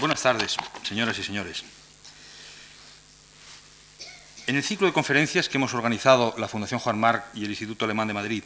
Buenas 0.00 0.22
tardes, 0.22 0.56
señoras 0.82 1.18
y 1.18 1.22
señores. 1.22 1.62
En 4.46 4.56
el 4.56 4.62
ciclo 4.62 4.86
de 4.86 4.94
conferencias 4.94 5.50
que 5.50 5.58
hemos 5.58 5.74
organizado 5.74 6.34
la 6.38 6.48
Fundación 6.48 6.80
Juan 6.80 6.98
Marc 6.98 7.26
y 7.34 7.44
el 7.44 7.50
Instituto 7.50 7.84
Alemán 7.84 8.08
de 8.08 8.14
Madrid 8.14 8.42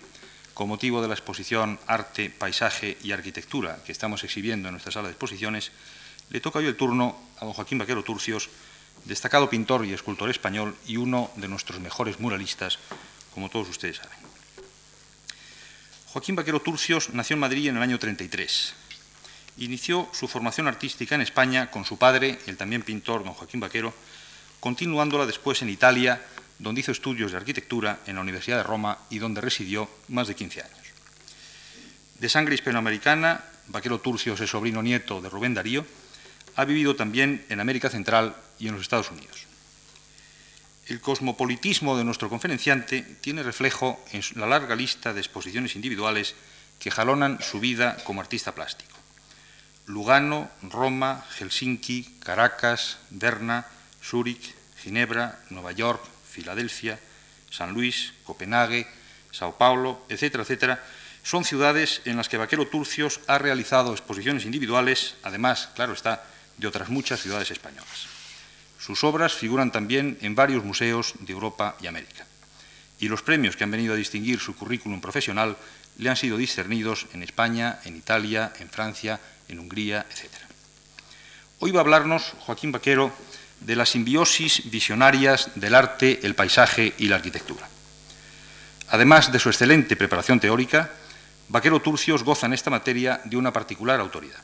con 0.53 0.67
motivo 0.67 1.01
de 1.01 1.07
la 1.07 1.15
exposición 1.15 1.79
Arte, 1.87 2.29
Paisaje 2.29 2.99
y 3.05 3.13
Arquitectura 3.13 3.79
que 3.87 3.93
estamos 3.93 4.25
exhibiendo 4.25 4.67
en 4.67 4.73
nuestra 4.73 4.91
sala 4.91 5.07
de 5.07 5.13
exposiciones, 5.13 5.71
le 6.31 6.41
toca 6.41 6.59
hoy 6.59 6.67
el 6.67 6.77
turno 6.77 7.17
a 7.39 7.45
don 7.45 7.55
Joaquín 7.55 7.79
Vaquero 7.79 8.03
Turcios, 8.03 8.51
destacado 9.05 9.49
pintor 9.49 9.87
y 9.87 9.93
escultor 9.93 10.31
español 10.31 10.77
y 10.89 10.97
uno 10.97 11.31
de 11.37 11.47
nuestros 11.47 11.79
mejores 11.79 12.19
muralistas, 12.19 12.81
como 13.33 13.49
todos 13.49 13.69
ustedes 13.69 13.99
saben. 13.99 14.19
Joaquín 16.07 16.35
Vaquero 16.35 16.61
Turcios 16.61 17.11
nació 17.11 17.35
en 17.35 17.41
Madrid 17.41 17.69
en 17.69 17.77
el 17.77 17.83
año 17.83 18.01
33. 18.01 18.75
Inició 19.59 20.09
su 20.13 20.27
formación 20.27 20.67
artística 20.67 21.15
en 21.15 21.21
España 21.21 21.71
con 21.71 21.85
su 21.85 21.97
padre, 21.97 22.39
el 22.47 22.57
también 22.57 22.83
pintor 22.83 23.23
don 23.23 23.35
Joaquín 23.35 23.61
Vaquero, 23.61 23.95
continuándola 24.59 25.27
después 25.27 25.63
en 25.63 25.69
Italia, 25.69 26.21
donde 26.59 26.81
hizo 26.81 26.93
estudios 26.93 27.31
de 27.31 27.39
arquitectura 27.39 28.01
en 28.07 28.17
la 28.17 28.23
Universidad 28.23 28.57
de 28.57 28.63
Roma 28.63 28.99
y 29.11 29.19
donde 29.19 29.41
residió 29.41 29.89
más 30.09 30.27
de 30.27 30.35
15 30.35 30.63
años. 30.63 30.87
De 32.19 32.29
sangre 32.29 32.55
hispanoamericana, 32.55 33.45
Vaquero 33.69 34.01
Turcios 34.01 34.41
es 34.41 34.51
sobrino 34.51 34.83
nieto 34.83 35.21
de 35.21 35.29
Rubén 35.29 35.55
Darío, 35.55 35.87
ha 36.57 36.65
vivido 36.65 36.97
también 36.97 37.45
en 37.49 37.61
América 37.61 37.91
Central 37.91 38.37
y 38.59 38.69
en 38.69 38.75
los 38.75 38.83
Estados 38.83 39.11
Unidos. 39.11 39.47
El 40.87 41.01
cosmopolitismo 41.01 41.97
de 41.97 42.05
nuestro 42.05 42.29
conferenciante 42.29 43.03
tiene 43.21 43.43
reflejo 43.43 44.05
en 44.13 44.23
la 44.37 44.47
larga 44.47 44.77
lista 44.77 45.15
de 45.15 45.21
exposiciones 45.21 45.77
individuales 45.77 46.35
que 46.79 46.91
jalonan 46.91 47.41
su 47.41 47.59
vida 47.59 47.97
como 48.05 48.21
artista 48.21 48.55
plástico. 48.55 48.94
Lugano, 49.87 50.51
Roma, 50.63 51.25
Helsinki, 51.39 52.19
Caracas, 52.21 52.99
Berna, 53.11 53.67
Zúrich, 54.03 54.55
Ginebra, 54.83 55.41
Nueva 55.51 55.73
York, 55.73 56.03
Filadelfia, 56.31 56.99
San 57.51 57.73
Luis, 57.73 58.13
Copenhague, 58.25 58.87
Sao 59.31 59.57
Paulo, 59.57 60.05
etcétera, 60.09 60.43
etcétera, 60.43 60.83
son 61.23 61.45
ciudades 61.45 62.03
en 62.05 62.17
las 62.17 62.29
que 62.29 62.37
Vaquero 62.37 62.69
Turcios 62.69 63.21
ha 63.27 63.39
realizado 63.39 63.93
exposiciones 63.93 64.45
individuales, 64.45 65.17
además, 65.23 65.71
claro 65.75 65.93
está, 65.93 66.25
de 66.59 66.67
otras 66.67 66.89
muchas 66.89 67.21
ciudades 67.21 67.51
españolas. 67.51 68.07
Sus 68.79 69.03
obras 69.05 69.33
figuran 69.33 69.73
también 69.73 70.19
en 70.21 70.35
varios 70.35 70.65
museos 70.65 71.15
de 71.21 71.33
Europa 71.33 71.77
y 71.81 71.87
América. 71.87 72.27
Y 73.01 73.09
los 73.09 73.23
premios 73.23 73.57
que 73.57 73.65
han 73.65 73.71
venido 73.71 73.95
a 73.95 73.97
distinguir 73.97 74.39
su 74.39 74.55
currículum 74.55 75.01
profesional 75.01 75.57
le 75.97 76.11
han 76.11 76.17
sido 76.17 76.37
discernidos 76.37 77.07
en 77.15 77.23
España, 77.23 77.81
en 77.85 77.97
Italia, 77.97 78.53
en 78.61 78.69
Francia, 78.69 79.21
en 79.49 79.59
Hungría, 79.59 80.07
etc. 80.11 80.31
Hoy 81.61 81.71
va 81.71 81.81
a 81.81 81.83
hablarnos 81.83 82.35
Joaquín 82.41 82.73
Vaquero 82.73 83.13
de 83.61 83.77
las 83.77 83.91
simbiosis 83.91 84.71
visionarias 84.71 85.51
del 85.55 85.75
arte, 85.75 86.21
el 86.23 86.35
paisaje 86.35 86.95
y 86.99 87.09
la 87.09 87.17
arquitectura. 87.17 87.69
Además 88.89 89.33
de 89.33 89.39
su 89.39 89.49
excelente 89.49 89.97
preparación 89.97 90.41
teórica, 90.41 90.91
Vaquero 91.49 91.81
Turcios 91.81 92.23
goza 92.23 92.47
en 92.47 92.53
esta 92.53 92.71
materia 92.71 93.21
de 93.25 93.37
una 93.37 93.53
particular 93.53 94.01
autoridad. 94.01 94.41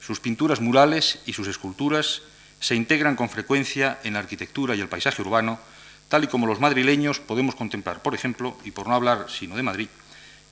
Sus 0.00 0.20
pinturas 0.20 0.60
murales 0.60 1.20
y 1.26 1.32
sus 1.32 1.48
esculturas 1.48 2.22
se 2.60 2.74
integran 2.74 3.16
con 3.16 3.28
frecuencia 3.28 3.98
en 4.04 4.14
la 4.14 4.20
arquitectura 4.20 4.74
y 4.74 4.80
el 4.80 4.88
paisaje 4.88 5.22
urbano, 5.22 5.58
tal 6.08 6.24
y 6.24 6.26
como 6.26 6.46
los 6.46 6.60
madrileños 6.60 7.20
podemos 7.20 7.54
contemplar, 7.54 8.02
por 8.02 8.14
ejemplo, 8.14 8.56
y 8.64 8.70
por 8.70 8.86
no 8.86 8.94
hablar 8.94 9.26
sino 9.28 9.56
de 9.56 9.62
Madrid, 9.62 9.88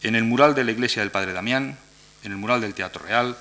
en 0.02 0.14
el 0.14 0.24
mural 0.24 0.54
de 0.54 0.64
la 0.64 0.72
iglesia 0.72 1.02
del 1.02 1.10
Padre 1.10 1.32
Damián, 1.32 1.78
en 2.22 2.32
el 2.32 2.38
mural 2.38 2.60
del 2.60 2.74
Teatro 2.74 3.04
Real, 3.04 3.36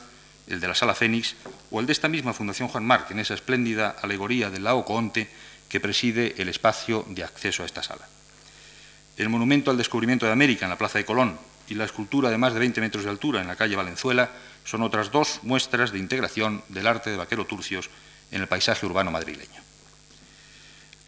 el 0.47 0.59
de 0.59 0.67
la 0.67 0.75
Sala 0.75 0.95
Fénix, 0.95 1.36
o 1.70 1.80
el 1.80 1.86
de 1.86 1.94
esta 1.94 2.08
misma 2.08 2.34
Fundación 2.34 2.67
Juan 2.67 2.86
Marc, 2.86 3.11
en 3.11 3.20
esa 3.20 3.34
espléndida 3.34 3.95
alegoría 4.02 4.50
del 4.50 4.64
lago 4.64 4.86
Coonte 4.86 5.30
que 5.70 5.80
preside 5.80 6.36
el 6.38 6.50
espacio 6.50 7.06
de 7.09 7.23
acceso 7.23 7.64
a 7.64 7.66
esta 7.66 7.83
sala. 7.83 8.08
El 9.17 9.30
monumento 9.30 9.72
al 9.72 9.78
descubrimiento 9.78 10.26
de 10.26 10.32
América 10.32 10.65
en 10.65 10.70
la 10.70 10.77
Plaza 10.77 10.98
de 10.98 11.05
Colón 11.05 11.38
y 11.70 11.76
la 11.76 11.86
escultura 11.86 12.30
de 12.30 12.38
más 12.38 12.54
de 12.54 12.60
20 12.60 12.82
metros 12.82 13.04
de 13.04 13.10
altura 13.10 13.39
en 13.39 13.48
la 13.48 13.55
calle 13.55 13.76
Valenzuela 13.76 14.32
son 14.65 14.82
otras 14.83 15.11
dos 15.11 15.39
muestras 15.43 15.92
de 15.92 15.99
integración 15.99 16.64
del 16.67 16.88
arte 16.88 17.10
de 17.10 17.17
Vaquero 17.17 17.45
Turcios 17.45 17.89
en 18.32 18.42
el 18.42 18.48
paisaje 18.48 18.86
urbano 18.86 19.11
madrileño. 19.11 19.61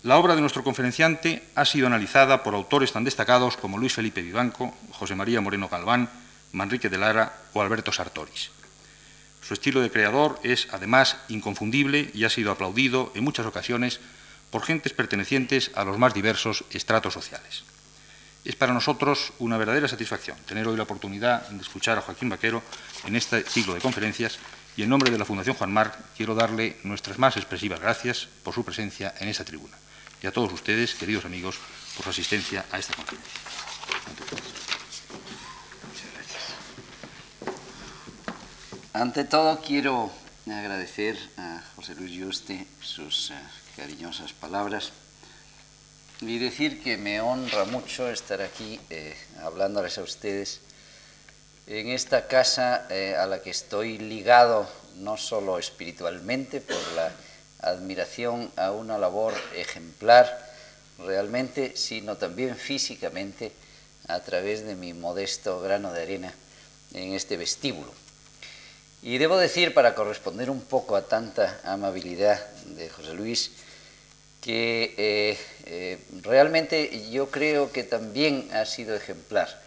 La 0.03 0.17
obra 0.17 0.35
de 0.35 0.41
nuestro 0.41 0.63
conferenciante 0.63 1.43
ha 1.55 1.65
sido 1.65 1.87
analizada 1.87 2.43
por 2.43 2.55
autores 2.55 2.91
tan 2.91 3.03
destacados 3.03 3.57
como 3.57 3.77
Luis 3.77 3.93
Felipe 3.93 4.21
Vivanco, 4.21 4.73
José 4.91 5.15
María 5.15 5.41
Moreno 5.41 5.69
Galván, 5.69 6.09
Manrique 6.51 6.89
de 6.89 6.97
Lara 6.97 7.33
o 7.53 7.61
Alberto 7.61 7.91
Sartoris. 7.91 8.51
Su 9.45 9.53
estilo 9.53 9.81
de 9.81 9.91
creador 9.91 10.39
es, 10.43 10.67
además, 10.71 11.17
inconfundible 11.27 12.09
y 12.13 12.23
ha 12.23 12.29
sido 12.29 12.51
aplaudido 12.51 13.11
en 13.15 13.23
muchas 13.23 13.45
ocasiones 13.45 13.99
por 14.49 14.63
gentes 14.63 14.93
pertenecientes 14.93 15.71
a 15.75 15.83
los 15.83 15.97
más 15.97 16.13
diversos 16.13 16.63
estratos 16.71 17.13
sociales. 17.13 17.63
Es 18.45 18.55
para 18.55 18.73
nosotros 18.73 19.33
una 19.39 19.57
verdadera 19.57 19.87
satisfacción 19.87 20.37
tener 20.45 20.67
hoy 20.67 20.77
la 20.77 20.83
oportunidad 20.83 21.47
de 21.49 21.61
escuchar 21.61 21.97
a 21.97 22.01
Joaquín 22.01 22.29
Vaquero 22.29 22.61
en 23.05 23.15
este 23.15 23.43
ciclo 23.43 23.73
de 23.73 23.81
conferencias 23.81 24.37
y 24.75 24.83
en 24.83 24.89
nombre 24.89 25.11
de 25.11 25.17
la 25.17 25.25
Fundación 25.25 25.55
Juan 25.55 25.71
Marc 25.71 25.95
quiero 26.17 26.35
darle 26.35 26.77
nuestras 26.83 27.19
más 27.19 27.37
expresivas 27.37 27.79
gracias 27.79 28.27
por 28.43 28.53
su 28.53 28.65
presencia 28.65 29.13
en 29.19 29.29
esta 29.29 29.45
tribuna 29.45 29.77
y 30.21 30.27
a 30.27 30.31
todos 30.31 30.53
ustedes, 30.53 30.95
queridos 30.95 31.25
amigos, 31.25 31.57
por 31.95 32.05
su 32.05 32.09
asistencia 32.11 32.65
a 32.71 32.79
esta 32.79 32.93
conferencia. 32.95 33.41
Ante 38.93 39.23
todo 39.23 39.59
quiero 39.59 40.11
agradecer 40.45 41.17
a 41.37 41.63
José 41.75 41.95
Luis 41.95 42.11
Yuste 42.11 42.67
sus 42.79 43.31
uh, 43.31 43.33
cariñosas 43.75 44.33
palabras 44.33 44.91
y 46.21 46.37
decir 46.37 46.79
que 46.83 46.95
me 46.97 47.19
honra 47.19 47.65
mucho 47.65 48.07
estar 48.11 48.43
aquí 48.43 48.79
eh, 48.91 49.17
hablándoles 49.41 49.97
a 49.97 50.03
ustedes 50.03 50.59
en 51.65 51.89
esta 51.89 52.27
casa 52.27 52.85
eh, 52.91 53.15
a 53.15 53.25
la 53.25 53.41
que 53.41 53.49
estoy 53.49 53.97
ligado 53.97 54.69
no 54.97 55.17
solo 55.17 55.57
espiritualmente 55.57 56.61
por 56.61 56.77
la 56.95 57.11
admiración 57.61 58.51
a 58.57 58.73
una 58.73 58.99
labor 58.99 59.33
ejemplar 59.55 60.53
realmente, 60.99 61.75
sino 61.75 62.17
también 62.17 62.55
físicamente 62.55 63.53
a 64.07 64.19
través 64.19 64.63
de 64.63 64.75
mi 64.75 64.93
modesto 64.93 65.61
grano 65.61 65.91
de 65.91 66.03
arena 66.03 66.33
en 66.93 67.13
este 67.13 67.37
vestíbulo. 67.37 68.02
Y 69.03 69.17
debo 69.17 69.37
decir, 69.37 69.73
para 69.73 69.95
corresponder 69.95 70.49
un 70.49 70.61
poco 70.61 70.95
a 70.95 71.01
tanta 71.09 71.59
amabilidad 71.65 72.39
de 72.67 72.89
José 72.89 73.13
Luis, 73.13 73.51
que 74.39 74.95
eh, 74.97 75.37
eh, 75.65 75.99
realmente 76.21 77.11
yo 77.11 77.29
creo 77.29 77.69
que 77.73 77.83
también 77.83 78.47
ha 78.53 78.65
sido 78.65 78.95
ejemplar 78.95 79.61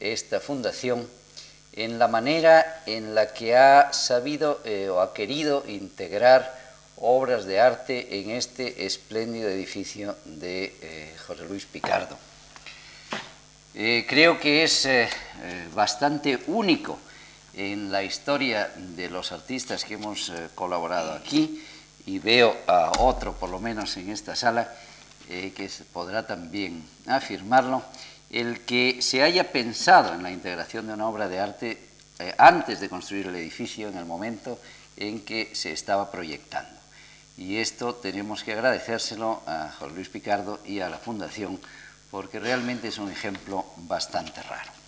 esta 0.00 0.40
fundación 0.40 1.08
en 1.74 2.00
la 2.00 2.08
manera 2.08 2.82
en 2.86 3.14
la 3.14 3.32
que 3.32 3.56
ha 3.56 3.92
sabido 3.92 4.60
eh, 4.64 4.88
o 4.88 5.00
ha 5.00 5.14
querido 5.14 5.62
integrar 5.68 6.52
obras 6.96 7.44
de 7.44 7.60
arte 7.60 8.18
en 8.18 8.30
este 8.30 8.84
espléndido 8.84 9.48
edificio 9.48 10.16
de 10.24 11.14
José 11.24 11.44
Luis 11.44 11.66
Picardo. 11.66 12.18
creo 13.72 14.40
que 14.40 14.64
es 14.64 14.88
bastante 15.72 16.38
único 16.48 16.98
en 17.54 17.92
la 17.92 18.02
historia 18.02 18.70
de 18.76 19.10
los 19.10 19.32
artistas 19.32 19.84
que 19.84 19.94
hemos 19.94 20.30
eh, 20.30 20.48
colaborado 20.54 21.12
aquí 21.12 21.62
y 22.06 22.18
veo 22.18 22.56
a 22.66 22.92
otro, 22.98 23.34
por 23.34 23.50
lo 23.50 23.60
menos 23.60 23.96
en 23.96 24.10
esta 24.10 24.34
sala, 24.34 24.72
eh, 25.28 25.52
que 25.54 25.70
podrá 25.92 26.26
también 26.26 26.84
afirmarlo, 27.06 27.82
el 28.30 28.60
que 28.60 29.02
se 29.02 29.22
haya 29.22 29.52
pensado 29.52 30.14
en 30.14 30.22
la 30.22 30.30
integración 30.30 30.86
de 30.86 30.94
una 30.94 31.08
obra 31.08 31.28
de 31.28 31.38
arte 31.38 31.78
eh, 32.18 32.34
antes 32.38 32.80
de 32.80 32.88
construir 32.88 33.26
el 33.26 33.36
edificio, 33.36 33.88
en 33.88 33.98
el 33.98 34.06
momento 34.06 34.58
en 34.96 35.20
que 35.20 35.54
se 35.54 35.72
estaba 35.72 36.10
proyectando. 36.10 36.80
Y 37.36 37.58
esto 37.58 37.94
tenemos 37.94 38.44
que 38.44 38.52
agradecérselo 38.52 39.42
a 39.46 39.70
José 39.78 39.94
Luis 39.94 40.08
Picardo 40.08 40.60
y 40.66 40.80
a 40.80 40.88
la 40.88 40.98
Fundación, 40.98 41.60
porque 42.10 42.40
realmente 42.40 42.88
es 42.88 42.98
un 42.98 43.10
ejemplo 43.10 43.64
bastante 43.76 44.42
raro. 44.42 44.81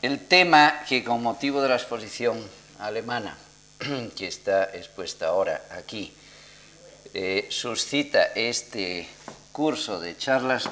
El 0.00 0.26
tema 0.26 0.82
que 0.88 1.04
con 1.04 1.22
motivo 1.22 1.60
de 1.62 1.68
la 1.68 1.76
exposición 1.76 2.42
alemana 2.78 3.36
que 4.16 4.26
está 4.26 4.64
expuesta 4.74 5.28
ahora 5.28 5.62
aquí 5.70 6.12
eh, 7.14 7.46
suscita 7.50 8.32
este 8.34 9.06
curso 9.52 10.00
de 10.00 10.16
charlas 10.16 10.68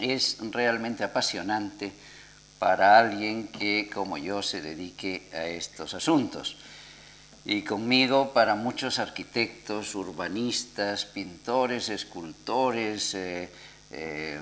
es 0.00 0.38
realmente 0.50 1.04
apasionante 1.04 1.92
para 2.58 2.98
alguien 2.98 3.48
que, 3.48 3.90
como 3.92 4.16
yo, 4.16 4.42
se 4.42 4.62
dedique 4.62 5.28
a 5.32 5.44
estos 5.44 5.94
asuntos. 5.94 6.56
Y 7.44 7.62
conmigo 7.62 8.32
para 8.32 8.54
muchos 8.54 8.98
arquitectos, 8.98 9.94
urbanistas, 9.94 11.04
pintores, 11.04 11.90
escultores, 11.90 13.14
eh, 13.14 13.50
eh, 13.90 14.40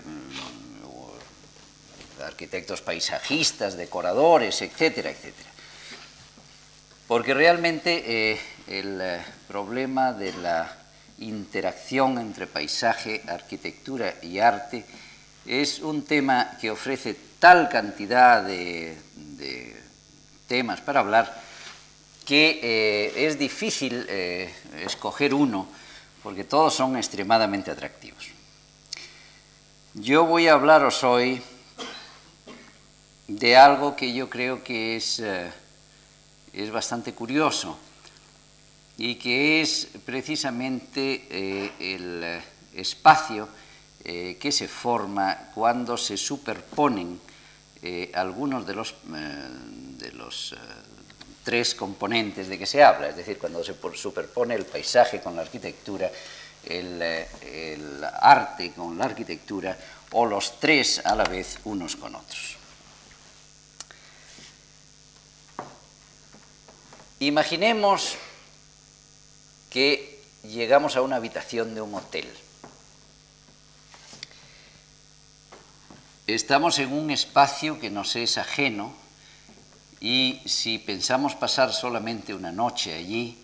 arquitectos 2.23 2.81
paisajistas, 2.81 3.77
decoradores, 3.77 4.63
etcétera, 4.63 5.11
etcétera. 5.11 5.51
porque 7.07 7.35
realmente 7.35 8.33
eh, 8.33 8.41
el 8.67 9.01
eh, 9.01 9.21
problema 9.49 10.13
de 10.13 10.33
la 10.35 10.73
interacción 11.19 12.19
entre 12.19 12.47
paisaje, 12.47 13.23
arquitectura 13.29 14.15
y 14.23 14.39
arte 14.39 14.85
es 15.47 15.81
un 15.81 16.05
tema 16.05 16.57
que 16.61 16.71
ofrece 16.71 17.17
tal 17.39 17.69
cantidad 17.69 18.43
de, 18.43 18.97
temas 20.47 20.81
para 20.81 21.01
hablar 21.01 21.43
que 22.25 22.61
eh, 22.63 23.27
es 23.27 23.39
difícil 23.39 24.07
escoger 24.85 25.35
uno 25.35 25.67
porque 26.23 26.45
todos 26.45 26.75
son 26.75 26.97
extremadamente 26.97 27.71
atractivos. 27.71 28.29
Yo 29.95 30.25
voy 30.25 30.49
a 30.49 30.55
hablaros 30.55 31.05
hoy 31.05 31.43
de 33.39 33.57
algo 33.57 33.97
que 33.97 34.13
yo 34.13 34.29
creo 34.29 34.63
que 34.63 34.97
es, 34.97 35.21
eh, 35.21 35.51
es 36.53 36.71
bastante 36.71 37.15
curioso 37.15 37.79
y 38.99 39.15
que 39.15 39.63
es 39.63 39.89
precisamente 40.05 41.27
eh, 41.31 41.73
el 41.81 42.23
eh, 42.25 42.43
espacio 42.75 43.49
que 44.03 44.51
se 44.51 44.67
forma 44.67 45.53
cuando 45.55 45.97
se 45.97 46.17
superponen 46.17 47.21
algunos 48.15 48.67
de 48.67 48.75
los, 48.75 48.97
de 49.05 50.11
los 50.11 50.57
tres 51.45 51.77
componentes 51.77 52.49
de 52.49 52.59
que 52.59 52.67
se 52.67 52.83
habla, 52.83 53.11
es 53.11 53.17
decir, 53.17 53.39
cuando 53.39 53.63
se 53.63 53.77
superpone 53.95 54.57
el 54.57 54.67
paisaje 54.67 55.21
con 55.21 55.37
la 55.37 55.43
arquitectura, 55.43 56.11
el, 56.65 57.01
el 57.01 58.03
arte 58.03 58.73
con 58.73 58.99
la 58.99 59.05
arquitectura 59.05 59.79
o 60.11 60.27
los 60.27 60.59
tres 60.59 61.01
a 61.05 61.15
la 61.15 61.23
vez 61.23 61.61
unos 61.63 61.95
con 61.95 62.17
otros. 62.17 62.62
Imaginemos 67.23 68.17
que 69.71 70.21
llegamos 70.43 70.97
a 70.97 71.03
una 71.03 71.15
habitación 71.15 71.73
de 71.73 71.81
un 71.81 71.95
hotel. 71.95 72.29
Estamos 76.27 76.81
en 76.81 76.93
un 76.93 77.13
espacio 77.13 77.79
que 77.79 77.91
nos 77.91 78.17
es 78.17 78.39
ajeno 78.39 78.93
y 80.01 80.43
si 80.47 80.79
pensamos 80.79 81.37
pasar 81.37 81.73
solamente 81.73 82.35
una 82.35 82.51
noche 82.51 82.93
allí, 82.93 83.39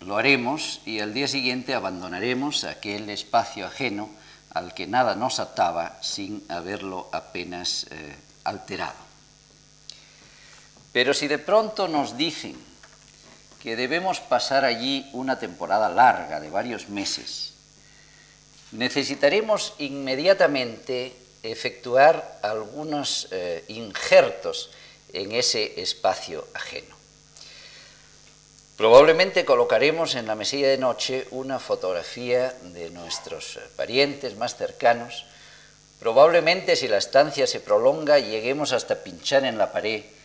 lo 0.00 0.16
haremos 0.16 0.80
y 0.86 1.00
al 1.00 1.12
día 1.12 1.28
siguiente 1.28 1.74
abandonaremos 1.74 2.64
aquel 2.64 3.10
espacio 3.10 3.66
ajeno 3.66 4.08
al 4.54 4.72
que 4.72 4.86
nada 4.86 5.16
nos 5.16 5.38
ataba 5.38 5.98
sin 6.00 6.42
haberlo 6.48 7.10
apenas 7.12 7.86
eh, 7.90 8.16
alterado. 8.44 9.05
Pero 10.96 11.12
si 11.12 11.28
de 11.28 11.36
pronto 11.36 11.88
nos 11.88 12.16
dicen 12.16 12.56
que 13.60 13.76
debemos 13.76 14.20
pasar 14.20 14.64
allí 14.64 15.06
una 15.12 15.38
temporada 15.38 15.90
larga 15.90 16.40
de 16.40 16.48
varios 16.48 16.88
meses, 16.88 17.52
necesitaremos 18.72 19.74
inmediatamente 19.76 21.12
efectuar 21.42 22.38
algunos 22.40 23.28
eh, 23.30 23.62
injertos 23.68 24.70
en 25.12 25.32
ese 25.32 25.82
espacio 25.82 26.48
ajeno. 26.54 26.96
Probablemente 28.78 29.44
colocaremos 29.44 30.14
en 30.14 30.26
la 30.26 30.34
mesilla 30.34 30.68
de 30.68 30.78
noche 30.78 31.28
una 31.30 31.58
fotografía 31.58 32.56
de 32.72 32.88
nuestros 32.88 33.58
parientes 33.76 34.34
más 34.38 34.56
cercanos. 34.56 35.26
Probablemente 36.00 36.74
si 36.74 36.88
la 36.88 36.96
estancia 36.96 37.46
se 37.46 37.60
prolonga 37.60 38.18
lleguemos 38.18 38.72
hasta 38.72 39.04
pinchar 39.04 39.44
en 39.44 39.58
la 39.58 39.70
pared 39.72 40.15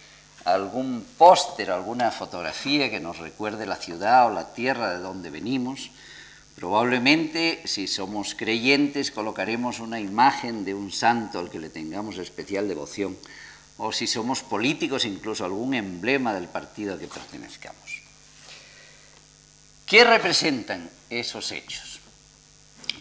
algún 0.46 1.06
póster, 1.18 1.72
alguna 1.72 2.12
fotografía 2.12 2.90
que 2.90 3.00
nos 3.00 3.20
recuerde 3.20 3.66
la 3.66 3.76
ciudad 3.76 4.28
o 4.28 4.34
la 4.34 4.54
tierra 4.54 4.94
de 4.94 5.00
donde 5.00 5.30
venimos. 5.30 5.92
Probablemente, 6.56 7.62
si 7.66 7.88
somos 7.88 8.36
creyentes, 8.36 9.12
colocaremos 9.12 9.80
una 9.80 10.00
imagen 10.00 10.66
de 10.66 10.74
un 10.74 10.92
santo 10.92 11.40
al 11.40 11.50
que 11.50 11.60
le 11.60 11.70
tengamos 11.70 12.18
especial 12.18 12.68
devoción, 12.68 13.18
o 13.78 13.92
si 13.92 14.06
somos 14.06 14.44
políticos, 14.44 15.06
incluso 15.06 15.44
algún 15.44 15.74
emblema 15.74 16.34
del 16.34 16.48
partido 16.48 16.96
a 16.96 17.00
que 17.00 17.08
pertenezcamos. 17.08 18.02
¿Qué 19.86 20.04
representan 20.04 20.90
esos 21.10 21.52
hechos? 21.52 22.00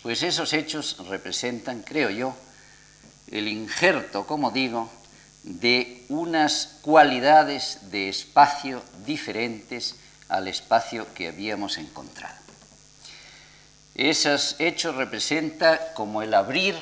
Pues 0.03 0.23
esos 0.23 0.53
hechos 0.53 0.97
representan, 1.09 1.83
creo 1.83 2.11
yo, 2.11 2.35
el 3.31 3.47
injerto, 3.47 4.27
como 4.27 4.51
digo, 4.51 4.91
de 5.43 6.05
unas 6.09 6.79
cualidades 6.83 7.91
de 7.91 8.09
espacio 8.09 8.83
diferentes 9.07 9.97
al 10.29 10.49
espacio 10.49 11.07
que 11.15 11.29
habíamos 11.29 11.79
encontrado. 11.79 12.39
Esos 13.95 14.57
hechos 14.59 14.95
representan 14.95 15.79
como 15.95 16.23
el 16.23 16.35
abrir 16.35 16.77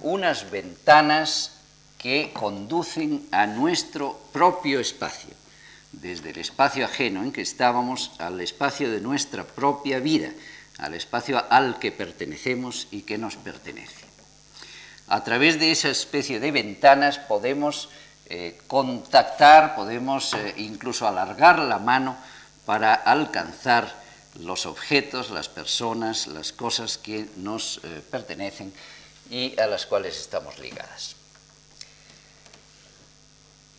unas 0.00 0.50
ventanas 0.50 1.52
que 1.98 2.32
conducen 2.32 3.26
a 3.30 3.46
nuestro 3.46 4.18
propio 4.32 4.80
espacio, 4.80 5.30
desde 5.92 6.30
el 6.30 6.38
espacio 6.38 6.84
ajeno 6.84 7.22
en 7.22 7.32
que 7.32 7.42
estábamos 7.42 8.12
al 8.18 8.40
espacio 8.40 8.90
de 8.90 9.00
nuestra 9.00 9.44
propia 9.44 10.00
vida, 10.00 10.30
al 10.78 10.94
espacio 10.94 11.44
al 11.50 11.78
que 11.78 11.92
pertenecemos 11.92 12.88
y 12.90 13.02
que 13.02 13.18
nos 13.18 13.36
pertenece 13.36 14.11
a 15.08 15.24
través 15.24 15.58
de 15.58 15.70
esa 15.70 15.88
especie 15.88 16.40
de 16.40 16.50
ventanas 16.50 17.18
podemos 17.18 17.88
eh, 18.26 18.58
contactar, 18.66 19.74
podemos 19.74 20.32
eh, 20.34 20.54
incluso 20.56 21.06
alargar 21.06 21.58
la 21.58 21.78
mano 21.78 22.16
para 22.64 22.94
alcanzar 22.94 24.00
los 24.40 24.64
objetos, 24.64 25.30
las 25.30 25.48
personas, 25.48 26.28
las 26.28 26.52
cosas 26.52 26.96
que 26.96 27.28
nos 27.36 27.80
eh, 27.84 28.00
pertenecen 28.10 28.72
y 29.28 29.58
a 29.60 29.66
las 29.66 29.84
cuales 29.84 30.18
estamos 30.18 30.58
ligadas. 30.58 31.16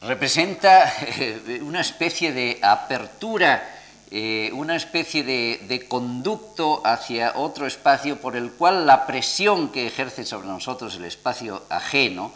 Representa 0.02 0.94
una 1.62 1.81
especie 1.81 2.31
de 2.31 2.60
apertura 2.62 3.73
eh, 4.15 4.51
una 4.54 4.75
especie 4.75 5.24
de, 5.24 5.86
conducto 5.88 6.86
hacia 6.86 7.33
otro 7.36 7.65
espacio 7.65 8.21
por 8.21 8.36
el 8.36 8.51
cual 8.51 8.86
la 8.86 9.07
presión 9.07 9.71
que 9.71 9.88
ejerce 9.88 10.24
sobre 10.24 10.50
nosotros 10.50 10.98
el 10.98 11.06
espacio 11.06 11.63
ajeno 11.68 12.31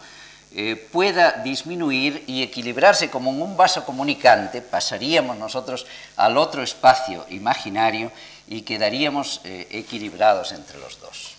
eh, 0.50 0.74
pueda 0.90 1.40
disminuir 1.44 2.24
y 2.26 2.42
equilibrarse 2.42 3.10
como 3.10 3.30
en 3.30 3.40
un 3.40 3.56
vaso 3.56 3.84
comunicante, 3.84 4.60
pasaríamos 4.60 5.38
nosotros 5.38 5.86
al 6.16 6.36
otro 6.36 6.64
espacio 6.64 7.24
imaginario 7.30 8.10
y 8.48 8.62
quedaríamos 8.62 9.40
eh, 9.44 9.68
equilibrados 9.70 10.50
entre 10.50 10.80
los 10.80 10.98
dos. 10.98 11.36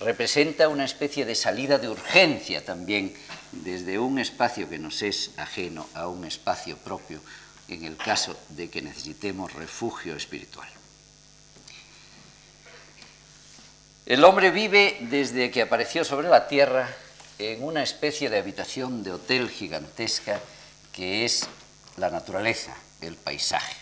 Representa 0.00 0.68
una 0.68 0.84
especie 0.84 1.24
de 1.24 1.34
salida 1.34 1.78
de 1.78 1.88
urgencia 1.88 2.62
también 2.62 3.14
desde 3.52 3.98
un 3.98 4.18
espacio 4.18 4.68
que 4.68 4.78
nos 4.78 5.00
es 5.00 5.30
ajeno 5.38 5.86
a 5.94 6.08
un 6.08 6.26
espacio 6.26 6.76
propio 6.76 7.22
en 7.68 7.84
el 7.84 7.96
caso 7.96 8.36
de 8.50 8.68
que 8.70 8.82
necesitemos 8.82 9.52
refugio 9.52 10.16
espiritual. 10.16 10.68
El 14.06 14.22
hombre 14.24 14.50
vive 14.50 14.98
desde 15.00 15.50
que 15.50 15.62
apareció 15.62 16.04
sobre 16.04 16.28
la 16.28 16.46
tierra 16.46 16.94
en 17.38 17.64
una 17.64 17.82
especie 17.82 18.28
de 18.28 18.38
habitación 18.38 19.02
de 19.02 19.12
hotel 19.12 19.48
gigantesca 19.48 20.40
que 20.92 21.24
es 21.24 21.46
la 21.96 22.10
naturaleza, 22.10 22.74
el 23.00 23.16
paisaje. 23.16 23.74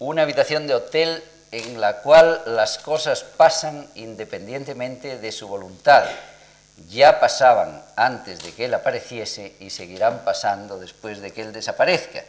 Una 0.00 0.22
habitación 0.22 0.66
de 0.66 0.74
hotel 0.74 1.22
en 1.50 1.80
la 1.80 2.02
cual 2.02 2.42
las 2.46 2.78
cosas 2.78 3.22
pasan 3.22 3.88
independientemente 3.94 5.18
de 5.18 5.32
su 5.32 5.48
voluntad, 5.48 6.04
ya 6.88 7.18
pasaban 7.18 7.82
antes 7.96 8.42
de 8.42 8.52
que 8.52 8.66
él 8.66 8.74
apareciese 8.74 9.54
y 9.60 9.70
seguirán 9.70 10.24
pasando 10.24 10.78
después 10.78 11.20
de 11.20 11.32
que 11.32 11.42
él 11.42 11.52
desaparezca. 11.52 12.22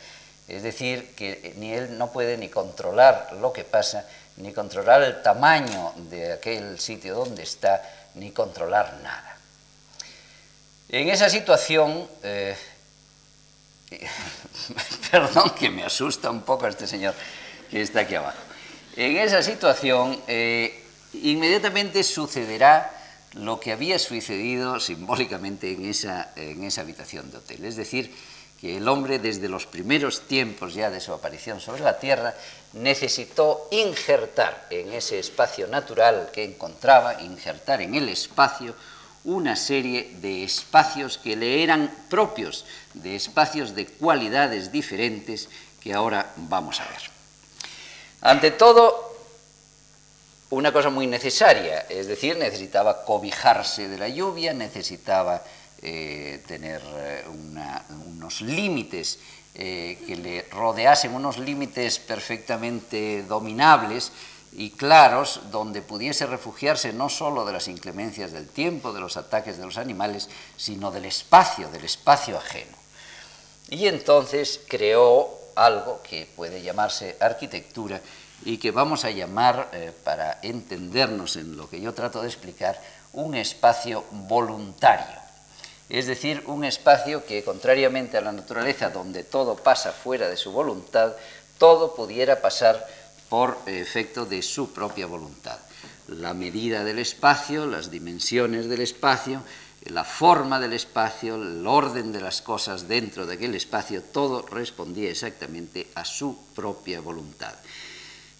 Es 0.47 0.63
decir, 0.63 1.13
que 1.15 1.53
ni 1.57 1.73
él 1.73 1.97
no 1.97 2.11
puede 2.11 2.35
ni 2.37 2.49
controlar 2.49 3.33
lo 3.39 3.53
que 3.53 3.63
pasa, 3.63 4.05
ni 4.37 4.51
controlar 4.51 5.03
el 5.03 5.21
tamaño 5.21 5.93
de 6.09 6.33
aquel 6.33 6.79
sitio 6.79 7.15
donde 7.15 7.43
está, 7.43 7.83
ni 8.15 8.31
controlar 8.31 8.97
nada. 9.03 9.37
En 10.89 11.09
esa 11.09 11.29
situación, 11.29 12.09
eh, 12.23 12.57
perdón 15.11 15.51
que 15.51 15.69
me 15.69 15.83
asusta 15.83 16.31
un 16.31 16.41
poco 16.41 16.65
este 16.65 16.87
señor 16.87 17.13
que 17.69 17.81
está 17.81 18.01
aquí 18.01 18.15
abajo, 18.15 18.39
en 18.95 19.17
esa 19.17 19.43
situación 19.43 20.19
eh, 20.27 20.83
inmediatamente 21.13 22.03
sucederá 22.03 22.98
lo 23.33 23.59
que 23.59 23.71
había 23.71 23.99
sucedido 23.99 24.79
simbólicamente 24.79 25.71
en 25.71 25.85
esa, 25.85 26.31
en 26.35 26.63
esa 26.63 26.81
habitación 26.81 27.29
de 27.31 27.37
hotel. 27.37 27.65
Es 27.65 27.75
decir, 27.75 28.13
que 28.59 28.77
el 28.77 28.87
hombre 28.87 29.19
desde 29.19 29.47
los 29.47 29.65
primeros 29.65 30.27
tiempos 30.27 30.73
ya 30.73 30.89
de 30.89 30.99
su 30.99 31.13
aparición 31.13 31.61
sobre 31.61 31.81
la 31.81 31.99
Tierra 31.99 32.35
necesitó 32.73 33.67
injertar 33.71 34.67
en 34.69 34.91
ese 34.91 35.19
espacio 35.19 35.67
natural 35.67 36.29
que 36.33 36.43
encontraba, 36.43 37.21
injertar 37.21 37.81
en 37.81 37.95
el 37.95 38.09
espacio 38.09 38.75
una 39.23 39.55
serie 39.55 40.15
de 40.21 40.43
espacios 40.43 41.17
que 41.17 41.35
le 41.35 41.63
eran 41.63 41.93
propios, 42.09 42.65
de 42.93 43.15
espacios 43.15 43.75
de 43.75 43.85
cualidades 43.85 44.71
diferentes 44.71 45.49
que 45.81 45.93
ahora 45.93 46.33
vamos 46.35 46.81
a 46.81 46.85
ver. 46.85 47.01
Ante 48.21 48.51
todo, 48.51 49.08
una 50.51 50.71
cosa 50.71 50.89
muy 50.89 51.05
necesaria, 51.05 51.85
es 51.89 52.07
decir, 52.07 52.37
necesitaba 52.37 53.03
cobijarse 53.05 53.87
de 53.87 53.97
la 53.97 54.09
lluvia, 54.09 54.53
necesitaba 54.53 55.43
eh, 55.81 56.43
tener 56.47 56.81
eh, 56.85 57.23
unos 57.27 58.41
límites 58.41 59.19
eh, 59.53 59.97
que 60.05 60.15
le 60.15 60.41
rodeasen, 60.51 61.13
unos 61.13 61.37
límites 61.37 61.99
perfectamente 61.99 63.23
dominables 63.23 64.11
y 64.51 64.71
claros, 64.71 65.41
donde 65.51 65.83
pudiese 65.83 66.25
refugiarse 66.25 66.93
no 66.93 67.09
solo 67.09 67.45
de 67.45 67.53
las 67.53 67.67
inclemencias 67.67 68.31
del 68.31 68.47
tiempo, 68.47 68.91
de 68.91 69.01
los 69.01 69.17
ataques 69.17 69.57
de 69.57 69.65
los 69.65 69.77
animales, 69.77 70.29
sino 70.57 70.89
del 70.89 71.05
espacio, 71.05 71.69
del 71.69 71.85
espacio 71.85 72.37
ajeno. 72.37 72.75
Y 73.69 73.87
entonces 73.87 74.61
creó 74.67 75.29
algo 75.55 76.01
que 76.01 76.27
puede 76.35 76.63
llamarse 76.63 77.17
arquitectura 77.19 78.01
y 78.45 78.57
que 78.57 78.71
vamos 78.71 79.05
a 79.05 79.11
llamar, 79.11 79.69
eh, 79.73 79.91
para 80.03 80.39
entendernos 80.41 81.35
en 81.35 81.57
lo 81.57 81.69
que 81.69 81.81
yo 81.81 81.93
trato 81.93 82.21
de 82.21 82.27
explicar, 82.27 82.79
un 83.13 83.35
espacio 83.35 84.05
voluntario. 84.11 85.19
Es 85.89 86.05
decir, 86.05 86.43
un 86.45 86.63
espacio 86.63 87.25
que, 87.25 87.43
contrariamente 87.43 88.17
a 88.17 88.21
la 88.21 88.31
naturaleza, 88.31 88.91
donde 88.91 89.23
todo 89.23 89.55
pasa 89.55 89.91
fuera 89.91 90.29
de 90.29 90.37
su 90.37 90.51
voluntad, 90.51 91.13
todo 91.57 91.95
pudiera 91.95 92.41
pasar 92.41 92.85
por 93.27 93.57
efecto 93.65 94.25
de 94.25 94.41
su 94.41 94.71
propia 94.71 95.07
voluntad. 95.07 95.57
La 96.07 96.33
medida 96.33 96.83
del 96.83 96.99
espacio, 96.99 97.65
las 97.65 97.91
dimensiones 97.91 98.69
del 98.69 98.81
espacio, 98.81 99.43
la 99.85 100.03
forma 100.03 100.59
del 100.59 100.73
espacio, 100.73 101.35
el 101.35 101.65
orden 101.65 102.11
de 102.11 102.21
las 102.21 102.41
cosas 102.41 102.87
dentro 102.87 103.25
de 103.25 103.35
aquel 103.35 103.55
espacio, 103.55 104.03
todo 104.03 104.45
respondía 104.45 105.09
exactamente 105.09 105.87
a 105.95 106.05
su 106.05 106.37
propia 106.55 106.99
voluntad. 107.01 107.53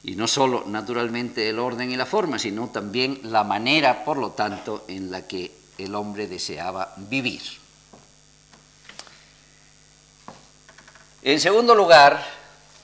Y 0.04 0.16
no 0.16 0.28
solo, 0.28 0.64
naturalmente, 0.66 1.50
el 1.50 1.60
orden 1.60 1.92
y 1.92 1.98
la 1.98 2.06
forma, 2.06 2.40
sino 2.40 2.70
también 2.70 3.20
la 3.24 3.44
manera, 3.44 4.06
por 4.06 4.18
lo 4.18 4.32
tanto, 4.32 4.86
en 4.88 5.12
la 5.12 5.28
que 5.28 5.52
el 5.78 5.94
hombre 5.96 6.28
deseaba 6.28 6.94
vivir. 6.98 7.42
En 11.22 11.40
segundo 11.40 11.76
lugar, 11.76 12.26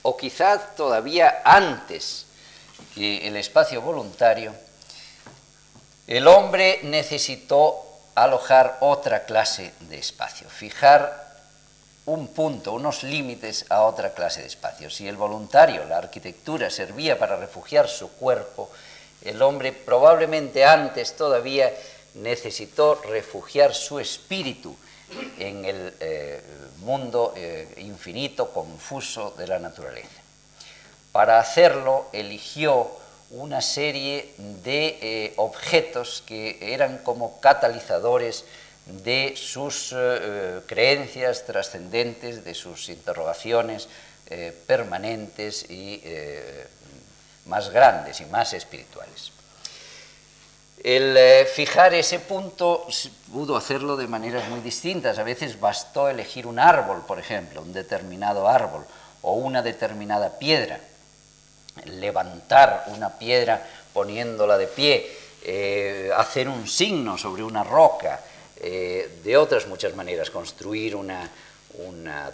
o 0.02 0.18
quizá 0.18 0.76
todavía 0.76 1.42
antes 1.46 2.26
que 2.94 3.28
el 3.28 3.38
espacio 3.38 3.82
voluntario, 3.82 4.54
el 6.08 6.28
hombre 6.28 6.82
necesitó 6.84 7.82
alojar 8.14 8.78
otra 8.82 9.26
clase 9.26 9.74
de 9.82 9.98
espacio, 9.98 10.50
fijar 10.50 11.25
un 12.06 12.28
punto, 12.28 12.74
unos 12.74 13.04
límites 13.04 13.66
a 13.70 13.82
otra 13.84 14.14
clase 14.14 14.42
de 14.42 14.48
espacio. 14.48 14.90
Si 14.90 15.08
el 15.08 15.18
voluntario, 15.18 15.86
la 15.86 15.98
arquitectura, 15.98 16.70
servía 16.70 17.18
para 17.18 17.36
refugiar 17.36 17.88
su 17.88 18.12
cuerpo, 18.12 18.70
el 19.24 19.42
hombre 19.42 19.72
probablemente 19.72 20.66
antes 20.66 21.16
todavía 21.16 21.74
necesitó 22.16 22.96
refugiar 22.96 23.74
su 23.74 24.00
espíritu 24.00 24.76
en 25.40 25.66
el 25.66 25.94
eh, 26.00 26.42
mundo 26.80 27.34
eh, 27.36 27.68
infinito, 27.78 28.52
confuso 28.52 29.34
de 29.38 29.48
la 29.48 29.60
naturaleza. 29.60 30.22
Para 31.12 31.40
hacerlo 31.40 32.08
eligió 32.14 32.92
una 33.32 33.62
serie 33.62 34.34
de 34.38 35.00
eh, 35.02 35.34
objetos 35.38 36.24
que 36.26 36.74
eran 36.74 37.00
como 37.00 37.40
catalizadores 37.40 38.46
de 38.86 39.34
sus 39.36 39.92
eh, 39.92 39.96
eh, 39.98 40.60
creencias 40.68 41.46
trascendentes, 41.46 42.44
de 42.44 42.54
sus 42.54 42.90
interrogaciones 42.90 43.88
eh, 44.28 44.56
permanentes 44.68 45.70
y 45.70 46.02
más 47.46 47.70
grandes 47.70 48.22
y 48.22 48.26
más 48.26 48.54
espirituales. 48.54 49.32
El 50.84 51.48
fijar 51.48 51.94
ese 51.96 52.20
punto 52.20 52.86
pudo 53.32 53.56
hacerlo 53.56 53.96
de 53.96 54.08
maneras 54.08 54.48
muy 54.50 54.60
distintas. 54.60 55.18
A 55.18 55.24
veces 55.24 55.60
bastó 55.60 56.10
elegir 56.10 56.46
un 56.46 56.60
árbol, 56.60 57.04
por 57.08 57.18
ejemplo, 57.18 57.62
un 57.62 57.74
determinado 57.74 58.48
árbol 58.48 58.86
o 59.22 59.34
una 59.34 59.64
determinada 59.64 60.38
piedra. 60.38 60.80
Levantar 61.86 62.86
una 62.88 63.18
piedra 63.18 63.66
poniéndola 63.94 64.58
de 64.58 64.68
pie, 64.68 66.12
hacer 66.16 66.48
un 66.48 66.68
signo 66.68 67.18
sobre 67.18 67.44
una 67.44 67.64
roca, 67.64 68.20
eh, 68.58 69.20
de 69.24 69.38
otras 69.38 69.68
muchas 69.68 69.96
maneras, 69.96 70.30
construir 70.30 70.96
una, 70.96 71.30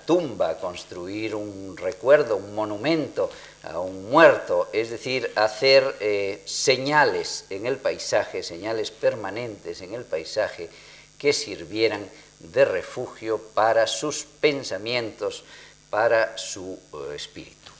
tumba, 0.05 0.57
construir 0.57 1.33
un 1.33 1.75
recuerdo, 1.75 2.37
un 2.37 2.53
monumento 2.53 3.29
a 3.63 3.79
un 3.79 4.09
muerto, 4.09 4.69
es 4.71 4.91
decir, 4.91 5.31
hacer 5.35 5.95
eh, 5.99 6.43
señales 6.45 7.45
en 7.49 7.65
el 7.65 7.77
paisaje, 7.77 8.43
señales 8.43 8.91
permanentes 8.91 9.81
en 9.81 9.95
el 9.95 10.03
paisaje 10.03 10.69
que 11.17 11.33
sirvieran 11.33 12.07
de 12.39 12.65
refugio 12.65 13.39
para 13.39 13.87
sus 13.87 14.25
pensamientos, 14.25 15.43
para 15.89 16.37
su 16.37 16.79
eh, 16.93 17.15
espíritu. 17.15 17.71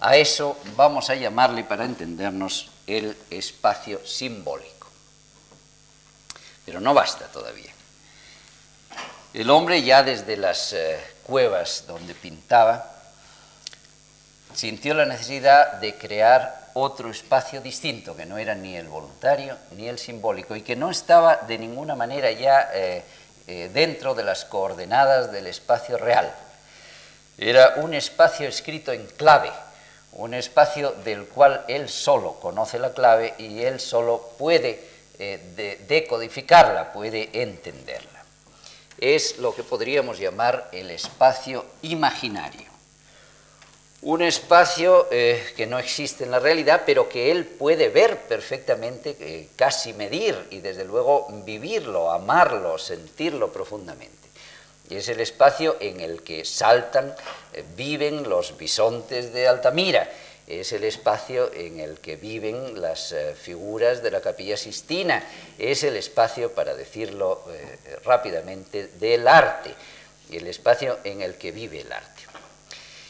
A 0.00 0.16
eso 0.16 0.56
vamos 0.76 1.10
a 1.10 1.14
llamarle, 1.14 1.64
para 1.64 1.84
entendernos, 1.84 2.70
el 2.86 3.14
espacio 3.30 4.00
simbólico. 4.04 4.79
Pero 6.70 6.80
no 6.80 6.94
basta 6.94 7.24
todavía. 7.26 7.72
El 9.34 9.50
hombre 9.50 9.82
ya 9.82 10.04
desde 10.04 10.36
las 10.36 10.72
eh, 10.72 11.00
cuevas 11.24 11.82
donde 11.88 12.14
pintaba 12.14 12.86
sintió 14.54 14.94
la 14.94 15.04
necesidad 15.04 15.72
de 15.80 15.96
crear 15.96 16.70
otro 16.74 17.10
espacio 17.10 17.60
distinto, 17.60 18.14
que 18.14 18.24
no 18.24 18.38
era 18.38 18.54
ni 18.54 18.76
el 18.76 18.86
voluntario 18.86 19.56
ni 19.72 19.88
el 19.88 19.98
simbólico, 19.98 20.54
y 20.54 20.62
que 20.62 20.76
no 20.76 20.92
estaba 20.92 21.38
de 21.38 21.58
ninguna 21.58 21.96
manera 21.96 22.30
ya 22.30 22.70
eh, 22.72 23.02
eh, 23.48 23.68
dentro 23.74 24.14
de 24.14 24.22
las 24.22 24.44
coordenadas 24.44 25.32
del 25.32 25.48
espacio 25.48 25.98
real. 25.98 26.32
Era 27.36 27.74
un 27.78 27.94
espacio 27.94 28.46
escrito 28.46 28.92
en 28.92 29.06
clave, 29.06 29.50
un 30.12 30.34
espacio 30.34 30.92
del 30.92 31.26
cual 31.26 31.64
él 31.66 31.88
solo 31.88 32.34
conoce 32.34 32.78
la 32.78 32.92
clave 32.92 33.34
y 33.38 33.60
él 33.62 33.80
solo 33.80 34.34
puede 34.38 34.89
eh, 35.18 35.76
decodificarla, 35.86 36.92
puede 36.92 37.42
entenderla. 37.42 38.24
Es 38.98 39.38
lo 39.38 39.54
que 39.54 39.62
podríamos 39.62 40.18
llamar 40.18 40.68
el 40.72 40.90
espacio 40.90 41.64
imaginario. 41.82 42.68
Un 44.02 44.22
espacio 44.22 45.08
eh, 45.10 45.52
que 45.56 45.66
no 45.66 45.78
existe 45.78 46.24
en 46.24 46.30
la 46.30 46.38
realidad, 46.38 46.82
pero 46.86 47.08
que 47.08 47.30
él 47.30 47.44
puede 47.44 47.90
ver 47.90 48.22
perfectamente, 48.22 49.16
eh, 49.20 49.48
casi 49.56 49.92
medir 49.92 50.48
y 50.50 50.60
desde 50.60 50.84
luego 50.84 51.28
vivirlo, 51.44 52.10
amarlo, 52.10 52.78
sentirlo 52.78 53.52
profundamente. 53.52 54.16
Y 54.88 54.96
es 54.96 55.08
el 55.08 55.20
espacio 55.20 55.76
en 55.80 56.00
el 56.00 56.22
que 56.22 56.44
saltan, 56.44 57.14
viven 57.76 58.28
los 58.28 58.56
bisontes 58.56 59.32
de 59.32 59.46
Altamira, 59.46 60.08
es 60.50 60.72
el 60.72 60.82
espacio 60.82 61.52
en 61.54 61.78
el 61.78 61.98
que 61.98 62.16
viven 62.16 62.80
las 62.80 63.12
eh, 63.12 63.34
figuras 63.40 64.02
de 64.02 64.10
la 64.10 64.20
capilla 64.20 64.56
sistina, 64.56 65.22
es 65.56 65.84
el 65.84 65.96
espacio, 65.96 66.52
para 66.52 66.74
decirlo 66.74 67.44
eh, 67.50 67.98
rápidamente, 68.04 68.88
del 68.98 69.28
arte, 69.28 69.72
el 70.32 70.46
espacio 70.48 70.98
en 71.04 71.22
el 71.22 71.36
que 71.36 71.52
vive 71.52 71.82
el 71.82 71.92
arte. 71.92 72.22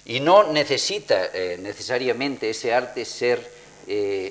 Y 0.04 0.20
no 0.20 0.52
necesita 0.52 1.30
eh, 1.32 1.56
necesariamente 1.58 2.50
ese 2.50 2.74
arte 2.74 3.04
ser 3.04 3.60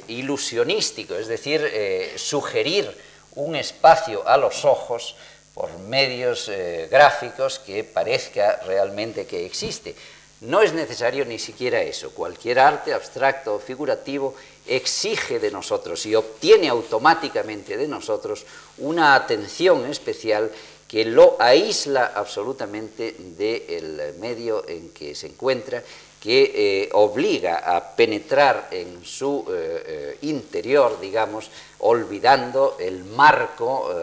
ilusionístico, 0.07 1.15
es 1.15 1.27
decir, 1.27 1.69
sugerir 2.15 2.95
un 3.35 3.57
espacio 3.57 4.25
a 4.25 4.37
los 4.37 4.63
ojos 4.63 5.17
por 5.53 5.77
medios 5.79 6.49
gráficos 6.89 7.59
que 7.59 7.83
parezca 7.83 8.61
realmente 8.65 9.25
que 9.25 9.45
existe 9.45 9.95
no 10.41 10.61
es 10.61 10.73
necesario 10.73 11.25
ni 11.25 11.37
siquiera 11.37 11.81
eso. 11.81 12.11
Cualquier 12.11 12.59
arte 12.59 12.93
abstracto 12.93 13.55
o 13.55 13.59
figurativo 13.59 14.35
exige 14.65 15.39
de 15.39 15.51
nosotros 15.51 16.05
y 16.05 16.15
obtiene 16.15 16.69
automáticamente 16.69 17.75
de 17.75 17.87
nosotros 17.87 18.45
una 18.77 19.15
atención 19.15 19.85
especial 19.85 20.51
que 20.87 21.05
lo 21.05 21.35
aísla 21.39 22.13
absolutamente 22.15 23.15
del 23.37 24.15
medio 24.19 24.67
en 24.67 24.89
que 24.89 25.13
se 25.13 25.27
encuentra, 25.27 25.83
que 26.19 26.51
eh, 26.55 26.89
obliga 26.93 27.57
a 27.75 27.95
penetrar 27.95 28.69
en 28.71 29.05
su 29.05 29.45
eh, 29.49 29.83
eh, 29.85 30.17
interior, 30.21 30.99
digamos, 30.99 31.51
olvidando 31.79 32.77
el 32.79 33.03
marco 33.03 33.93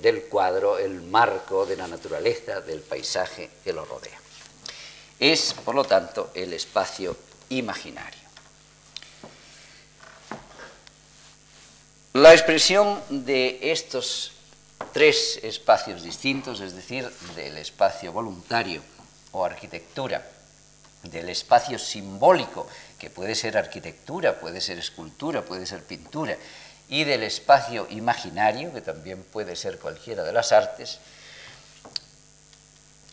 del 0.00 0.22
cuadro, 0.22 0.78
el 0.78 1.02
marco 1.02 1.66
de 1.66 1.76
la 1.76 1.86
naturaleza, 1.86 2.62
del 2.62 2.80
paisaje 2.80 3.50
que 3.62 3.74
lo 3.74 3.84
rodea. 3.84 4.18
Es, 5.20 5.52
por 5.52 5.74
lo 5.74 5.84
tanto, 5.84 6.30
el 6.34 6.52
espacio 6.52 7.16
imaginario. 7.48 8.28
La 12.14 12.32
expresión 12.32 13.00
de 13.10 13.70
estos 13.70 14.32
tres 14.92 15.38
espacios 15.42 16.02
distintos, 16.02 16.60
es 16.60 16.74
decir, 16.74 17.08
del 17.36 17.58
espacio 17.58 18.12
voluntario 18.12 18.82
o 19.32 19.44
arquitectura, 19.44 20.26
del 21.02 21.28
espacio 21.28 21.78
simbólico, 21.78 22.66
que 22.98 23.10
puede 23.10 23.34
ser 23.34 23.56
arquitectura, 23.56 24.40
puede 24.40 24.60
ser 24.60 24.78
escultura, 24.78 25.42
puede 25.42 25.66
ser 25.66 25.84
pintura, 25.84 26.36
y 26.88 27.04
del 27.04 27.22
espacio 27.22 27.86
imaginario, 27.90 28.72
que 28.72 28.80
también 28.80 29.22
puede 29.22 29.54
ser 29.54 29.78
cualquiera 29.78 30.24
de 30.24 30.32
las 30.32 30.52
artes, 30.52 30.98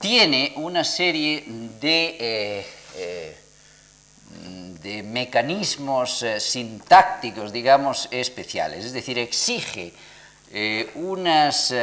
tiene 0.06 0.54
una 0.58 0.84
serie 0.84 1.44
de, 1.48 2.18
eh, 2.20 2.68
eh, 2.96 3.38
de 4.84 5.02
mecanismos 5.02 6.22
eh, 6.22 6.40
sintácticos, 6.40 7.52
digamos, 7.52 8.08
especiales, 8.12 8.86
es 8.86 8.94
decir, 8.94 9.18
exige 9.18 9.94
unas, 10.94 11.74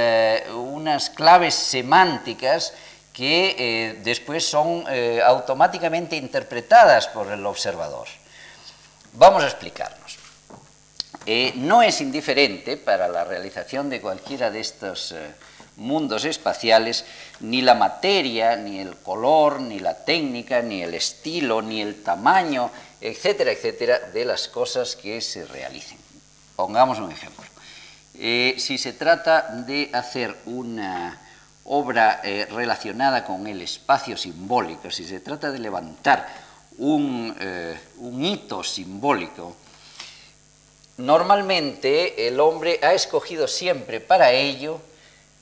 unas, 0.54 1.10
claves 1.10 1.54
semánticas 1.54 2.72
que 3.12 3.98
después 4.02 4.48
son 4.48 4.84
automáticamente 5.26 6.16
interpretadas 6.16 7.08
por 7.08 7.30
el 7.30 7.44
observador. 7.44 8.06
Vamos 9.14 9.42
a 9.42 9.48
explicarnos. 9.48 10.16
no 11.56 11.82
es 11.82 12.00
indiferente 12.00 12.78
para 12.78 13.08
la 13.08 13.24
realización 13.24 13.90
de 13.90 14.00
cualquiera 14.00 14.50
de 14.50 14.60
estos 14.60 15.12
mundos 15.76 16.24
espaciales, 16.24 17.04
ni 17.40 17.62
la 17.62 17.74
materia, 17.74 18.56
ni 18.56 18.78
el 18.78 18.96
color, 18.96 19.60
ni 19.60 19.78
la 19.78 20.04
técnica, 20.04 20.62
ni 20.62 20.82
el 20.82 20.94
estilo, 20.94 21.62
ni 21.62 21.80
el 21.80 22.02
tamaño, 22.02 22.70
etcétera, 23.00 23.52
etcétera, 23.52 23.98
de 23.98 24.24
las 24.24 24.48
cosas 24.48 24.96
que 24.96 25.20
se 25.20 25.44
realicen. 25.44 25.98
Pongamos 26.56 26.98
un 26.98 27.10
ejemplo. 27.10 27.44
Eh, 28.14 28.56
si 28.58 28.76
se 28.76 28.92
trata 28.92 29.48
de 29.66 29.90
hacer 29.92 30.36
una 30.44 31.18
obra 31.64 32.20
eh, 32.22 32.46
relacionada 32.50 33.24
con 33.24 33.46
el 33.46 33.62
espacio 33.62 34.16
simbólico, 34.16 34.90
si 34.90 35.04
se 35.04 35.20
trata 35.20 35.50
de 35.50 35.58
levantar 35.58 36.28
un, 36.78 37.34
eh, 37.40 37.78
un 37.98 38.24
hito 38.24 38.62
simbólico, 38.62 39.56
normalmente 40.98 42.28
el 42.28 42.38
hombre 42.38 42.78
ha 42.82 42.92
escogido 42.92 43.48
siempre 43.48 44.00
para 44.00 44.32
ello 44.32 44.80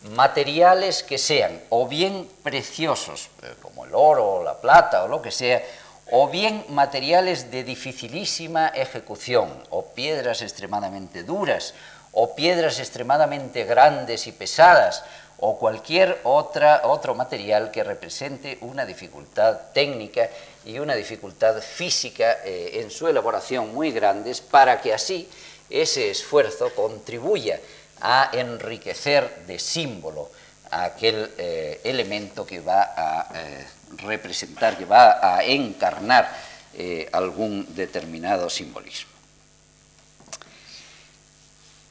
materiales 0.02 1.02
que 1.02 1.18
sean 1.18 1.60
o 1.68 1.86
bien 1.86 2.28
preciosos, 2.42 3.28
eh, 3.42 3.54
como 3.60 3.84
el 3.84 3.94
oro 3.94 4.26
o 4.26 4.44
la 4.44 4.60
plata 4.60 5.04
o 5.04 5.08
lo 5.08 5.20
que 5.20 5.30
sea, 5.30 5.62
o 6.10 6.28
bien 6.28 6.64
materiales 6.68 7.50
de 7.50 7.62
dificilísima 7.62 8.68
ejecución, 8.68 9.62
o 9.70 9.86
piedras 9.94 10.42
extremadamente 10.42 11.22
duras, 11.22 11.74
o 12.12 12.34
piedras 12.34 12.80
extremadamente 12.80 13.64
grandes 13.64 14.26
y 14.26 14.32
pesadas, 14.32 15.04
o 15.38 15.58
cualquier 15.58 16.20
otra, 16.24 16.82
otro 16.84 17.14
material 17.14 17.70
que 17.70 17.84
represente 17.84 18.58
una 18.60 18.84
dificultad 18.84 19.72
técnica 19.72 20.28
y 20.64 20.78
una 20.78 20.94
dificultad 20.94 21.60
física 21.60 22.38
eh, 22.44 22.80
en 22.82 22.90
su 22.90 23.06
elaboración 23.06 23.72
muy 23.72 23.92
grandes, 23.92 24.40
para 24.40 24.80
que 24.80 24.92
así 24.92 25.28
ese 25.70 26.10
esfuerzo 26.10 26.74
contribuya 26.74 27.60
a 28.00 28.30
enriquecer 28.32 29.44
de 29.46 29.58
símbolo 29.58 30.30
aquel 30.70 31.30
eh, 31.36 31.80
elemento 31.84 32.46
que 32.46 32.60
va 32.60 32.94
a 32.96 33.28
eh, 33.34 33.66
representar, 33.98 34.78
que 34.78 34.84
va 34.84 35.18
a 35.36 35.44
encarnar 35.44 36.30
eh, 36.74 37.08
algún 37.12 37.74
determinado 37.74 38.48
simbolismo. 38.48 39.10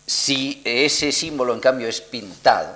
Si 0.07 0.61
ese 0.63 1.11
símbolo, 1.11 1.53
en 1.53 1.59
cambio, 1.59 1.87
es 1.87 2.01
pintado, 2.01 2.73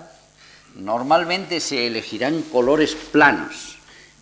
normalmente 0.75 1.59
se 1.59 1.87
elegirán 1.87 2.43
colores 2.43 2.95
planos, 2.95 3.77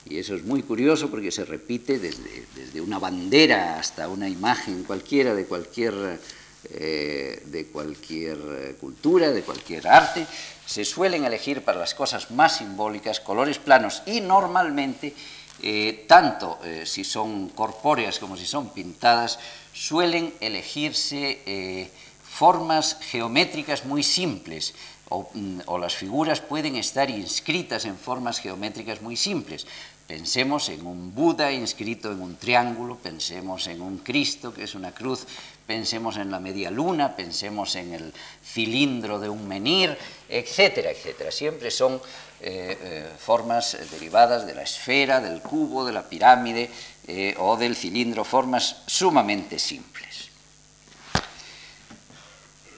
y 0.06 0.20
eso 0.20 0.36
es 0.36 0.44
muy 0.44 0.64
curioso 0.64 1.10
porque 1.10 1.32
se 1.32 1.46
repite 1.46 2.00
desde, 2.00 2.46
desde 2.56 2.82
una 2.82 3.00
bandera 3.00 3.80
hasta 3.80 4.08
una 4.08 4.30
imagen 4.30 4.84
cualquiera 4.84 5.34
de 5.34 5.46
cualquier 5.46 6.20
eh, 6.70 7.42
de 7.48 7.66
cualquier 7.68 8.38
eh, 8.38 8.76
cultura, 8.80 9.32
de 9.32 9.42
cualquier 9.42 9.88
arte, 9.88 10.28
se 10.64 10.86
suelen 10.86 11.26
elegir 11.26 11.64
para 11.64 11.80
las 11.80 11.96
cosas 11.96 12.30
más 12.30 12.58
simbólicas 12.58 13.20
colores 13.20 13.58
planos 13.58 14.04
y 14.06 14.22
normalmente, 14.22 15.16
eh, 15.64 16.06
tanto 16.08 16.60
si 16.86 17.04
son 17.04 17.50
corpóreas 17.50 18.20
como 18.20 18.38
si 18.38 18.46
son 18.46 18.70
pintadas, 18.70 19.40
suelen 19.74 20.36
elegirse 20.40 21.90
formas 22.24 22.98
geométricas 23.02 23.84
muy 23.84 24.04
simples, 24.04 24.76
mm, 25.10 25.62
o, 25.66 25.78
las 25.80 25.96
figuras 25.96 26.42
pueden 26.42 26.76
estar 26.76 27.10
inscritas 27.10 27.86
en 27.86 27.98
formas 27.98 28.40
geométricas 28.40 29.02
muy 29.02 29.18
simples. 29.18 29.66
Pensemos 30.08 30.70
en 30.70 30.86
un 30.86 31.16
Buda 31.16 31.52
inscrito 31.52 32.12
en 32.12 32.22
un 32.22 32.36
triángulo, 32.36 32.98
pensemos 32.98 33.68
en 33.68 33.82
un 33.82 34.00
Cristo 34.00 34.54
que 34.54 34.64
es 34.64 34.76
una 34.76 34.92
cruz 34.92 35.26
pensemos 35.72 36.18
en 36.18 36.30
la 36.30 36.42
media 36.42 36.70
luna, 36.70 37.16
pensemos 37.16 37.78
en 37.78 37.94
el 37.94 38.14
cilindro 38.44 39.22
de 39.22 39.30
un 39.30 39.48
menir, 39.48 39.98
etcétera, 40.28 40.92
etcétera. 40.92 41.32
Siempre 41.32 41.72
son 41.72 41.96
eh, 42.42 42.78
eh, 42.82 43.10
formas 43.18 43.78
derivadas 43.90 44.46
de 44.46 44.54
la 44.54 44.64
esfera, 44.64 45.22
del 45.22 45.42
cubo, 45.42 45.86
de 45.86 45.94
la 45.94 46.04
pirámide 46.04 46.70
eh, 47.08 47.36
o 47.40 47.56
del 47.56 47.78
cilindro, 47.78 48.26
formas 48.26 48.82
sumamente 48.86 49.58
simples. 49.60 50.28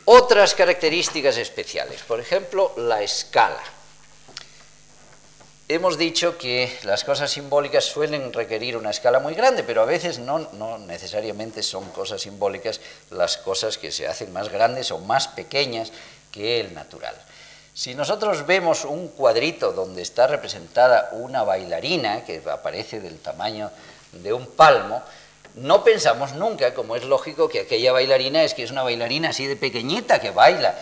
Otras 0.06 0.54
características 0.54 1.38
especiales, 1.38 2.04
por 2.04 2.20
ejemplo, 2.20 2.74
la 2.78 3.02
escala. 3.02 3.64
Hemos 5.70 5.98
dicho 5.98 6.38
que 6.38 6.78
las 6.84 7.06
cosas 7.06 7.32
simbólicas 7.32 7.86
suelen 7.86 8.34
requerir 8.34 8.76
una 8.76 8.90
escala 8.90 9.20
muy 9.20 9.34
grande, 9.34 9.64
pero 9.64 9.82
a 9.82 9.86
veces 9.86 10.20
no, 10.20 10.40
necesariamente 10.80 11.64
son 11.64 11.90
cosas 11.92 12.22
simbólicas 12.22 12.82
las 13.12 13.38
cosas 13.38 13.78
que 13.78 13.90
se 13.90 14.06
hacen 14.06 14.34
más 14.34 14.50
grandes 14.50 14.92
o 14.92 15.00
más 15.00 15.30
pequeñas 15.30 15.94
que 16.34 16.60
el 16.60 16.74
natural. 16.74 17.16
Si 17.74 17.96
nosotros 17.96 18.46
vemos 18.46 18.84
un 18.84 19.08
cuadrito 19.08 19.72
donde 19.72 20.02
está 20.02 20.28
representada 20.28 21.10
una 21.14 21.44
bailarina 21.44 22.26
que 22.26 22.42
aparece 22.52 23.00
del 23.00 23.20
tamaño 23.20 23.72
de 24.12 24.34
un 24.34 24.48
palmo, 24.48 25.02
no 25.56 25.82
pensamos 25.82 26.34
nunca, 26.34 26.74
como 26.74 26.98
es 26.98 27.06
lógico, 27.06 27.48
que 27.48 27.62
aquella 27.62 27.94
bailarina 27.94 28.44
es 28.44 28.54
que 28.54 28.64
es 28.64 28.72
una 28.72 28.84
bailarina 28.84 29.30
así 29.30 29.48
de 29.48 29.56
pequeñita 29.56 30.20
que 30.20 30.32
baila, 30.32 30.76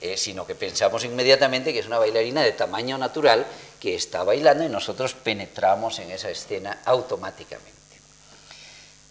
eh, 0.00 0.16
sino 0.16 0.44
que 0.44 0.56
pensamos 0.56 1.04
inmediatamente 1.04 1.72
que 1.72 1.78
es 1.78 1.86
una 1.86 1.98
bailarina 1.98 2.42
de 2.42 2.52
tamaño 2.52 2.98
natural 2.98 3.46
que 3.84 3.94
está 3.94 4.24
bailando 4.24 4.64
y 4.64 4.70
nosotros 4.70 5.12
penetramos 5.12 5.98
en 5.98 6.10
esa 6.10 6.30
escena 6.30 6.78
automáticamente. 6.86 7.70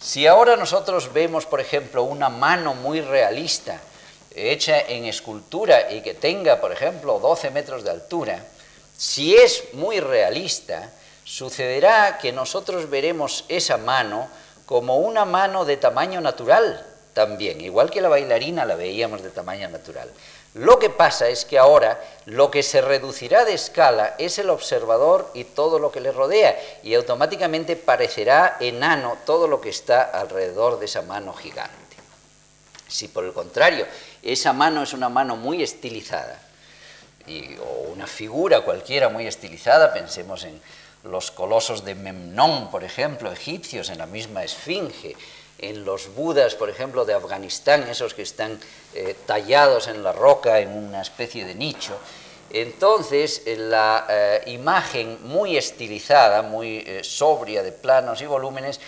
Si 0.00 0.26
ahora 0.26 0.56
nosotros 0.56 1.12
vemos, 1.12 1.46
por 1.46 1.60
ejemplo, 1.60 2.02
una 2.02 2.28
mano 2.28 2.74
muy 2.74 3.00
realista, 3.00 3.80
hecha 4.34 4.80
en 4.80 5.04
escultura 5.04 5.92
y 5.92 6.02
que 6.02 6.14
tenga, 6.14 6.60
por 6.60 6.72
ejemplo, 6.72 7.20
12 7.20 7.52
metros 7.52 7.84
de 7.84 7.90
altura, 7.92 8.44
si 8.96 9.36
es 9.36 9.62
muy 9.74 10.00
realista, 10.00 10.90
sucederá 11.22 12.18
que 12.18 12.32
nosotros 12.32 12.90
veremos 12.90 13.44
esa 13.46 13.76
mano 13.76 14.28
como 14.66 14.96
una 14.96 15.24
mano 15.24 15.64
de 15.64 15.76
tamaño 15.76 16.20
natural 16.20 16.84
también, 17.12 17.60
igual 17.60 17.92
que 17.92 18.00
la 18.00 18.08
bailarina 18.08 18.64
la 18.64 18.74
veíamos 18.74 19.22
de 19.22 19.30
tamaño 19.30 19.68
natural. 19.68 20.10
Lo 20.54 20.78
que 20.78 20.88
pasa 20.88 21.28
es 21.28 21.44
que 21.44 21.58
ahora 21.58 22.00
lo 22.26 22.50
que 22.52 22.62
se 22.62 22.80
reducirá 22.80 23.44
de 23.44 23.54
escala 23.54 24.14
es 24.18 24.38
el 24.38 24.50
observador 24.50 25.28
y 25.34 25.42
todo 25.42 25.80
lo 25.80 25.90
que 25.90 26.00
le 26.00 26.12
rodea 26.12 26.56
y 26.84 26.94
automáticamente 26.94 27.74
parecerá 27.74 28.56
enano 28.60 29.18
todo 29.26 29.48
lo 29.48 29.60
que 29.60 29.70
está 29.70 30.02
alrededor 30.02 30.78
de 30.78 30.84
esa 30.86 31.02
mano 31.02 31.34
gigante. 31.34 31.74
Si 32.86 33.08
por 33.08 33.24
el 33.24 33.32
contrario 33.32 33.86
esa 34.22 34.52
mano 34.52 34.84
es 34.84 34.92
una 34.92 35.08
mano 35.08 35.34
muy 35.34 35.60
estilizada 35.60 36.40
o 37.60 37.90
una 37.90 38.06
figura 38.06 38.60
cualquiera 38.60 39.08
muy 39.08 39.26
estilizada, 39.26 39.92
pensemos 39.92 40.44
en 40.44 40.60
los 41.02 41.32
colosos 41.32 41.84
de 41.84 41.96
Memnón, 41.96 42.70
por 42.70 42.84
ejemplo, 42.84 43.32
egipcios, 43.32 43.90
en 43.90 43.98
la 43.98 44.06
misma 44.06 44.44
esfinge, 44.44 45.16
en 45.68 45.84
los 45.84 46.14
budas, 46.14 46.54
por 46.54 46.70
ejemplo, 46.70 47.04
de 47.04 47.14
Afganistán, 47.14 47.84
esos 47.88 48.14
que 48.14 48.22
están 48.22 48.58
eh, 48.94 49.16
tallados 49.26 49.88
en 49.88 50.02
la 50.02 50.12
roca 50.12 50.60
en 50.60 50.70
una 50.70 51.02
especie 51.02 51.44
de 51.44 51.54
nicho. 51.54 51.96
Entonces, 52.50 53.42
la 53.46 54.06
eh, 54.08 54.42
imagen 54.46 55.18
muy 55.22 55.56
estilizada, 55.56 56.42
muy 56.42 56.84
eh, 56.86 57.02
sobria 57.02 57.62
de 57.62 57.72
planos 57.72 58.22
y 58.22 58.26
volúmenes, 58.26 58.80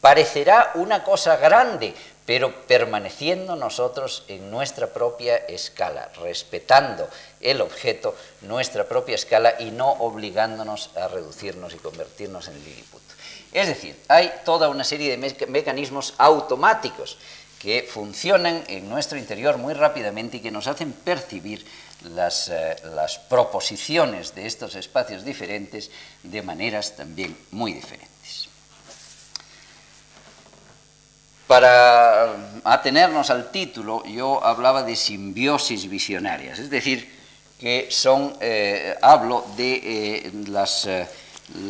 parecerá 0.00 0.72
una 0.74 1.02
cosa 1.04 1.36
grande, 1.36 1.94
pero 2.26 2.54
permaneciendo 2.66 3.56
nosotros 3.56 4.24
en 4.28 4.50
nuestra 4.50 4.88
propia 4.88 5.36
escala, 5.36 6.10
respetando 6.20 7.08
el 7.40 7.60
objeto, 7.60 8.14
nuestra 8.42 8.84
propia 8.84 9.14
escala 9.14 9.54
y 9.58 9.70
no 9.70 9.90
obligándonos 9.90 10.90
a 10.96 11.08
reducirnos 11.08 11.74
y 11.74 11.78
convertirnos 11.78 12.48
en. 12.48 12.99
Es 13.52 13.66
decir, 13.66 13.96
hay 14.08 14.30
toda 14.44 14.68
una 14.68 14.84
serie 14.84 15.16
de 15.16 15.46
mecanismos 15.48 16.14
automáticos 16.18 17.18
que 17.58 17.82
funcionan 17.82 18.64
en 18.68 18.88
nuestro 18.88 19.18
interior 19.18 19.58
muy 19.58 19.74
rápidamente 19.74 20.38
y 20.38 20.40
que 20.40 20.50
nos 20.50 20.66
hacen 20.66 20.92
percibir 20.92 21.66
las, 22.14 22.48
eh, 22.48 22.76
proposiciones 23.28 24.34
de 24.34 24.46
estos 24.46 24.74
espacios 24.76 25.24
diferentes 25.24 25.90
de 26.22 26.42
maneras 26.42 26.96
también 26.96 27.36
muy 27.50 27.74
diferentes. 27.74 28.48
Para 31.46 32.60
atenernos 32.64 33.28
al 33.28 33.50
título, 33.50 34.04
yo 34.06 34.42
hablaba 34.42 34.84
de 34.84 34.94
simbiosis 34.96 35.90
visionarias, 35.90 36.60
es 36.60 36.70
decir, 36.70 37.18
que 37.58 37.88
son, 37.90 38.36
eh, 38.40 38.96
hablo 39.02 39.44
de 39.56 39.74
eh, 39.74 40.32
las, 40.46 40.88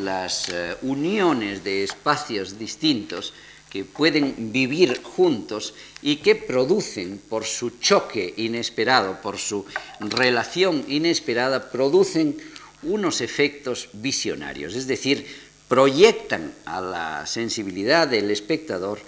las 0.03 0.53
uniones 0.83 1.65
de 1.65 1.85
espacios 1.85 2.59
distintos 2.59 3.33
que 3.71 3.85
pueden 3.85 4.53
vivir 4.53 5.01
juntos 5.03 5.75
y 6.03 6.17
que 6.17 6.35
producen, 6.35 7.21
por 7.29 7.45
su 7.45 7.79
choque 7.79 8.35
inesperado, 8.37 9.21
por 9.23 9.39
su 9.39 9.65
relación 10.01 10.85
inesperada, 10.89 11.71
producen 11.71 12.37
unos 12.83 13.21
efectos 13.21 13.89
visionarios, 13.93 14.75
es 14.75 14.87
decir, 14.87 15.25
proyectan 15.69 16.53
a 16.65 16.81
la 16.81 17.27
sensibilidad 17.27 18.09
del 18.09 18.31
espectador 18.31 18.99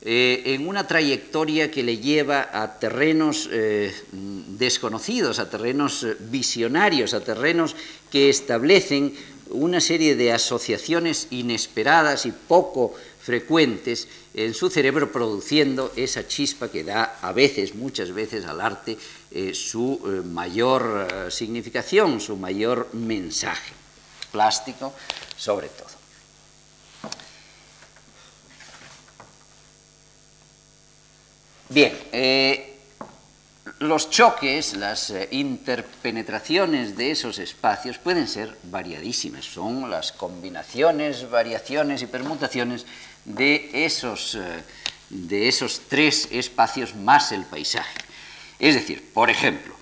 eh, 0.00 0.54
en 0.54 0.68
una 0.68 0.86
trayectoria 0.86 1.70
que 1.70 1.82
le 1.82 1.98
lleva 1.98 2.48
a 2.52 2.78
terrenos 2.78 3.50
eh, 3.52 3.92
desconocidos, 4.12 5.38
a 5.38 5.50
terrenos 5.50 6.06
visionarios, 6.30 7.12
a 7.12 7.20
terrenos 7.20 7.74
que 8.10 8.30
establecen 8.30 9.12
una 9.50 9.80
serie 9.80 10.16
de 10.16 10.32
asociaciones 10.32 11.28
inesperadas 11.30 12.26
y 12.26 12.32
poco 12.32 12.94
frecuentes 13.20 14.08
en 14.34 14.54
su 14.54 14.70
cerebro 14.70 15.12
produciendo 15.12 15.92
esa 15.96 16.26
chispa 16.26 16.70
que 16.70 16.84
da 16.84 17.18
a 17.20 17.32
veces, 17.32 17.74
muchas 17.74 18.12
veces 18.12 18.44
al 18.46 18.60
arte 18.60 18.96
eh, 19.30 19.52
su 19.52 20.00
eh, 20.04 20.26
mayor 20.26 21.08
eh, 21.10 21.30
significación, 21.30 22.20
su 22.20 22.36
mayor 22.36 22.88
mensaje, 22.94 23.72
plástico 24.32 24.94
sobre 25.36 25.68
todo. 25.68 25.88
Bien, 31.70 31.92
los 33.80 34.10
choques, 34.10 34.74
las 34.74 35.12
interpenetraciones 35.30 36.96
de 36.96 37.12
esos 37.12 37.38
espacios 37.38 37.98
pueden 37.98 38.26
ser 38.26 38.56
variadísimas, 38.64 39.44
son 39.44 39.90
las 39.90 40.12
combinaciones, 40.12 41.30
variaciones 41.30 42.02
y 42.02 42.06
permutaciones 42.06 42.86
de 43.24 43.70
esos, 43.84 44.34
eh, 44.34 44.40
de 45.10 45.48
esos 45.48 45.82
tres 45.88 46.28
espacios 46.30 46.94
más 46.94 47.30
el 47.32 47.44
paisaje. 47.44 47.98
Es 48.58 48.74
decir, 48.74 49.12
por 49.12 49.30
ejemplo, 49.30 49.74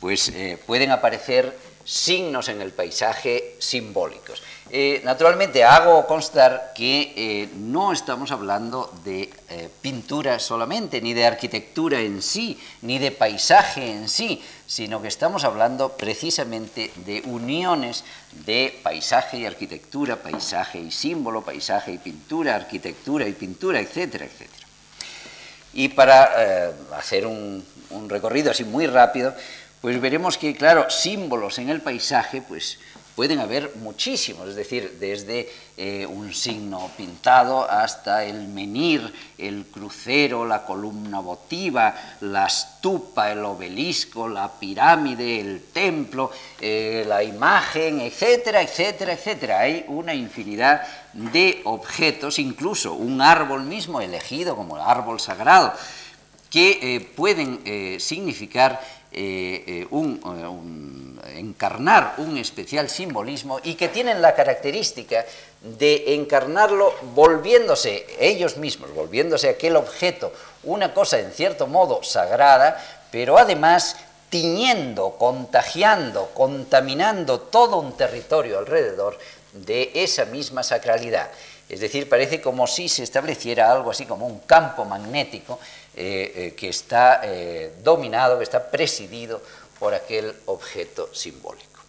pues 0.00 0.28
eh, 0.28 0.58
pueden 0.66 0.90
aparecer 0.90 1.56
signos 1.88 2.50
en 2.50 2.60
el 2.60 2.72
paisaje 2.72 3.56
simbólicos. 3.58 4.42
Eh, 4.70 5.00
naturalmente 5.04 5.64
hago 5.64 6.06
constar 6.06 6.72
que 6.74 7.14
eh, 7.16 7.48
no 7.56 7.94
estamos 7.94 8.30
hablando 8.30 8.92
de 9.04 9.30
eh, 9.48 9.70
pintura 9.80 10.38
solamente, 10.38 11.00
ni 11.00 11.14
de 11.14 11.24
arquitectura 11.24 11.98
en 11.98 12.20
sí, 12.20 12.60
ni 12.82 12.98
de 12.98 13.10
paisaje 13.10 13.90
en 13.90 14.10
sí, 14.10 14.42
sino 14.66 15.00
que 15.00 15.08
estamos 15.08 15.44
hablando 15.44 15.96
precisamente 15.96 16.90
de 17.06 17.22
uniones 17.24 18.04
de 18.44 18.78
paisaje 18.82 19.38
y 19.38 19.46
arquitectura, 19.46 20.16
paisaje 20.16 20.78
y 20.78 20.90
símbolo, 20.90 21.40
paisaje 21.40 21.92
y 21.92 21.98
pintura, 21.98 22.54
arquitectura 22.54 23.26
y 23.26 23.32
pintura, 23.32 23.80
etcétera, 23.80 24.26
etcétera. 24.26 24.66
Y 25.72 25.88
para 25.88 26.74
hacer 26.96 27.26
un, 27.26 27.64
un 27.90 28.08
recorrido 28.10 28.50
así 28.50 28.64
muy 28.64 28.86
rápido, 28.86 29.34
pues 29.80 30.00
veremos 30.00 30.38
que, 30.38 30.54
claro, 30.56 30.90
símbolos 30.90 31.58
en 31.58 31.70
el 31.70 31.80
paisaje, 31.80 32.42
pues 32.42 32.78
pueden 33.18 33.40
haber 33.40 33.74
muchísimos, 33.74 34.50
es 34.50 34.54
decir, 34.54 34.98
desde 35.00 35.50
eh, 35.76 36.06
un 36.06 36.32
signo 36.32 36.88
pintado 36.96 37.68
hasta 37.68 38.24
el 38.24 38.46
menir, 38.46 39.12
el 39.36 39.66
crucero, 39.66 40.46
la 40.46 40.64
columna 40.64 41.18
votiva, 41.18 41.96
la 42.20 42.46
estupa, 42.46 43.32
el 43.32 43.44
obelisco, 43.44 44.28
la 44.28 44.48
pirámide, 44.48 45.40
el 45.40 45.64
templo, 45.72 46.30
eh, 46.60 47.04
la 47.08 47.24
imagen, 47.24 48.02
etcétera, 48.02 48.62
etcétera, 48.62 49.14
etcétera. 49.14 49.58
Hay 49.62 49.84
una 49.88 50.14
infinidad 50.14 50.82
de 51.12 51.60
objetos, 51.64 52.38
incluso 52.38 52.92
un 52.92 53.20
árbol 53.20 53.64
mismo 53.64 54.00
elegido 54.00 54.54
como 54.54 54.76
árbol 54.76 55.18
sagrado, 55.18 55.72
que 56.48 56.78
eh, 56.80 57.00
pueden 57.00 58.00
significar 58.00 58.80
un 59.12 61.08
encarnar 61.36 62.14
un 62.18 62.36
especial 62.36 62.88
simbolismo 62.88 63.60
y 63.62 63.74
que 63.74 63.88
tienen 63.88 64.22
la 64.22 64.34
característica 64.34 65.24
de 65.62 66.14
encarnarlo 66.14 66.94
volviéndose 67.14 68.06
ellos 68.18 68.56
mismos, 68.56 68.92
volviéndose 68.94 69.48
aquel 69.48 69.76
objeto, 69.76 70.32
una 70.64 70.94
cosa 70.94 71.18
en 71.18 71.32
cierto 71.32 71.66
modo 71.66 72.02
sagrada, 72.02 72.82
pero 73.10 73.38
además 73.38 73.96
tiñendo, 74.30 75.16
contagiando, 75.18 76.30
contaminando 76.34 77.40
todo 77.40 77.78
un 77.78 77.96
territorio 77.96 78.58
alrededor 78.58 79.18
de 79.52 79.90
esa 79.94 80.26
misma 80.26 80.62
sacralidad. 80.62 81.28
Es 81.68 81.80
decir, 81.80 82.08
parece 82.08 82.40
como 82.40 82.66
si 82.66 82.88
se 82.88 83.02
estableciera 83.02 83.70
algo 83.70 83.90
así 83.90 84.06
como 84.06 84.26
un 84.26 84.40
campo 84.40 84.84
magnético 84.84 85.58
eh, 86.00 86.32
eh, 86.36 86.54
que 86.54 86.68
está 86.68 87.22
eh, 87.24 87.74
dominado, 87.82 88.38
que 88.38 88.44
está 88.44 88.70
presidido 88.70 89.42
por 89.80 89.94
aquel 89.94 90.32
objeto 90.46 91.12
simbólico. 91.12 91.80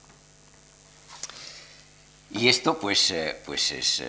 Y 2.32 2.50
esto 2.50 2.80
pues, 2.80 3.14
pues 3.46 3.72
es 3.72 4.02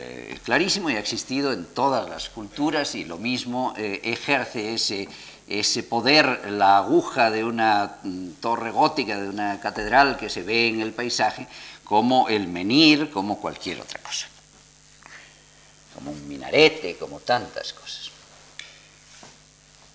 clarísimo 0.43 0.89
y 0.89 0.97
ha 0.97 1.01
existido 1.01 1.53
en 1.53 1.67
todas 1.67 2.09
las 2.09 2.31
culturas 2.31 2.95
y 2.95 3.05
lo 3.05 3.19
mismo 3.19 3.75
ejerce 3.77 4.73
ese, 4.73 5.07
ese 5.47 5.83
poder 5.83 6.51
la 6.51 6.79
aguja 6.79 7.31
de 7.31 7.45
una 7.45 7.99
mm, 8.03 8.31
torre 8.41 8.71
gótica, 8.71 9.21
de 9.21 9.29
una 9.29 9.61
catedral 9.61 10.17
que 10.17 10.31
se 10.31 10.43
ve 10.43 10.69
en 10.69 10.81
el 10.81 10.95
paisaje, 10.95 11.47
como 11.85 12.27
el 12.31 12.49
menir, 12.49 13.11
como 13.11 13.39
cualquier 13.39 13.83
otra 13.83 14.01
cosa, 14.01 14.29
como 15.95 16.11
un 16.11 16.27
minarete, 16.27 16.97
como 16.97 17.21
tantas 17.21 17.75
cosas. 17.75 18.10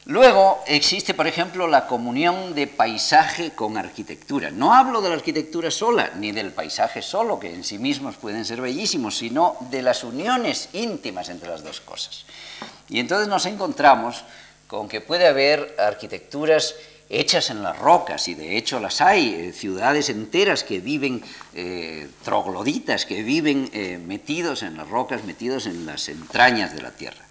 Luego 0.08 0.64
existe, 0.68 1.16
por 1.16 1.26
ejemplo, 1.26 1.68
la 1.68 1.88
comunión 1.88 2.54
de 2.54 2.68
paisaje 2.68 3.54
con 3.54 3.76
arquitectura. 3.76 4.52
No 4.52 4.76
hablo 4.76 5.02
de 5.02 5.10
la 5.10 5.16
arquitectura 5.16 5.72
sola, 5.72 6.12
ni 6.18 6.32
del 6.32 6.52
paisaje 6.52 7.02
solo, 7.02 7.40
que 7.40 7.52
en 7.52 7.64
sí 7.64 7.80
mismos 7.80 8.16
pueden 8.18 8.46
ser 8.46 8.62
bellísimos, 8.62 9.18
sino 9.18 9.58
de 9.72 9.82
las 9.82 10.04
uniones 10.04 10.70
íntimas 10.74 11.30
entre 11.30 11.50
las 11.50 11.64
dos 11.64 11.82
cosas. 11.82 12.26
Y 12.88 13.00
entonces 13.00 13.28
nos 13.28 13.48
encontramos 13.48 14.24
con 14.68 14.88
que 14.88 15.02
puede 15.02 15.28
haber 15.28 15.76
arquitecturas 15.80 16.76
hechas 17.10 17.50
en 17.50 17.64
las 17.64 17.78
rocas, 17.80 18.28
y 18.28 18.36
de 18.36 18.58
hecho 18.58 18.80
las 18.80 19.02
hay, 19.02 19.34
eh, 19.34 19.54
ciudades 19.54 20.10
enteras 20.10 20.64
que 20.64 20.82
viven 20.82 21.24
eh, 21.56 22.08
trogloditas, 22.24 23.08
que 23.08 23.24
viven 23.24 23.72
eh, 23.74 23.98
metidos 23.98 24.62
en 24.62 24.78
las 24.78 24.88
rocas, 24.88 25.24
metidos 25.24 25.66
en 25.66 25.88
las 25.88 26.10
entrañas 26.10 26.76
de 26.76 26.82
la 26.84 26.92
tierra. 26.92 27.25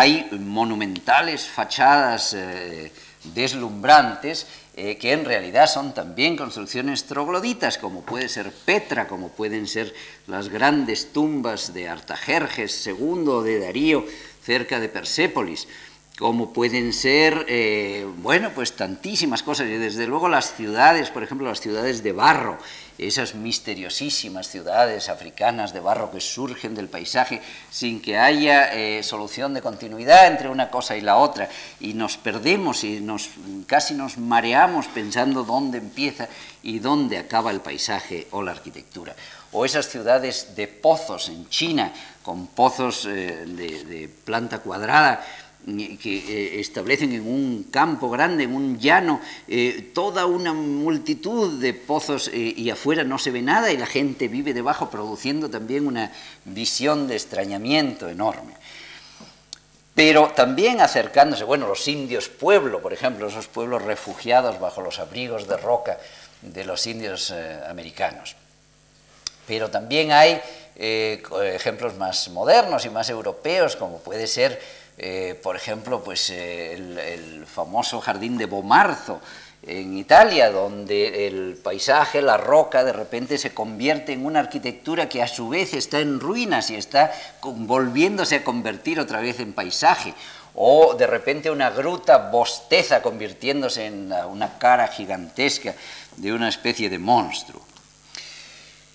Hay 0.00 0.28
monumentales 0.30 1.48
fachadas 1.48 2.32
eh, 2.32 2.92
deslumbrantes 3.34 4.46
eh, 4.76 4.96
que 4.96 5.10
en 5.10 5.24
realidad 5.24 5.66
son 5.66 5.92
también 5.92 6.36
construcciones 6.36 7.02
trogloditas, 7.06 7.78
como 7.78 8.02
puede 8.02 8.28
ser 8.28 8.52
Petra, 8.52 9.08
como 9.08 9.30
pueden 9.30 9.66
ser 9.66 9.92
las 10.28 10.50
grandes 10.50 11.12
tumbas 11.12 11.74
de 11.74 11.88
Artajerjes 11.88 12.86
II 12.86 13.24
o 13.26 13.42
de 13.42 13.58
Darío 13.58 14.06
cerca 14.44 14.78
de 14.78 14.88
Persépolis, 14.88 15.66
como 16.16 16.52
pueden 16.52 16.92
ser, 16.92 17.44
eh, 17.48 18.06
bueno, 18.18 18.52
pues 18.54 18.76
tantísimas 18.76 19.42
cosas, 19.42 19.66
y 19.66 19.78
desde 19.78 20.06
luego 20.06 20.28
las 20.28 20.54
ciudades, 20.54 21.10
por 21.10 21.24
ejemplo, 21.24 21.48
las 21.48 21.60
ciudades 21.60 22.04
de 22.04 22.12
barro, 22.12 22.58
esas 22.98 23.34
misteriosísimas 23.34 24.48
ciudades 24.48 25.08
africanas 25.08 25.72
de 25.72 25.80
barro 25.80 26.10
que 26.10 26.20
surgen 26.20 26.74
del 26.74 26.88
paisaje 26.88 27.40
sin 27.70 28.02
que 28.02 28.18
haya 28.18 28.74
eh, 28.74 29.02
solución 29.04 29.54
de 29.54 29.62
continuidad 29.62 30.26
entre 30.26 30.48
una 30.48 30.70
cosa 30.70 30.96
y 30.96 31.00
la 31.00 31.16
otra, 31.16 31.48
y 31.78 31.94
nos 31.94 32.16
perdemos 32.16 32.82
y 32.82 33.00
nos, 33.00 33.30
casi 33.66 33.94
nos 33.94 34.18
mareamos 34.18 34.86
pensando 34.88 35.44
dónde 35.44 35.78
empieza 35.78 36.28
y 36.62 36.80
dónde 36.80 37.18
acaba 37.18 37.52
el 37.52 37.60
paisaje 37.60 38.26
o 38.32 38.42
la 38.42 38.50
arquitectura. 38.50 39.14
O 39.52 39.64
esas 39.64 39.88
ciudades 39.88 40.56
de 40.56 40.66
pozos 40.66 41.28
en 41.28 41.48
China, 41.48 41.92
con 42.22 42.48
pozos 42.48 43.06
eh, 43.06 43.44
de 43.46 44.10
planta 44.24 44.58
cuadrada, 44.58 45.24
que 46.00 46.18
eh, 46.18 46.60
establecen 46.60 47.12
en 47.12 47.26
un 47.26 47.66
campo 47.70 48.10
grande, 48.10 48.44
en 48.44 48.54
un 48.54 48.78
llano, 48.78 49.20
eh, 49.46 49.90
toda 49.94 50.26
una 50.26 50.52
multitud 50.52 51.60
de 51.60 51.74
pozos 51.74 52.28
eh, 52.28 52.54
y 52.56 52.70
afuera 52.70 53.04
no 53.04 53.18
se 53.18 53.30
ve 53.30 53.42
nada 53.42 53.70
y 53.72 53.76
la 53.76 53.86
gente 53.86 54.28
vive 54.28 54.54
debajo 54.54 54.90
produciendo 54.90 55.50
también 55.50 55.86
una 55.86 56.12
visión 56.44 57.08
de 57.08 57.14
extrañamiento 57.14 58.08
enorme. 58.08 58.54
Pero 59.98 60.30
también 60.30 60.80
acercándose, 60.80 61.42
bueno, 61.42 61.66
los 61.66 61.88
indios 61.88 62.28
pueblo, 62.28 62.80
por 62.80 62.92
ejemplo, 62.92 63.26
esos 63.26 63.48
pueblos 63.48 63.82
refugiados 63.82 64.60
bajo 64.60 64.80
los 64.80 65.00
abrigos 65.00 65.48
de 65.48 65.56
roca 65.56 65.98
de 66.40 66.64
los 66.64 66.86
indios 66.86 67.32
eh, 67.32 67.60
americanos. 67.68 68.36
Pero 69.48 69.70
también 69.70 70.12
hay 70.12 70.40
eh, 70.76 71.20
ejemplos 71.52 71.96
más 71.96 72.28
modernos 72.28 72.84
y 72.84 72.90
más 72.90 73.10
europeos, 73.10 73.74
como 73.74 73.98
puede 73.98 74.28
ser, 74.28 74.60
por 75.42 75.56
ejemplo, 75.56 76.02
pues, 76.02 76.30
el, 76.30 76.98
el, 76.98 77.46
famoso 77.46 78.00
jardín 78.00 78.36
de 78.36 78.46
Bomarzo 78.46 79.20
en 79.62 79.96
Italia, 79.96 80.50
donde 80.50 81.26
el 81.26 81.58
paisaje, 81.62 82.22
la 82.22 82.36
roca, 82.36 82.84
de 82.84 82.92
repente 82.92 83.38
se 83.38 83.52
convierte 83.52 84.12
en 84.12 84.24
una 84.24 84.40
arquitectura 84.40 85.08
que 85.08 85.22
a 85.22 85.28
su 85.28 85.48
vez 85.48 85.74
está 85.74 86.00
en 86.00 86.20
ruinas 86.20 86.70
y 86.70 86.76
está 86.76 87.12
volviéndose 87.42 88.36
a 88.36 88.44
convertir 88.44 89.00
otra 89.00 89.20
vez 89.20 89.40
en 89.40 89.52
paisaje 89.52 90.14
o 90.60 90.94
de 90.94 91.06
repente 91.06 91.50
una 91.50 91.70
gruta 91.70 92.30
bosteza 92.30 93.00
convirtiéndose 93.00 93.86
en 93.86 94.12
una 94.12 94.58
cara 94.58 94.88
gigantesca 94.88 95.74
de 96.16 96.32
una 96.32 96.48
especie 96.48 96.90
de 96.90 96.98
monstruo. 96.98 97.67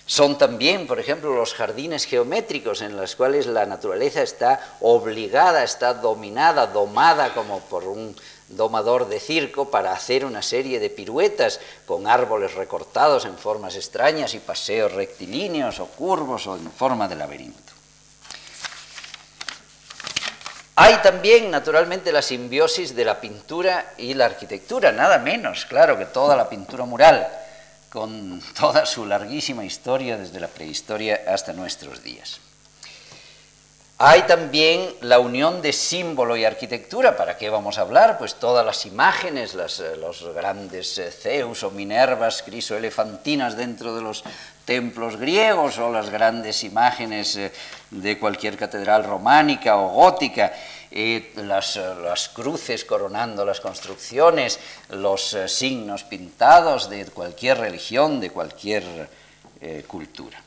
Son 0.06 0.36
también, 0.36 0.86
por 0.86 1.00
ejemplo, 1.00 1.34
los 1.34 1.54
jardines 1.54 2.04
geométricos 2.04 2.82
en 2.82 2.96
los 2.96 3.16
cuales 3.16 3.46
la 3.46 3.64
naturaleza 3.64 4.22
está 4.22 4.76
obligada, 4.80 5.64
está 5.64 5.94
dominada, 5.94 6.66
domada 6.66 7.32
como 7.32 7.60
por 7.60 7.84
un 7.84 8.14
domador 8.48 9.08
de 9.08 9.18
circo 9.18 9.70
para 9.70 9.92
hacer 9.92 10.26
una 10.26 10.42
serie 10.42 10.78
de 10.78 10.90
piruetas 10.90 11.58
con 11.86 12.06
árboles 12.06 12.54
recortados 12.54 13.24
en 13.24 13.38
formas 13.38 13.76
extrañas 13.76 14.34
y 14.34 14.40
paseos 14.40 14.92
rectilíneos 14.92 15.80
o 15.80 15.86
curvos 15.86 16.46
o 16.46 16.56
en 16.56 16.70
forma 16.70 17.08
de 17.08 17.16
laberinto. 17.16 17.72
Hay 20.76 20.96
también, 20.98 21.50
naturalmente, 21.50 22.12
la 22.12 22.20
simbiosis 22.20 22.94
de 22.94 23.04
la 23.04 23.20
pintura 23.20 23.94
y 23.96 24.12
la 24.12 24.26
arquitectura, 24.26 24.92
nada 24.92 25.18
menos, 25.18 25.64
claro, 25.66 25.96
que 25.96 26.06
toda 26.06 26.36
la 26.36 26.48
pintura 26.48 26.84
mural, 26.84 27.26
con 27.94 28.42
toda 28.58 28.84
su 28.86 29.06
larguísima 29.06 29.64
historia 29.64 30.18
desde 30.18 30.40
la 30.40 30.48
prehistoria 30.48 31.20
hasta 31.28 31.52
nuestros 31.52 32.02
días. 32.02 32.40
Hay 33.98 34.22
también 34.22 34.88
la 35.02 35.20
unión 35.20 35.62
de 35.62 35.72
símbolo 35.72 36.36
y 36.36 36.44
arquitectura. 36.44 37.16
¿Para 37.16 37.36
qué 37.36 37.48
vamos 37.48 37.78
a 37.78 37.82
hablar? 37.82 38.18
Pues 38.18 38.34
todas 38.34 38.66
las 38.66 38.84
imágenes, 38.86 39.54
eh, 39.54 39.96
los 39.96 40.34
grandes 40.34 40.98
eh, 40.98 41.12
Zeus 41.12 41.62
o 41.62 41.70
Minervas 41.70 42.42
crisoelefantinas 42.42 43.56
dentro 43.56 43.94
de 43.94 44.02
los 44.02 44.24
templos 44.64 45.16
griegos 45.16 45.78
o 45.78 45.92
las 45.92 46.10
grandes 46.10 46.64
imágenes 46.64 47.36
eh, 47.36 47.52
de 47.92 48.18
cualquier 48.18 48.56
catedral 48.56 49.04
románica 49.04 49.76
o 49.76 49.90
gótica, 49.90 50.52
las, 51.36 51.76
las, 51.76 52.28
cruces 52.28 52.84
coronando 52.84 53.44
las 53.44 53.60
construcciones, 53.60 54.60
los 54.90 55.36
signos 55.46 56.04
pintados 56.04 56.88
de 56.88 57.06
cualquier 57.06 57.58
religión, 57.58 58.20
de 58.20 58.30
cualquier 58.30 59.08
cultura. 59.86 60.40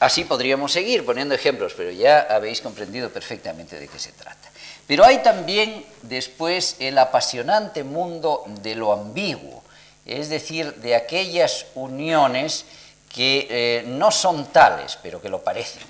Así 0.00 0.24
podríamos 0.24 0.72
seguir 0.72 1.04
poniendo 1.04 1.34
ejemplos, 1.34 1.74
pero 1.76 1.90
ya 1.90 2.26
habéis 2.28 2.60
comprendido 2.60 3.10
perfectamente 3.10 3.78
de 3.78 3.88
qué 3.88 3.98
se 3.98 4.12
trata. 4.12 4.50
Pero 4.86 5.04
hay 5.04 5.22
también 5.22 5.84
después 6.02 6.76
el 6.78 6.98
apasionante 6.98 7.84
mundo 7.84 8.44
de 8.60 8.74
lo 8.74 8.92
ambiguo, 8.92 9.62
es 10.04 10.28
decir, 10.28 10.74
de 10.74 10.94
aquellas 10.94 11.66
uniones 11.74 12.66
que 13.08 13.46
eh, 13.48 13.84
no 13.86 14.10
son 14.10 14.46
tales, 14.52 14.98
pero 15.02 15.22
que 15.22 15.30
lo 15.30 15.42
parecen. 15.42 15.82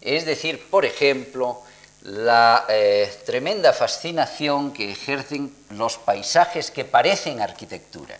Es 0.00 0.24
decir, 0.24 0.68
por 0.68 0.84
ejemplo, 0.84 1.62
la 2.02 2.64
eh, 2.68 3.12
tremenda 3.26 3.72
fascinación 3.72 4.72
que 4.72 4.90
ejercen 4.90 5.54
los 5.70 5.98
paisajes 5.98 6.70
que 6.70 6.84
parecen 6.84 7.40
arquitectura. 7.42 8.18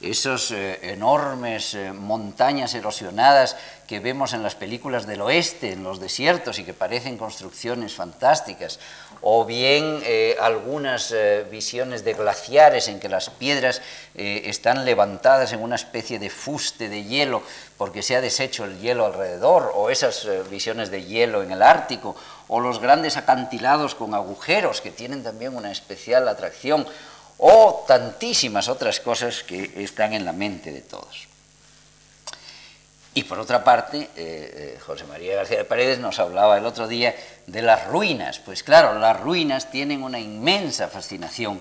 Esas 0.00 0.52
eh, 0.52 0.78
enormes 0.92 1.74
eh, 1.74 1.92
montañas 1.92 2.72
erosionadas 2.74 3.56
que 3.86 4.00
vemos 4.00 4.32
en 4.32 4.42
las 4.42 4.54
películas 4.54 5.06
del 5.06 5.20
oeste, 5.20 5.72
en 5.72 5.82
los 5.82 5.98
desiertos 5.98 6.58
y 6.58 6.64
que 6.64 6.72
parecen 6.72 7.18
construcciones 7.18 7.94
fantásticas, 7.94 8.78
o 9.22 9.44
bien 9.44 10.02
algunas 10.40 11.12
visiones 11.50 12.04
de 12.04 12.12
glaciares 12.12 12.86
en 12.88 13.00
que 13.00 13.08
las 13.08 13.30
piedras 13.30 13.80
están 14.14 14.84
levantadas 14.84 15.54
en 15.54 15.62
una 15.62 15.74
especie 15.74 16.18
de 16.18 16.28
fuste 16.28 16.90
de 16.90 17.02
hielo 17.02 17.42
porque 17.78 18.02
se 18.02 18.14
ha 18.14 18.20
deshecho 18.20 18.66
el 18.66 18.78
hielo 18.78 19.06
alrededor, 19.06 19.72
o 19.74 19.88
esas 19.88 20.28
visiones 20.50 20.90
de 20.90 21.04
hielo 21.04 21.42
en 21.42 21.50
el 21.50 21.62
Ártico, 21.62 22.14
o 22.48 22.60
los 22.60 22.80
grandes 22.80 23.16
acantilados 23.16 23.94
con 23.94 24.14
agujeros 24.14 24.80
que 24.80 24.90
tienen 24.90 25.22
también 25.22 25.54
una 25.54 25.70
especial 25.70 26.28
atracción, 26.28 26.86
o 27.38 27.84
tantísimas 27.86 28.68
otras 28.68 28.98
cosas 29.00 29.44
que 29.44 29.72
están 29.76 30.12
en 30.12 30.24
la 30.24 30.32
mente 30.32 30.72
de 30.72 30.80
todos. 30.80 31.28
Y 33.14 33.24
por 33.24 33.38
otra 33.38 33.64
parte, 33.64 33.98
eh, 33.98 34.08
eh, 34.16 34.78
José 34.84 35.04
María 35.04 35.36
García 35.36 35.58
de 35.58 35.64
Paredes 35.64 35.98
nos 35.98 36.18
hablaba 36.18 36.58
el 36.58 36.66
otro 36.66 36.86
día 36.86 37.14
de 37.46 37.62
las 37.62 37.86
ruinas. 37.86 38.38
Pues 38.38 38.62
claro, 38.62 38.98
las 38.98 39.18
ruinas 39.18 39.70
tienen 39.70 40.02
una 40.02 40.20
inmensa 40.20 40.88
fascinación 40.88 41.60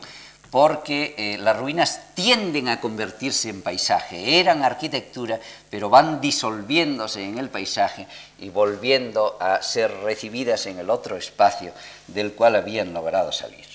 porque 0.52 1.16
eh, 1.18 1.38
las 1.38 1.58
ruinas 1.58 2.02
tienden 2.14 2.70
a 2.70 2.80
convertirse 2.80 3.50
en 3.50 3.62
paisaje, 3.62 4.40
eran 4.40 4.64
arquitectura, 4.64 5.40
pero 5.70 5.90
van 5.90 6.22
disolviéndose 6.22 7.24
en 7.24 7.38
el 7.38 7.50
paisaje 7.50 8.08
y 8.40 8.50
volviendo 8.50 9.38
a 9.40 9.62
ser 9.62 9.92
recibidas 10.02 10.66
en 10.68 10.80
el 10.80 10.90
otro 10.90 11.18
espacio 11.18 11.74
del 12.08 12.34
cual 12.34 12.56
habían 12.56 12.94
logrado 12.94 13.32
salir. 13.32 13.66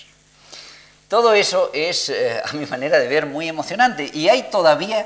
Todo 1.07 1.33
eso 1.33 1.69
es, 1.73 2.09
eh, 2.09 2.41
a 2.43 2.53
mi 2.53 2.65
manera 2.65 2.97
de 2.97 3.07
ver, 3.07 3.27
muy 3.27 3.47
emocionante. 3.47 4.09
Y 4.13 4.29
hay 4.29 4.49
todavía 4.49 5.05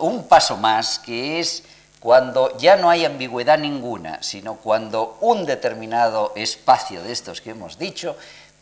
un 0.00 0.26
paso 0.26 0.56
más, 0.56 0.98
que 0.98 1.38
es 1.38 1.62
cuando 2.00 2.56
ya 2.58 2.76
no 2.76 2.90
hay 2.90 3.04
ambigüedad 3.04 3.58
ninguna, 3.58 4.22
sino 4.22 4.56
cuando 4.56 5.16
un 5.20 5.46
determinado 5.46 6.32
espacio 6.36 7.02
de 7.02 7.12
estos 7.12 7.40
que 7.40 7.50
hemos 7.50 7.78
dicho 7.78 8.16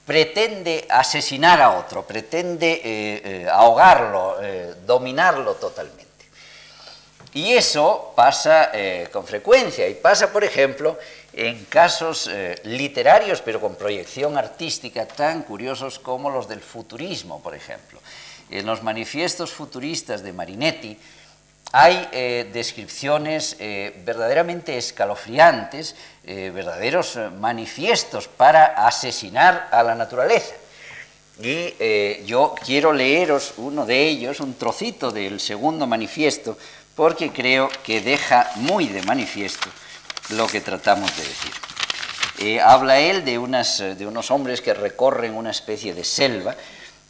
pretende 0.07 0.87
asesinar 0.88 1.61
a 1.61 1.73
otro, 1.73 2.07
pretende 2.07 2.73
eh, 2.73 2.81
eh, 2.85 3.49
ahogarlo, 3.51 4.37
dominarlo 4.87 5.55
totalmente. 5.55 6.07
Y 7.35 7.53
eso 7.53 8.14
pasa 8.16 8.71
con 9.12 9.27
frecuencia, 9.27 9.87
y 9.87 9.95
pasa, 9.95 10.33
por 10.33 10.42
ejemplo, 10.42 10.97
en 11.37 11.66
casos 11.66 12.31
eh, 12.33 12.55
literarios, 12.64 13.42
pero 13.42 13.61
con 13.61 13.77
proyección 13.77 14.38
artística 14.38 15.07
tan 15.07 15.42
curiosos 15.42 15.99
como 15.99 16.31
los 16.31 16.49
del 16.49 16.61
futurismo, 16.61 17.42
por 17.42 17.55
ejemplo. 17.55 18.01
En 18.51 18.64
los 18.64 18.83
manifiestos 18.83 19.53
futuristas 19.53 20.23
de 20.23 20.33
Marinetti 20.33 20.99
hay 21.72 22.09
eh, 22.12 22.50
descripciones 22.52 23.57
eh, 23.59 24.00
verdaderamente 24.05 24.79
escalofriantes, 24.79 25.94
verdaderos 26.24 27.16
manifiestos 27.38 28.26
para 28.26 28.64
asesinar 28.88 29.68
a 29.70 29.85
la 29.85 29.94
naturaleza. 29.94 30.57
Y 31.40 31.72
yo 32.24 32.57
quiero 32.64 32.92
leeros 32.92 33.55
uno 33.59 33.87
de 33.87 34.09
ellos, 34.09 34.40
un 34.40 34.55
trocito 34.55 35.12
del 35.12 35.38
segundo 35.38 35.87
manifiesto, 35.87 36.59
porque 36.96 37.31
creo 37.31 37.68
que 37.85 38.00
deja 38.00 38.50
muy 38.57 38.88
de 38.88 39.02
manifiesto 39.02 39.68
lo 40.31 40.48
que 40.48 40.61
tratamos 40.61 41.16
de 41.16 41.22
decir. 41.22 41.52
Eh, 42.38 42.61
habla 42.61 42.98
él 42.98 43.24
de, 43.24 43.38
unas, 43.38 43.79
de 43.79 44.07
unos 44.07 44.31
hombres 44.31 44.61
que 44.61 44.74
recorren 44.74 45.35
una 45.35 45.50
especie 45.50 45.94
de 45.94 46.05
selva 46.05 46.55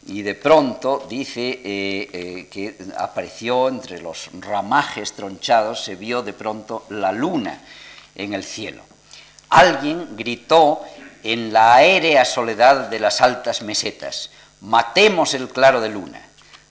y 0.07 0.21
de 0.21 0.35
pronto 0.35 1.05
dice 1.09 1.41
eh, 1.63 2.09
eh, 2.13 2.47
que 2.49 2.77
apareció 2.97 3.67
entre 3.67 4.01
los 4.01 4.29
ramajes 4.39 5.13
tronchados, 5.13 5.83
se 5.83 5.95
vio 5.95 6.23
de 6.23 6.31
pronto 6.31 6.85
la 6.89 7.11
luna 7.11 7.61
en 8.15 8.33
el 8.33 8.43
cielo. 8.43 8.83
Alguien 9.49 10.15
gritó 10.15 10.81
en 11.23 11.51
la 11.51 11.75
aérea 11.75 12.23
soledad 12.23 12.89
de 12.89 12.99
las 13.01 13.19
altas 13.19 13.61
mesetas, 13.61 14.31
matemos 14.61 15.33
el 15.33 15.49
claro 15.49 15.81
de 15.81 15.89
luna. 15.89 16.21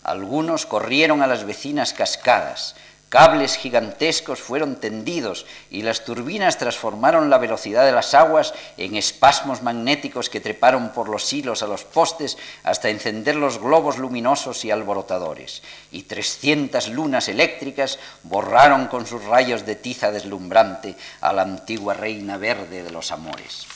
Algunos 0.03 0.65
corrieron 0.65 1.21
a 1.21 1.27
las 1.27 1.45
vecinas 1.45 1.93
cascadas, 1.93 2.75
Cables 3.09 3.57
gigantescos 3.57 4.41
fueron 4.41 4.81
tendidos 4.81 5.47
y 5.71 5.83
las 5.83 6.05
turbinas 6.05 6.59
transformaron 6.59 7.31
la 7.31 7.39
velocidad 7.39 7.87
de 7.87 7.93
las 7.93 8.15
aguas 8.15 8.53
en 8.77 8.97
espasmos 8.97 9.63
magnéticos 9.63 10.29
que 10.29 10.41
treparon 10.41 10.91
por 10.91 11.09
los 11.09 11.33
hilos 11.33 11.63
a 11.63 11.69
los 11.69 11.85
postes 11.85 12.37
hasta 12.65 12.89
encender 12.89 13.37
los 13.37 13.61
globos 13.61 13.99
luminosos 13.99 14.65
y 14.65 14.73
alborotadores. 14.73 15.63
Y 15.93 16.03
trescientas 16.03 16.89
lunas 16.89 17.29
eléctricas 17.29 18.01
borraron 18.25 18.89
con 18.89 19.07
sus 19.07 19.25
rayos 19.25 19.65
de 19.65 19.77
tiza 19.77 20.11
deslumbrante 20.11 20.97
a 21.21 21.33
la 21.33 21.43
antigua 21.43 21.95
reina 21.95 22.39
verde 22.39 22.83
de 22.83 22.91
los 22.91 23.13
amores. 23.13 23.67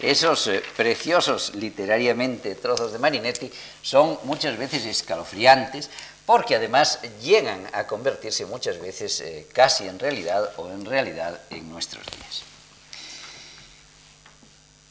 Esos 0.00 0.46
eh, 0.48 0.62
preciosos 0.76 1.54
literariamente 1.54 2.54
trozos 2.56 2.92
de 2.92 2.98
Marinetti 2.98 3.50
son 3.80 4.18
muchas 4.24 4.58
veces 4.58 4.84
escalofriantes 4.84 5.88
porque 6.26 6.56
además 6.56 6.98
llegan 7.22 7.68
a 7.72 7.86
convertirse 7.86 8.44
muchas 8.46 8.80
veces 8.80 9.20
eh, 9.20 9.46
casi 9.52 9.86
en 9.86 9.98
realidad 9.98 10.50
o 10.56 10.68
en 10.68 10.84
realidad 10.84 11.40
en 11.50 11.70
nuestros 11.70 12.04
días. 12.04 12.42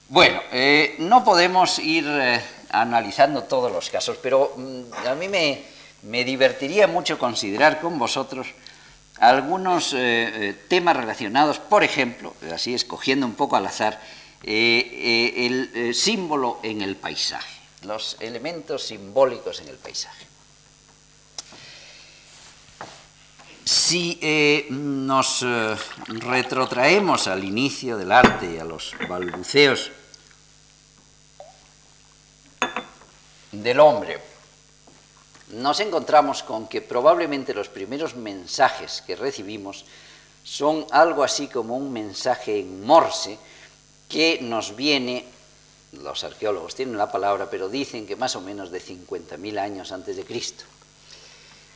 Bueno, 0.07 0.41
eh, 0.53 0.95
no 0.99 1.25
podemos 1.25 1.77
ir 1.79 2.05
eh, 2.07 2.41
analizando 2.69 3.43
todos 3.43 3.71
los 3.71 3.89
casos, 3.89 4.17
pero 4.21 4.53
mm, 4.55 5.07
a 5.07 5.15
mí 5.15 5.27
me, 5.27 5.61
me 6.03 6.23
divertiría 6.23 6.87
mucho 6.87 7.19
considerar 7.19 7.81
con 7.81 7.99
vosotros 7.99 8.47
algunos 9.17 9.95
temas 10.67 10.97
relacionados, 10.97 11.57
por 11.57 11.85
ejemplo, 11.85 12.33
así 12.53 12.73
escogiendo 12.73 13.25
un 13.25 13.35
poco 13.35 13.55
al 13.55 13.65
azar, 13.65 14.01
el 14.43 15.95
símbolo 15.95 16.59
en 16.63 16.81
el 16.81 16.97
paisaje, 16.97 17.61
los 17.83 18.17
elementos 18.19 18.83
simbólicos 18.83 19.61
en 19.61 19.69
el 19.69 19.77
paisaje. 19.77 20.24
Si 23.85 24.17
nos 24.71 25.45
retrotraemos 26.07 27.27
al 27.27 27.43
inicio 27.43 27.97
del 27.97 28.11
arte 28.11 28.55
y 28.55 28.57
a 28.57 28.63
los 28.63 28.93
balbuceos 29.07 29.91
del 33.51 33.79
hombre, 33.79 34.19
nos 35.49 35.79
encontramos 35.81 36.41
con 36.41 36.67
que 36.67 36.81
probablemente 36.81 37.53
los 37.53 37.69
primeros 37.69 38.15
mensajes 38.15 39.03
que 39.05 39.15
recibimos 39.15 39.85
son 40.43 40.87
algo 40.89 41.23
así 41.23 41.45
como 41.45 41.77
un 41.77 41.93
mensaje 41.93 42.61
en 42.61 42.83
morse 42.83 43.37
que 44.09 44.39
nos 44.41 44.75
viene, 44.75 45.27
los 45.91 46.23
arqueólogos 46.23 46.73
tienen 46.73 46.97
la 46.97 47.11
palabra, 47.11 47.51
pero 47.51 47.69
dicen 47.69 48.07
que 48.07 48.15
más 48.15 48.35
o 48.35 48.41
menos 48.41 48.71
de 48.71 48.81
50.000 48.81 49.59
años 49.59 49.91
antes 49.91 50.17
de 50.17 50.25
Cristo. 50.25 50.63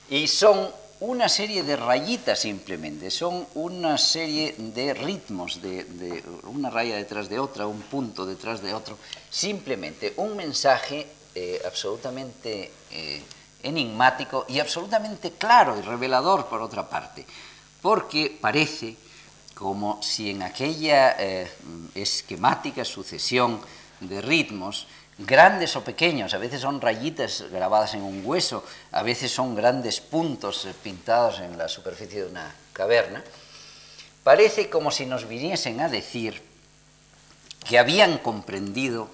Y 0.09 0.27
son 0.27 0.88
una 1.01 1.29
serie 1.29 1.63
de 1.63 1.75
rayitas 1.75 2.39
simplemente, 2.39 3.09
son 3.09 3.47
una 3.55 3.97
serie 3.97 4.55
de 4.57 4.93
ritmos, 4.93 5.61
de, 5.61 6.23
una 6.43 6.69
raya 6.69 6.95
detrás 6.95 7.29
de 7.29 7.39
otra, 7.39 7.67
un 7.67 7.81
punto 7.81 8.25
detrás 8.25 8.61
de 8.61 8.73
otro, 8.73 8.97
simplemente 9.29 10.13
un 10.17 10.35
mensaje 10.35 11.07
eh, 11.35 11.61
absolutamente... 11.65 12.71
Eh, 12.91 13.21
enigmático 13.63 14.45
y 14.47 14.59
absolutamente 14.59 15.31
claro 15.31 15.77
y 15.77 15.81
revelador 15.81 16.47
por 16.47 16.61
otra 16.61 16.87
parte, 16.87 17.25
porque 17.81 18.37
parece 18.39 18.95
como 19.53 20.01
si 20.01 20.29
en 20.29 20.43
aquella 20.43 21.15
eh, 21.19 21.51
esquemática 21.95 22.85
sucesión 22.85 23.59
de 23.99 24.21
ritmos, 24.21 24.87
grandes 25.19 25.75
o 25.75 25.83
pequeños, 25.83 26.33
a 26.33 26.39
veces 26.39 26.61
son 26.61 26.79
rayitas 26.79 27.43
grabadas 27.51 27.93
en 27.93 28.03
un 28.03 28.23
hueso, 28.23 28.63
a 28.91 29.03
veces 29.03 29.31
son 29.31 29.53
grandes 29.53 29.99
puntos 29.99 30.65
eh, 30.65 30.73
pintados 30.81 31.39
en 31.39 31.57
la 31.57 31.67
superficie 31.67 32.23
de 32.23 32.29
una 32.31 32.55
caverna, 32.71 33.23
parece 34.23 34.69
como 34.69 34.91
si 34.91 35.05
nos 35.05 35.27
viniesen 35.27 35.81
a 35.81 35.89
decir 35.89 36.41
que 37.67 37.77
habían 37.77 38.19
comprendido 38.19 39.09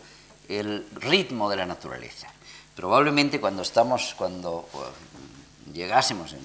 el 0.47 0.85
ritmo 0.93 1.49
de 1.49 1.57
la 1.57 1.65
naturaleza. 1.65 2.27
Probablemente 2.75 3.41
cuando 3.41 3.63
estamos, 3.63 4.13
cuando 4.15 4.69
llegásemos 5.73 6.35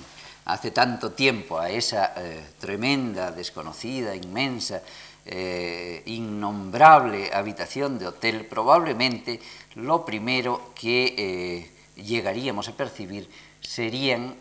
hace 0.46 0.70
tanto 0.70 1.12
tiempo 1.12 1.58
a 1.58 1.68
esa 1.68 2.14
eh, 2.16 2.42
tremenda, 2.58 3.30
desconocida, 3.30 4.14
inmensa, 4.14 4.80
eh, 5.26 6.02
innombrable 6.06 7.30
habitación 7.32 7.98
de 7.98 8.06
hotel, 8.08 8.46
probablemente 8.46 9.40
lo 9.74 10.04
primero 10.04 10.72
que 10.74 11.14
eh, 11.16 11.70
llegaríamos 12.02 12.68
a 12.68 12.76
percibir 12.76 13.28
serían 13.60 14.36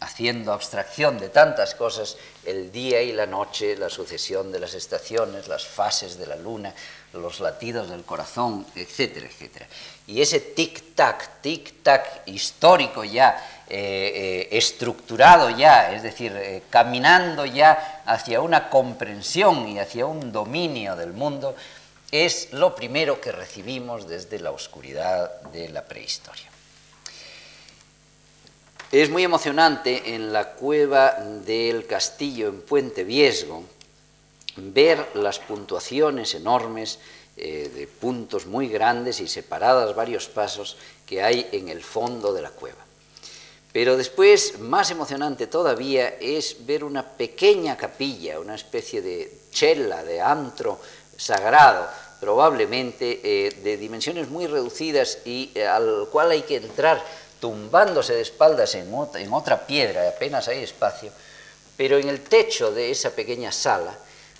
haciendo 0.00 0.52
abstracción 0.52 1.18
de 1.18 1.28
tantas 1.28 1.74
cosas, 1.74 2.16
el 2.44 2.72
día 2.72 3.02
y 3.02 3.12
la 3.12 3.26
noche, 3.26 3.76
la 3.76 3.90
sucesión 3.90 4.50
de 4.50 4.58
las 4.58 4.74
estaciones, 4.74 5.46
las 5.46 5.66
fases 5.66 6.18
de 6.18 6.26
la 6.26 6.36
luna, 6.36 6.74
los 7.12 7.40
latidos 7.40 7.90
del 7.90 8.02
corazón, 8.02 8.66
etcétera, 8.74 9.26
etcétera. 9.26 9.66
Y 10.06 10.22
ese 10.22 10.54
tic-tac, 10.54 11.42
tic-tac 11.42 12.22
histórico 12.26 13.04
ya, 13.04 13.59
eh, 13.72 14.48
eh, 14.50 14.58
estructurado 14.58 15.48
ya, 15.56 15.94
es 15.94 16.02
decir, 16.02 16.32
eh, 16.34 16.62
caminando 16.70 17.46
ya 17.46 18.02
hacia 18.04 18.40
una 18.40 18.68
comprensión 18.68 19.68
y 19.68 19.78
hacia 19.78 20.06
un 20.06 20.32
dominio 20.32 20.96
del 20.96 21.12
mundo, 21.12 21.54
es 22.10 22.52
lo 22.52 22.74
primero 22.74 23.20
que 23.20 23.30
recibimos 23.30 24.08
desde 24.08 24.40
la 24.40 24.50
oscuridad 24.50 25.40
de 25.52 25.68
la 25.68 25.84
prehistoria. 25.84 26.50
Es 28.90 29.08
muy 29.08 29.22
emocionante 29.22 30.16
en 30.16 30.32
la 30.32 30.48
cueva 30.48 31.12
del 31.46 31.86
castillo 31.86 32.48
en 32.48 32.62
Puente 32.62 33.04
Viesgo 33.04 33.62
ver 34.56 35.10
las 35.14 35.38
puntuaciones 35.38 36.34
enormes 36.34 36.98
de 37.36 37.88
puntos 38.00 38.46
muy 38.46 38.68
grandes 38.68 39.20
y 39.20 39.28
separadas 39.28 39.94
varios 39.94 40.26
pasos 40.26 40.76
que 41.06 41.22
hay 41.22 41.48
en 41.52 41.68
el 41.68 41.84
fondo 41.84 42.32
de 42.32 42.42
la 42.42 42.50
cueva. 42.50 42.89
Pero 43.72 43.96
después, 43.96 44.58
más 44.58 44.90
emocionante 44.90 45.46
todavía, 45.46 46.16
es 46.20 46.66
ver 46.66 46.82
una 46.82 47.06
pequeña 47.06 47.76
capilla, 47.76 48.40
una 48.40 48.56
especie 48.56 49.00
de 49.00 49.32
chela, 49.52 50.02
de 50.02 50.20
antro 50.20 50.80
sagrado, 51.16 51.86
probablemente 52.20 53.20
eh, 53.22 53.50
de 53.62 53.76
dimensiones 53.76 54.28
muy 54.28 54.46
reducidas 54.46 55.18
y 55.24 55.52
eh, 55.54 55.66
al 55.66 56.08
cual 56.10 56.32
hay 56.32 56.42
que 56.42 56.56
entrar 56.56 57.02
tumbándose 57.40 58.14
de 58.14 58.20
espaldas 58.20 58.74
en 58.74 58.92
otra, 58.92 59.66
piedra, 59.66 60.08
apenas 60.08 60.48
hay 60.48 60.62
espacio, 60.62 61.10
pero 61.76 61.96
en 61.96 62.08
el 62.08 62.20
techo 62.20 62.72
de 62.72 62.90
esa 62.90 63.10
pequeña 63.10 63.50
sala 63.50 63.96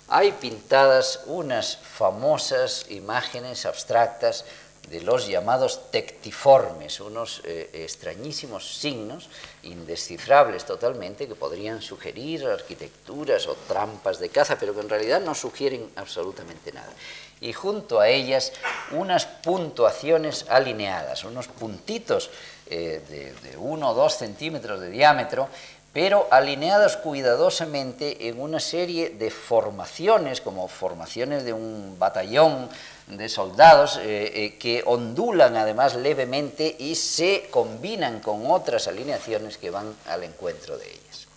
hay 0.07 0.33
pintadas 0.33 1.21
unas 1.25 1.77
famosas 1.77 2.85
imágenes 2.89 3.65
abstractas 3.65 4.45
de 4.89 5.01
los 5.01 5.27
llamados 5.27 5.91
tectiformes, 5.91 6.99
unos 6.99 7.41
eh, 7.45 7.69
extrañísimos 7.73 8.77
signos, 8.77 9.29
indescifrables 9.63 10.65
totalmente, 10.65 11.27
que 11.27 11.35
podrían 11.35 11.81
sugerir 11.81 12.45
arquitecturas 12.45 13.47
o 13.47 13.55
trampas 13.67 14.19
de 14.19 14.29
caza, 14.29 14.57
pero 14.59 14.73
que 14.73 14.81
en 14.81 14.89
realidad 14.89 15.21
no 15.21 15.35
sugieren 15.35 15.89
absolutamente 15.95 16.71
nada. 16.73 16.91
Y 17.39 17.53
junto 17.53 17.99
a 17.99 18.09
ellas 18.09 18.53
unas 18.91 19.25
puntuaciones 19.25 20.45
alineadas, 20.49 21.23
unos 21.23 21.47
puntitos 21.47 22.29
eh, 22.67 23.01
de, 23.09 23.57
uno 23.57 23.91
o 23.91 23.93
dos 23.93 24.15
centímetros 24.15 24.79
de 24.79 24.89
diámetro, 24.89 25.49
pero 25.93 26.27
alineadas 26.31 26.97
cuidadosamente 26.97 28.27
en 28.29 28.39
una 28.39 28.59
serie 28.59 29.09
de 29.09 29.29
formaciones, 29.29 30.39
como 30.39 30.67
formaciones 30.67 31.43
de 31.43 31.53
un 31.53 31.97
batallón 31.99 32.69
de 33.07 33.27
soldados, 33.27 33.97
eh, 33.97 34.31
eh, 34.33 34.57
que 34.57 34.83
ondulan 34.85 35.57
además 35.57 35.95
levemente 35.95 36.75
y 36.79 36.95
se 36.95 37.47
combinan 37.51 38.21
con 38.21 38.49
otras 38.49 38.87
alineaciones 38.87 39.57
que 39.57 39.69
van 39.69 39.93
al 40.07 40.23
encuentro 40.23 40.77
de 40.77 40.87
ellas. 40.87 41.27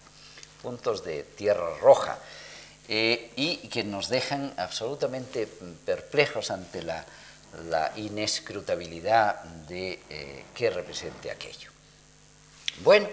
Puntos 0.62 1.04
de 1.04 1.24
tierra 1.24 1.76
roja 1.80 2.18
y 2.86 3.56
que 3.68 3.82
nos 3.82 4.10
dejan 4.10 4.52
absolutamente 4.58 5.46
perplejos 5.86 6.50
ante 6.50 6.82
la 6.82 7.06
inescrutabilidad 7.96 9.42
de 9.68 10.00
eh, 10.10 10.44
qué 10.54 10.70
represente 10.70 11.30
aquello. 11.30 11.70
Bueno, 12.82 13.08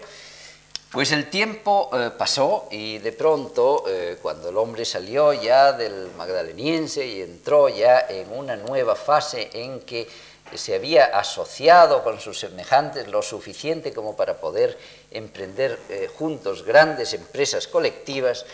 pues 0.92 1.12
el 1.12 1.30
tiempo 1.30 1.90
eh, 1.94 2.12
pasó 2.18 2.68
y 2.72 2.98
de 3.00 3.12
pronto, 3.12 3.86
eh, 3.88 4.18
cuando 4.22 4.50
el 4.50 4.58
hombre 4.58 4.86
salió 4.86 5.34
ya 5.34 5.74
del 5.74 6.12
magdaleniense 6.18 7.06
y 7.06 7.22
entró 7.22 7.70
ya 7.70 8.06
en 8.10 8.32
una 8.32 8.56
nueva 8.56 8.96
fase 8.96 9.50
en 9.54 9.80
que 9.82 10.08
se 10.54 10.76
había 10.76 11.06
asociado 11.06 12.04
con 12.04 12.20
sus 12.20 12.40
semejantes 12.40 13.08
lo 13.08 13.22
suficiente 13.22 13.94
como 13.94 14.18
para 14.18 14.36
poder 14.36 14.78
emprender 15.12 15.80
juntos 16.18 16.66
grandes 16.66 17.14
empresas 17.14 17.68
colectivas, 17.68 18.46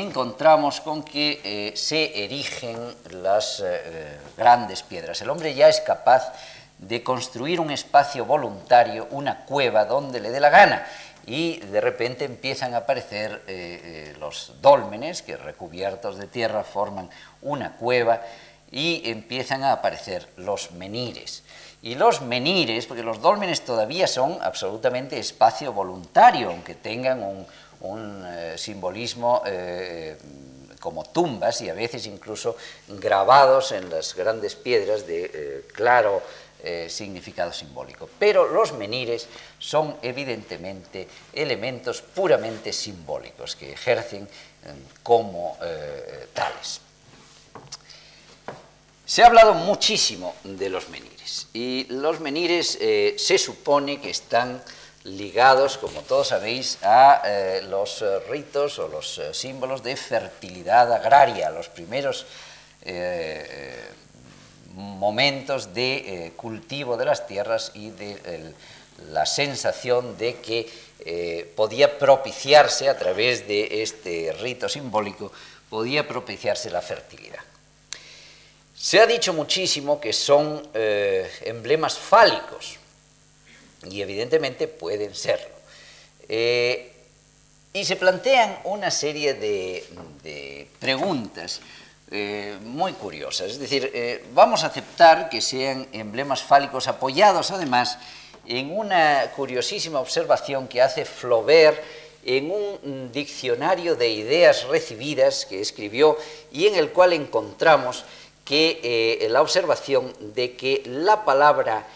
encontramos 0.00 0.80
con 0.80 1.02
que 1.02 1.40
eh, 1.44 1.76
se 1.76 2.24
erigen 2.24 2.78
las 3.10 3.62
eh, 3.64 4.18
grandes 4.36 4.82
piedras. 4.82 5.20
El 5.20 5.30
hombre 5.30 5.54
ya 5.54 5.68
es 5.68 5.80
capaz 5.80 6.32
de 6.78 7.02
construir 7.02 7.60
un 7.60 7.70
espacio 7.70 8.24
voluntario, 8.24 9.06
una 9.10 9.44
cueva 9.44 9.84
donde 9.84 10.20
le 10.20 10.30
dé 10.30 10.40
la 10.40 10.50
gana. 10.50 10.86
Y 11.26 11.58
de 11.58 11.80
repente 11.80 12.24
empiezan 12.24 12.74
a 12.74 12.78
aparecer 12.78 13.42
eh, 13.46 14.14
los 14.18 14.54
dólmenes, 14.60 15.22
que 15.22 15.36
recubiertos 15.36 16.18
de 16.18 16.26
tierra 16.26 16.64
forman 16.64 17.10
una 17.42 17.76
cueva, 17.76 18.22
y 18.72 19.02
empiezan 19.04 19.62
a 19.62 19.72
aparecer 19.72 20.26
los 20.36 20.72
menires. 20.72 21.44
Y 21.82 21.94
los 21.94 22.22
menires, 22.22 22.86
porque 22.86 23.02
los 23.02 23.20
dólmenes 23.20 23.64
todavía 23.64 24.06
son 24.06 24.38
absolutamente 24.40 25.18
espacio 25.18 25.72
voluntario, 25.72 26.50
aunque 26.50 26.74
tengan 26.74 27.22
un, 27.80 28.24
eh, 28.26 28.54
simbolismo 28.56 29.42
eh, 29.44 30.16
como 30.80 31.04
tumbas 31.04 31.60
y 31.60 31.68
a 31.68 31.74
veces 31.74 32.06
incluso 32.06 32.56
grabados 32.88 33.72
en 33.72 33.90
las 33.90 34.14
grandes 34.14 34.56
piedras 34.56 35.06
de 35.06 35.64
eh, 36.62 36.86
significado 36.88 37.52
simbólico. 37.52 38.08
Pero 38.18 38.48
los 38.48 38.72
menires 38.72 39.28
son 39.58 39.96
evidentemente 40.02 41.08
elementos 41.32 42.02
puramente 42.02 42.72
simbólicos 42.72 43.56
que 43.56 43.72
ejercen 43.72 44.28
como 45.02 45.58
tales. 46.32 46.80
Se 49.04 49.22
ha 49.22 49.26
hablado 49.26 49.54
muchísimo 49.54 50.36
de 50.44 50.70
los 50.70 50.88
menires 50.88 51.48
y 51.52 51.86
los 51.88 52.20
menires 52.20 52.78
se 52.78 53.38
supone 53.38 54.00
que 54.00 54.10
están 54.10 54.62
ligados, 55.04 55.78
como 55.78 56.02
todos 56.02 56.28
sabéis, 56.28 56.78
a 56.82 57.22
eh, 57.24 57.62
los 57.68 58.02
eh, 58.02 58.20
ritos 58.28 58.78
o 58.78 58.88
los 58.88 59.18
eh, 59.18 59.34
símbolos 59.34 59.82
de 59.82 59.96
fertilidad 59.96 60.92
agraria, 60.92 61.50
los 61.50 61.68
primeros 61.68 62.26
momentos 64.74 65.74
de 65.74 66.32
cultivo 66.36 66.96
de 66.96 67.04
las 67.04 67.26
tierras 67.26 67.72
y 67.74 67.90
de 67.90 68.54
la 69.10 69.26
sensación 69.26 70.16
de 70.18 70.36
que 70.36 71.52
podía 71.56 71.98
propiciarse 71.98 72.88
a 72.88 72.98
través 72.98 73.46
de 73.48 73.82
este 73.82 74.32
rito 74.40 74.68
simbólico, 74.68 75.32
podía 75.68 76.06
propiciarse 76.06 76.70
la 76.70 76.82
fertilidad. 76.82 77.40
Se 78.74 79.00
ha 79.00 79.06
dicho 79.06 79.32
muchísimo 79.32 80.00
que 80.00 80.12
son 80.12 80.68
emblemas 81.44 81.98
fálicos, 81.98 82.78
y 83.90 84.00
evidentemente 84.02 84.68
pueden 84.68 85.14
serlo. 85.14 85.54
Eh, 86.28 86.92
y 87.72 87.84
se 87.84 87.96
plantean 87.96 88.58
una 88.64 88.90
serie 88.90 89.34
de, 89.34 90.68
preguntas 90.78 91.60
eh, 92.14 92.58
muy 92.60 92.92
curiosas. 92.92 93.52
Es 93.52 93.58
decir, 93.58 93.90
eh, 93.94 94.22
vamos 94.34 94.64
a 94.64 94.66
aceptar 94.66 95.30
que 95.30 95.40
sean 95.40 95.88
emblemas 95.92 96.42
fálicos 96.42 96.86
apoyados 96.86 97.50
además 97.50 97.98
en 98.46 98.76
una 98.76 99.30
curiosísima 99.34 99.98
observación 99.98 100.68
que 100.68 100.82
hace 100.82 101.06
Flaubert 101.06 101.82
en 102.24 102.50
un 102.50 103.10
diccionario 103.12 103.96
de 103.96 104.10
ideas 104.10 104.64
recibidas 104.64 105.46
que 105.46 105.62
escribió 105.62 106.18
y 106.52 106.66
en 106.66 106.74
el 106.74 106.90
cual 106.90 107.14
encontramos 107.14 108.04
que 108.44 109.26
la 109.30 109.40
observación 109.40 110.12
de 110.34 110.54
que 110.54 110.82
la 110.84 111.24
palabra 111.24 111.86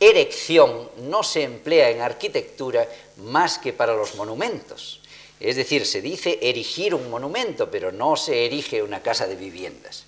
erección 0.00 0.90
no 1.02 1.22
se 1.22 1.44
emplea 1.44 1.90
en 1.90 2.00
arquitectura 2.00 2.88
más 3.18 3.58
que 3.58 3.72
para 3.72 3.94
los 3.94 4.16
monumentos. 4.16 5.00
Es 5.44 5.56
decir, 5.56 5.84
se 5.84 6.00
dice 6.00 6.38
erigir 6.40 6.94
un 6.94 7.10
monumento, 7.10 7.70
pero 7.70 7.92
no 7.92 8.16
se 8.16 8.46
erige 8.46 8.82
una 8.82 9.02
casa 9.02 9.26
de 9.26 9.36
viviendas. 9.36 10.04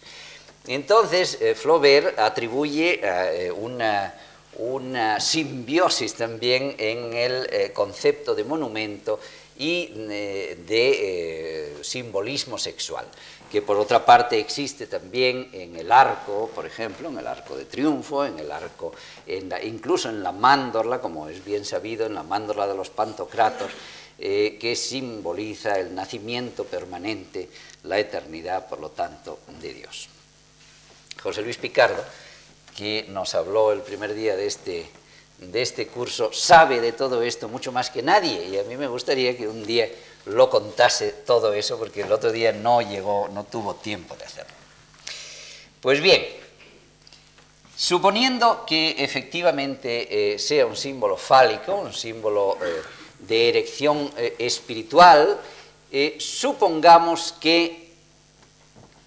Entonces, 0.66 1.38
eh, 1.42 1.54
Flaubert 1.54 2.18
atribuye 2.18 3.00
eh, 3.02 3.52
una, 3.52 4.14
simbiosis 5.20 6.14
también 6.14 6.74
en 6.78 7.12
el 7.12 7.46
eh, 7.52 7.70
concepto 7.74 8.34
de 8.34 8.44
monumento 8.44 9.20
y 9.58 9.86
de 9.88 11.76
simbolismo 11.82 12.58
sexual 12.58 13.06
que 13.50 13.62
por 13.62 13.76
otra 13.76 14.04
parte 14.04 14.38
existe 14.38 14.86
también 14.86 15.48
en 15.52 15.76
el 15.76 15.92
arco, 15.92 16.50
por 16.54 16.66
ejemplo, 16.66 17.08
en 17.08 17.18
el 17.18 17.26
arco 17.26 17.56
de 17.56 17.64
triunfo, 17.64 18.24
en 18.24 18.38
el 18.38 18.50
arco, 18.50 18.92
incluso 19.62 20.08
en 20.08 20.22
la 20.22 20.32
mándorla, 20.32 21.00
como 21.00 21.28
es 21.28 21.44
bien 21.44 21.64
sabido, 21.64 22.06
en 22.06 22.14
la 22.14 22.22
mándorla 22.22 22.66
de 22.66 22.74
los 22.74 22.90
pantocratos, 22.90 23.70
eh, 24.18 24.56
que 24.60 24.74
simboliza 24.76 25.78
el 25.78 25.94
nacimiento 25.94 26.64
permanente, 26.64 27.50
la 27.84 27.98
eternidad, 27.98 28.68
por 28.68 28.80
lo 28.80 28.90
tanto, 28.90 29.40
de 29.60 29.74
Dios. 29.74 30.08
José 31.22 31.42
Luis 31.42 31.58
Picardo, 31.58 32.02
que 32.76 33.06
nos 33.08 33.34
habló 33.34 33.72
el 33.72 33.82
primer 33.82 34.14
día 34.14 34.36
de 34.36 34.46
este, 34.46 34.88
de 35.38 35.62
este 35.62 35.86
curso, 35.86 36.32
sabe 36.32 36.80
de 36.80 36.92
todo 36.92 37.22
esto 37.22 37.48
mucho 37.48 37.72
más 37.72 37.90
que 37.90 38.02
nadie, 38.02 38.48
y 38.48 38.58
a 38.58 38.64
mí 38.64 38.76
me 38.76 38.86
gustaría 38.86 39.36
que 39.36 39.48
un 39.48 39.66
día 39.66 39.88
lo 40.26 40.48
contase 40.48 41.12
todo 41.26 41.52
eso, 41.52 41.78
porque 41.78 42.02
el 42.02 42.12
otro 42.12 42.32
día 42.32 42.52
no 42.52 42.80
llegó, 42.80 43.28
no 43.28 43.44
tuvo 43.44 43.74
tiempo 43.74 44.16
de 44.16 44.24
hacerlo. 44.24 44.54
Pues 45.80 46.00
bien, 46.00 46.26
suponiendo 47.76 48.64
que 48.66 48.96
efectivamente 48.98 50.34
eh, 50.34 50.38
sea 50.38 50.66
un 50.66 50.76
símbolo 50.76 51.16
fálico, 51.16 51.74
un 51.74 51.92
símbolo 51.92 52.58
eh, 52.62 52.82
de 53.20 53.48
erección 53.48 54.10
eh, 54.16 54.34
espiritual, 54.38 55.38
supongamos 56.18 57.32
que 57.40 57.90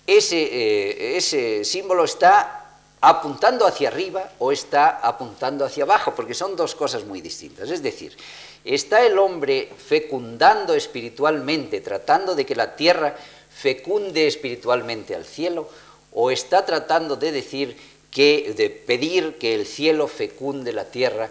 ese, 0.08 1.18
ese 1.18 1.64
símbolo 1.64 2.06
está 2.06 2.80
apuntando 3.00 3.68
hacia 3.68 3.90
arriba 3.90 4.32
o 4.40 4.52
está 4.52 4.98
apuntando 4.98 5.66
hacia 5.66 5.84
abajo, 5.84 6.16
porque 6.16 6.34
son 6.34 6.56
dos 6.56 6.74
cosas 6.74 7.06
muy 7.06 7.22
distintas. 7.22 7.70
Es 7.70 7.84
decir, 7.84 8.18
¿Está 8.66 9.06
el 9.06 9.18
hombre 9.18 9.70
fecundando 9.78 10.74
espiritualmente, 10.76 11.80
tratando 11.80 12.36
de 12.36 12.46
que 12.46 12.56
la 12.56 12.76
tierra 12.76 13.16
fecunde 13.50 14.28
espiritualmente 14.28 15.16
al 15.16 15.26
cielo? 15.26 15.70
¿O 16.12 16.30
está 16.30 16.66
tratando 16.66 17.16
de 17.16 17.32
decir 17.32 17.78
que, 18.12 18.54
de 18.58 18.70
pedir 18.70 19.38
que 19.38 19.56
el 19.56 19.66
cielo 19.66 20.08
fecunde 20.08 20.74
la 20.74 20.86
tierra 20.86 21.30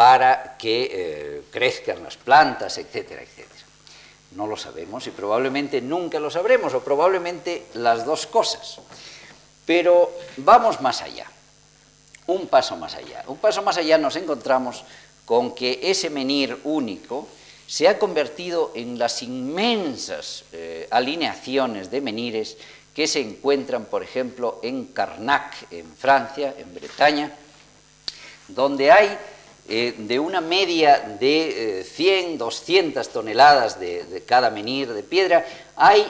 para 0.00 0.56
que 0.56 0.88
eh, 0.90 1.42
crezcan 1.50 2.02
las 2.02 2.16
plantas, 2.16 2.78
etcétera, 2.78 3.20
etcétera? 3.20 3.66
No 4.32 4.46
lo 4.46 4.56
sabemos 4.56 5.06
y 5.06 5.10
probablemente 5.10 5.82
nunca 5.82 6.18
lo 6.18 6.30
sabremos, 6.30 6.72
o 6.72 6.80
probablemente 6.80 7.66
las 7.74 8.06
dos 8.06 8.26
cosas. 8.26 8.80
Pero 9.66 10.10
vamos 10.38 10.80
más 10.80 11.02
allá, 11.02 11.26
un 12.28 12.46
paso 12.46 12.78
más 12.78 12.94
allá. 12.94 13.24
Un 13.26 13.36
paso 13.36 13.60
más 13.60 13.76
allá 13.76 13.98
nos 13.98 14.16
encontramos 14.16 14.84
con 15.26 15.54
que 15.54 15.78
ese 15.82 16.08
menir 16.08 16.58
único 16.64 17.28
se 17.66 17.86
ha 17.86 17.98
convertido 17.98 18.72
en 18.74 18.98
las 18.98 19.22
inmensas 19.22 20.44
eh, 20.52 20.88
alineaciones 20.90 21.90
de 21.90 22.00
menires 22.00 22.56
que 22.94 23.06
se 23.06 23.20
encuentran, 23.20 23.84
por 23.84 24.02
ejemplo, 24.02 24.60
en 24.62 24.86
Carnac, 24.86 25.70
en 25.70 25.94
Francia, 25.94 26.54
en 26.56 26.74
Bretaña, 26.74 27.36
donde 28.48 28.90
hay 28.90 29.18
eh, 29.72 29.94
de 29.96 30.18
una 30.18 30.40
media 30.40 30.98
de 31.20 31.86
100, 31.88 32.30
eh, 32.32 32.36
200 32.36 33.08
toneladas 33.08 33.78
de, 33.78 34.24
cada 34.26 34.50
menir 34.50 34.92
de 34.92 35.04
piedra, 35.04 35.46
hay 35.76 36.04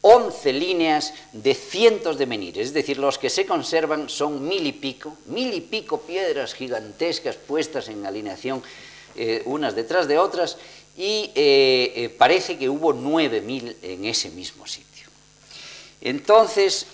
11 0.00 0.52
líneas 0.54 1.12
de 1.34 1.52
cientos 1.52 2.16
de 2.16 2.24
menires, 2.24 2.68
es 2.68 2.72
decir, 2.72 2.96
los 2.96 3.18
que 3.18 3.28
se 3.28 3.44
conservan 3.44 4.08
son 4.08 4.48
mil 4.48 4.66
y 4.66 4.72
pico, 4.72 5.18
mil 5.26 5.52
y 5.52 5.60
pico 5.60 6.00
piedras 6.00 6.54
gigantescas 6.54 7.36
puestas 7.36 7.90
en 7.90 8.06
alineación 8.06 8.62
eh, 9.16 9.42
unas 9.44 9.74
detrás 9.74 10.08
de 10.08 10.16
otras 10.18 10.56
y 10.96 11.30
eh, 11.34 12.14
parece 12.16 12.56
que 12.56 12.70
hubo 12.70 12.94
nueve 12.94 13.42
mil 13.42 13.76
en 13.82 14.06
ese 14.06 14.30
mismo 14.30 14.66
sitio. 14.66 14.86
Entonces 16.00 16.86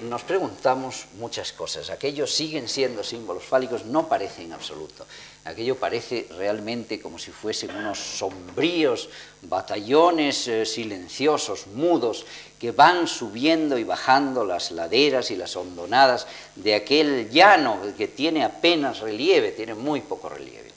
nos 0.00 0.22
preguntamos 0.22 1.04
muchas 1.18 1.52
cosas. 1.52 1.90
Aquellos 1.90 2.32
siguen 2.32 2.70
siendo 2.70 3.04
símbolos 3.04 3.44
fálicos, 3.44 3.84
no 3.84 4.08
parece 4.08 4.44
en 4.44 4.54
absoluto. 4.54 5.04
Aquello 5.46 5.76
parece 5.76 6.26
realmente 6.36 7.00
como 7.00 7.20
si 7.20 7.30
fuesen 7.30 7.70
unos 7.70 7.98
sombríos 7.98 9.08
batallones 9.42 10.50
silenciosos, 10.64 11.68
mudos, 11.68 12.26
que 12.58 12.72
van 12.72 13.06
subiendo 13.06 13.78
y 13.78 13.84
bajando 13.84 14.44
las 14.44 14.72
laderas 14.72 15.30
y 15.30 15.36
las 15.36 15.54
hondonadas 15.54 16.26
de 16.56 16.74
aquel 16.74 17.30
llano 17.30 17.78
que 17.96 18.08
tiene 18.08 18.42
apenas 18.42 18.98
relieve, 18.98 19.52
tiene 19.52 19.74
muy 19.74 20.00
poco 20.00 20.28
relieve. 20.28 20.72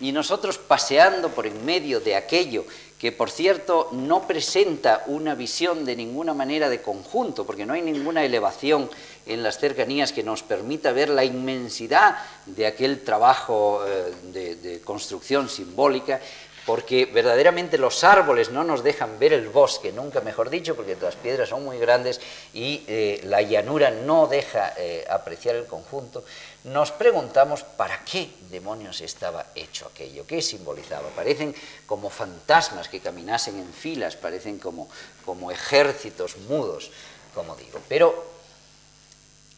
Y 0.00 0.12
nosotros 0.12 0.56
paseando 0.56 1.30
por 1.30 1.46
en 1.46 1.64
medio 1.64 1.98
de 1.98 2.14
aquello 2.14 2.64
que 3.02 3.10
por 3.10 3.32
cierto 3.32 3.88
no 3.90 4.28
presenta 4.28 5.02
una 5.08 5.34
visión 5.34 5.84
de 5.84 5.96
ninguna 5.96 6.34
manera 6.34 6.68
de 6.68 6.80
conjunto, 6.80 7.44
porque 7.44 7.66
no 7.66 7.72
hay 7.74 7.82
ninguna 7.82 8.24
elevación 8.24 8.88
en 9.26 9.42
las 9.42 9.58
cercanías 9.58 10.12
que 10.12 10.22
nos 10.22 10.44
permita 10.44 10.92
ver 10.92 11.08
la 11.08 11.24
inmensidad 11.24 12.16
de 12.46 12.64
aquel 12.64 13.02
trabajo 13.02 13.84
eh, 13.84 14.54
de, 14.62 14.80
construcción 14.82 15.48
simbólica, 15.48 16.20
porque 16.64 17.06
verdaderamente 17.06 17.76
los 17.76 18.04
árboles 18.04 18.52
no 18.52 18.62
nos 18.62 18.84
dejan 18.84 19.18
ver 19.18 19.32
el 19.32 19.48
bosque, 19.48 19.90
nunca 19.90 20.20
mejor 20.20 20.48
dicho, 20.48 20.76
porque 20.76 20.96
las 21.02 21.16
piedras 21.16 21.48
son 21.48 21.64
muy 21.64 21.78
grandes 21.78 22.20
y 22.54 22.84
eh, 22.86 23.20
la 23.24 23.42
llanura 23.42 23.90
no 23.90 24.28
deja 24.28 24.74
eh, 24.78 25.04
apreciar 25.10 25.56
el 25.56 25.66
conjunto, 25.66 26.24
nos 26.64 26.92
preguntamos 26.92 27.64
para 27.64 28.04
qué 28.04 28.30
demonios 28.50 29.00
estaba 29.00 29.46
hecho 29.54 29.88
aquello, 29.88 30.26
qué 30.26 30.40
simbolizaba. 30.40 31.08
Parecen 31.10 31.54
como 31.86 32.08
fantasmas 32.08 32.88
que 32.88 33.00
caminasen 33.00 33.58
en 33.58 33.72
filas, 33.72 34.16
parecen 34.16 34.58
como, 34.58 34.88
como 35.24 35.50
ejércitos 35.50 36.36
mudos, 36.48 36.90
como 37.34 37.56
digo. 37.56 37.80
Pero 37.88 38.24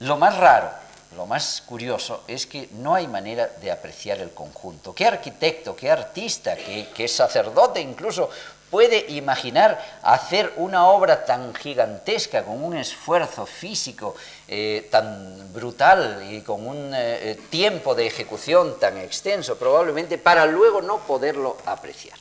lo 0.00 0.16
más 0.16 0.36
raro 0.38 0.84
lo 1.16 1.26
más 1.26 1.62
curioso 1.64 2.24
es 2.26 2.46
que 2.46 2.68
no 2.72 2.94
hay 2.94 3.06
manera 3.06 3.46
de 3.46 3.70
apreciar 3.70 4.18
el 4.18 4.32
conjunto. 4.32 4.94
¿Qué 4.94 5.06
arquitecto, 5.06 5.76
qué 5.76 5.90
artista, 5.90 6.56
qué, 6.56 7.08
sacerdote 7.08 7.80
incluso 7.80 8.30
puede 8.74 9.06
imaginar 9.12 10.00
hacer 10.02 10.52
una 10.56 10.88
obra 10.88 11.24
tan 11.24 11.54
gigantesca, 11.54 12.42
con 12.42 12.60
un 12.60 12.76
esfuerzo 12.76 13.46
físico 13.46 14.16
eh, 14.48 14.88
tan 14.90 15.52
brutal 15.54 16.26
y 16.28 16.40
con 16.40 16.66
un 16.66 16.92
eh, 16.92 17.30
eh, 17.30 17.38
tiempo 17.50 17.94
de 17.94 18.08
ejecución 18.08 18.80
tan 18.80 18.98
extenso, 18.98 19.56
probablemente, 19.56 20.18
para 20.18 20.44
luego 20.46 20.82
no 20.82 20.98
poderlo 21.06 21.56
apreciar? 21.66 22.18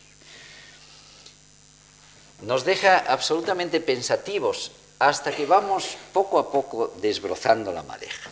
Nos 2.43 2.64
deja 2.64 2.99
absolutamente 2.99 3.80
pensativos 3.80 4.74
hasta 4.99 5.32
que 5.32 5.47
vamos 5.47 5.97
poco 6.14 6.38
a 6.38 6.51
poco 6.51 6.93
desbrozando 7.01 7.72
la 7.72 7.82
madeja. 7.82 8.30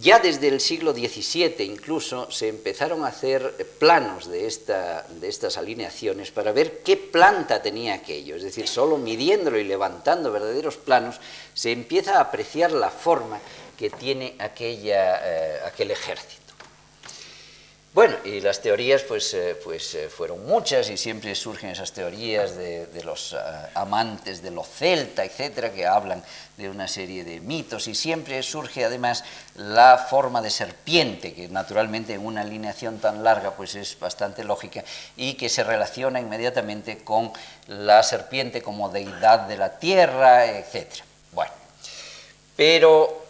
Ya 0.00 0.18
desde 0.18 0.48
el 0.48 0.60
siglo 0.60 0.92
XVII 0.92 1.64
incluso 1.64 2.28
se 2.30 2.48
empezaron 2.48 3.04
a 3.04 3.08
hacer 3.08 3.54
planos 3.78 4.26
de, 4.26 4.46
esta, 4.46 5.06
de 5.08 5.28
estas 5.28 5.56
alineaciones 5.56 6.32
para 6.32 6.50
ver 6.50 6.82
qué 6.82 6.96
planta 6.96 7.62
tenía 7.62 7.94
aquello. 7.94 8.34
Es 8.34 8.42
decir, 8.42 8.66
solo 8.66 8.98
midiéndolo 8.98 9.56
y 9.56 9.64
levantando 9.64 10.32
verdaderos 10.32 10.76
planos 10.76 11.20
se 11.54 11.70
empieza 11.70 12.18
a 12.18 12.22
apreciar 12.22 12.72
la 12.72 12.90
forma 12.90 13.38
que 13.78 13.88
tiene 13.88 14.34
aquella, 14.40 15.20
eh, 15.22 15.60
aquel 15.64 15.92
ejército. 15.92 16.43
Bueno, 17.94 18.16
y 18.24 18.40
las 18.40 18.60
teorías 18.60 19.02
pues, 19.02 19.32
eh, 19.34 19.56
pues 19.62 19.94
eh, 19.94 20.08
fueron 20.08 20.44
muchas 20.44 20.90
y 20.90 20.96
siempre 20.96 21.32
surgen 21.36 21.70
esas 21.70 21.92
teorías 21.92 22.56
de, 22.56 22.88
los 23.04 23.36
amantes 23.74 24.42
de 24.42 24.50
lo 24.50 24.64
celta, 24.64 25.24
etcétera, 25.24 25.72
que 25.72 25.86
hablan 25.86 26.20
de 26.56 26.68
una 26.68 26.88
serie 26.88 27.22
de 27.22 27.38
mitos 27.38 27.86
y 27.86 27.94
siempre 27.94 28.42
surge 28.42 28.84
además 28.84 29.22
la 29.54 29.96
forma 30.10 30.42
de 30.42 30.50
serpiente, 30.50 31.34
que 31.34 31.46
naturalmente 31.46 32.14
en 32.14 32.26
una 32.26 32.40
alineación 32.40 32.98
tan 32.98 33.22
larga 33.22 33.52
pues 33.52 33.76
es 33.76 33.96
bastante 34.00 34.42
lógica 34.42 34.82
y 35.16 35.34
que 35.34 35.48
se 35.48 35.62
relaciona 35.62 36.18
inmediatamente 36.18 36.98
con 37.04 37.30
la 37.68 38.02
serpiente 38.02 38.60
como 38.60 38.88
deidad 38.88 39.46
de 39.46 39.56
la 39.56 39.78
tierra, 39.78 40.46
etcétera. 40.46 41.04
Bueno, 41.30 41.52
pero 42.56 43.23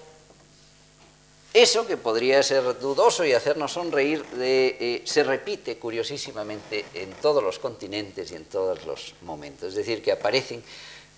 eso, 1.55 1.87
que 1.87 1.97
podría 1.97 2.43
ser 2.43 2.81
dudoso 2.81 3.25
y 3.25 3.33
hacernos 3.33 3.73
sonreír, 3.73 4.27
eh, 4.41 5.03
se 5.05 5.23
repite 5.23 5.79
curiosísimamente 5.79 6.85
en 6.95 7.13
todos 7.13 7.45
los 7.45 7.61
continentes 7.61 8.33
y 8.33 8.35
en 8.35 8.45
todos 8.47 8.85
los 8.85 9.15
momentos. 9.23 9.69
Es 9.69 9.77
decir, 9.77 10.03
que 10.03 10.11
aparecen 10.11 10.65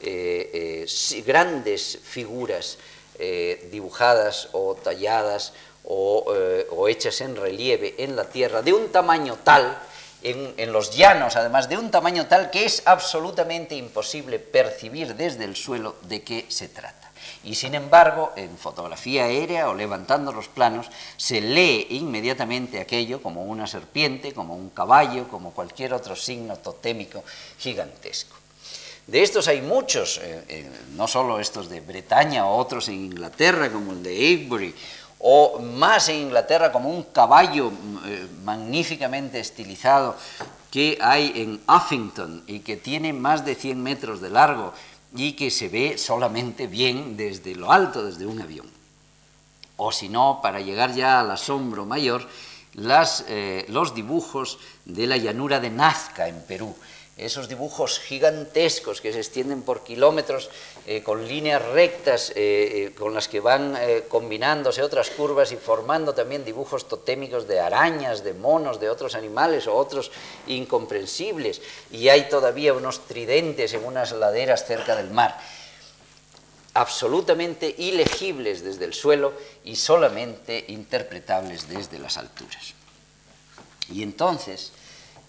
eh, 0.01 0.84
eh, 0.84 1.22
grandes 1.26 1.99
figuras 2.05 2.78
dibujadas 3.70 4.51
o 4.53 4.74
talladas 4.74 5.55
o, 5.84 6.87
hechas 6.87 7.22
en 7.22 7.34
relieve 7.34 7.95
en 7.97 8.14
la 8.14 8.28
tierra 8.28 8.61
de 8.61 8.74
un 8.74 8.93
tamaño 8.93 9.39
tal, 9.43 9.78
en, 10.22 10.70
los 10.70 10.95
llanos 10.95 11.34
además, 11.37 11.66
de 11.70 11.78
un 11.78 11.91
tamaño 11.91 12.26
tal 12.26 12.51
que 12.51 12.66
es 12.66 12.82
absolutamente 12.84 13.74
imposible 13.74 14.39
percibir 14.39 15.14
desde 15.14 15.45
el 15.45 15.57
suelo 15.57 15.97
de 16.03 16.22
qué 16.22 16.45
se 16.51 16.68
trata. 16.68 17.05
Y 17.47 17.55
sin 17.55 17.76
embargo, 17.76 18.32
en 18.34 18.59
fotografía 18.59 19.24
aérea 19.24 19.68
o 19.70 19.74
levantando 19.74 20.32
los 20.32 20.49
planos, 20.49 20.90
se 21.16 21.40
lee 21.40 21.86
inmediatamente 21.90 22.80
aquello 22.80 23.22
como 23.22 23.44
una 23.44 23.68
serpiente, 23.68 24.32
como 24.32 24.57
un 24.57 24.70
caballo, 24.70 25.28
como 25.28 25.53
cualquier 25.53 25.94
otro 25.94 26.16
signo 26.16 26.57
totémico 26.57 27.22
gigantesco. 27.59 28.34
De 29.07 29.22
estos 29.22 29.47
hay 29.47 29.62
muchos, 29.62 30.18
eh, 30.18 30.44
eh, 30.49 30.70
no 30.97 31.07
solo 31.07 31.38
estos 31.38 31.68
de 31.68 31.80
Bretaña 31.80 32.47
o 32.47 32.57
otros 32.57 32.88
en 32.88 32.94
Inglaterra, 32.94 33.70
como 33.70 33.92
el 33.92 34.03
de 34.03 34.16
Avebury, 34.16 34.74
o 35.20 35.61
más 35.61 36.09
en 36.09 36.16
Inglaterra 36.16 36.72
como 36.72 36.90
un 36.90 37.05
caballo 37.05 37.70
eh, 38.07 38.26
magníficamente 38.42 39.38
estilizado 39.38 40.16
que 40.72 40.99
hay 41.01 41.32
en 41.36 41.61
Uffington 41.72 42.42
y 42.49 42.61
que 42.61 42.76
tiene 42.76 43.12
más 43.12 43.44
de 43.44 43.55
100 43.55 43.80
metros 43.80 44.20
de 44.20 44.30
largo 44.30 44.74
y 45.16 45.32
que 45.32 45.50
se 45.50 45.68
ve 45.68 45.98
solamente 45.98 46.66
bien 46.66 47.16
desde 47.16 47.54
lo 47.54 47.72
alto, 47.72 48.04
desde 48.04 48.26
un 48.26 48.40
avión. 48.40 48.66
O 49.76 49.92
si 49.92 50.08
no, 50.08 50.40
para 50.42 50.60
llegar 50.60 50.94
ya 50.94 51.20
al 51.20 51.30
asombro 51.30 51.84
mayor, 51.84 52.26
eh, 53.28 53.64
los 53.68 53.94
dibujos 53.94 54.58
de 54.84 55.06
la 55.06 55.16
llanura 55.16 55.60
de 55.60 55.70
Nazca 55.70 56.28
en 56.28 56.40
Perú, 56.42 56.74
esos 57.16 57.48
dibujos 57.48 57.98
gigantescos 57.98 59.00
que 59.00 59.10
se 59.10 59.20
extienden 59.20 59.62
por 59.62 59.82
kilómetros 59.82 60.50
eh, 60.86 61.02
con 61.02 61.26
líneas 61.26 61.64
rectas 61.64 62.30
eh, 62.30 62.34
eh, 62.36 62.94
con 62.94 63.14
las 63.14 63.26
que 63.26 63.40
van 63.40 63.74
combinándose 64.08 64.82
otras 64.82 65.08
curvas 65.08 65.50
y 65.52 65.56
formando 65.56 66.12
también 66.12 66.44
dibujos 66.44 66.88
totémicos 66.88 67.48
de 67.48 67.58
arañas, 67.58 68.22
de 68.22 68.34
monos, 68.34 68.80
de 68.80 68.90
otros 68.90 69.14
animales 69.14 69.66
o 69.66 69.74
otros 69.74 70.10
incomprensibles. 70.46 71.62
Y 71.90 72.10
hay 72.10 72.28
todavía 72.28 72.74
unos 72.74 73.06
tridentes 73.06 73.72
en 73.72 73.84
unas 73.84 74.12
laderas 74.12 74.66
cerca 74.66 74.94
del 74.94 75.10
mar, 75.10 75.40
absolutamente 76.74 77.74
ilegibles 77.78 78.62
desde 78.62 78.84
el 78.84 78.92
suelo 78.92 79.32
y 79.64 79.76
solamente 79.76 80.66
interpretables 80.68 81.66
desde 81.70 81.98
las 81.98 82.18
alturas. 82.18 82.74
Y 83.90 84.02
entonces 84.02 84.72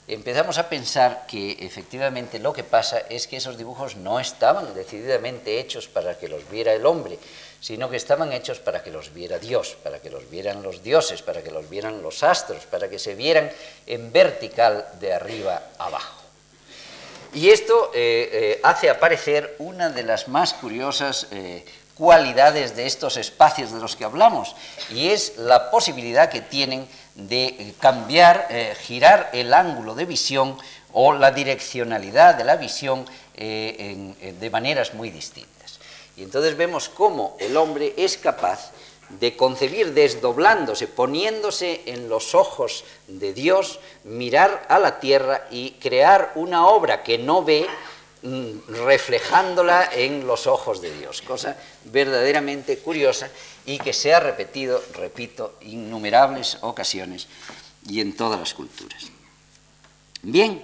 empezamos 0.07 0.57
a 0.57 0.69
pensar 0.69 1.25
que 1.27 1.57
efectivamente 1.59 2.39
lo 2.39 2.53
que 2.53 2.63
pasa 2.63 2.99
es 3.09 3.27
que 3.27 3.37
esos 3.37 3.57
dibujos 3.57 3.95
no 3.97 4.19
estaban 4.19 4.73
decididamente 4.73 5.59
hechos 5.59 5.87
para 5.87 6.17
que 6.17 6.29
los 6.29 6.49
viera 6.49 6.73
el 6.73 6.85
hombre, 6.85 7.19
sino 7.59 7.89
que 7.89 7.97
estaban 7.97 8.31
hechos 8.31 8.59
para 8.59 8.83
que 8.83 8.91
los 8.91 9.13
viera 9.13 9.39
Dios, 9.39 9.75
para 9.83 9.99
que 9.99 10.09
los 10.09 10.29
vieran 10.29 10.63
los 10.63 10.83
dioses, 10.83 11.21
para 11.21 11.43
que 11.43 11.51
los 11.51 11.69
vieran 11.69 12.01
los 12.01 12.23
astros, 12.23 12.65
para 12.65 12.89
que 12.89 12.99
se 12.99 13.15
vieran 13.15 13.51
en 13.85 14.11
vertical 14.11 14.87
de 14.99 15.13
arriba 15.13 15.61
abajo. 15.77 16.23
Y 17.33 17.49
esto 17.49 17.91
eh, 17.93 18.29
eh, 18.31 18.59
hace 18.63 18.89
aparecer 18.89 19.55
una 19.59 19.89
de 19.89 20.03
las 20.03 20.27
más 20.27 20.53
curiosas 20.53 21.27
eh, 21.31 21.65
cualidades 21.95 22.75
de 22.75 22.85
estos 22.85 23.17
espacios 23.17 23.71
de 23.71 23.79
los 23.79 23.95
que 23.95 24.05
hablamos, 24.05 24.55
y 24.91 25.09
es 25.09 25.37
la 25.37 25.69
posibilidad 25.71 26.29
que 26.29 26.41
tienen 26.41 26.87
de 27.17 27.73
cambiar, 27.79 28.47
eh, 28.49 28.75
girar 28.79 29.29
el 29.33 29.53
ángulo 29.53 29.95
de 29.95 30.05
visión 30.05 30.57
o 30.93 31.13
la 31.13 31.31
direccionalidad 31.31 32.35
de 32.35 32.43
la 32.45 32.55
visión 32.55 33.05
eh, 33.35 34.35
de 34.39 34.49
maneras 34.49 34.93
muy 34.93 35.09
distintas. 35.09 35.79
Y 36.15 36.23
entonces 36.23 36.55
vemos 36.55 36.89
cómo 36.89 37.35
el 37.39 37.57
hombre 37.57 37.93
es 37.97 38.17
capaz 38.17 38.71
de 39.09 39.37
concebir 39.37 39.93
desdoblándose, 39.93 40.87
poniéndose 40.87 41.81
en 41.85 42.09
los 42.09 42.35
ojos 42.35 42.83
de 43.07 43.33
Dios, 43.33 43.79
mirar 44.03 44.65
a 44.67 44.79
la 44.79 44.99
tierra 44.99 45.47
y 45.49 45.71
crear 45.73 46.33
una 46.35 46.67
obra 46.67 47.03
que 47.03 47.17
no 47.17 47.43
ve, 47.43 47.67
reflejándola 48.67 49.89
en 49.93 50.25
los 50.27 50.47
ojos 50.47 50.81
de 50.81 50.91
Dios, 50.97 51.21
cosa 51.21 51.57
verdaderamente 51.85 52.79
curiosa 52.79 53.29
y 53.65 53.77
que 53.79 53.93
se 53.93 54.13
ha 54.13 54.19
repetido, 54.19 54.81
repito, 54.93 55.55
innumerables 55.61 56.57
ocasiones 56.61 57.27
y 57.87 58.01
en 58.01 58.15
todas 58.15 58.39
las 58.39 58.53
culturas. 58.53 59.05
Bien, 60.21 60.63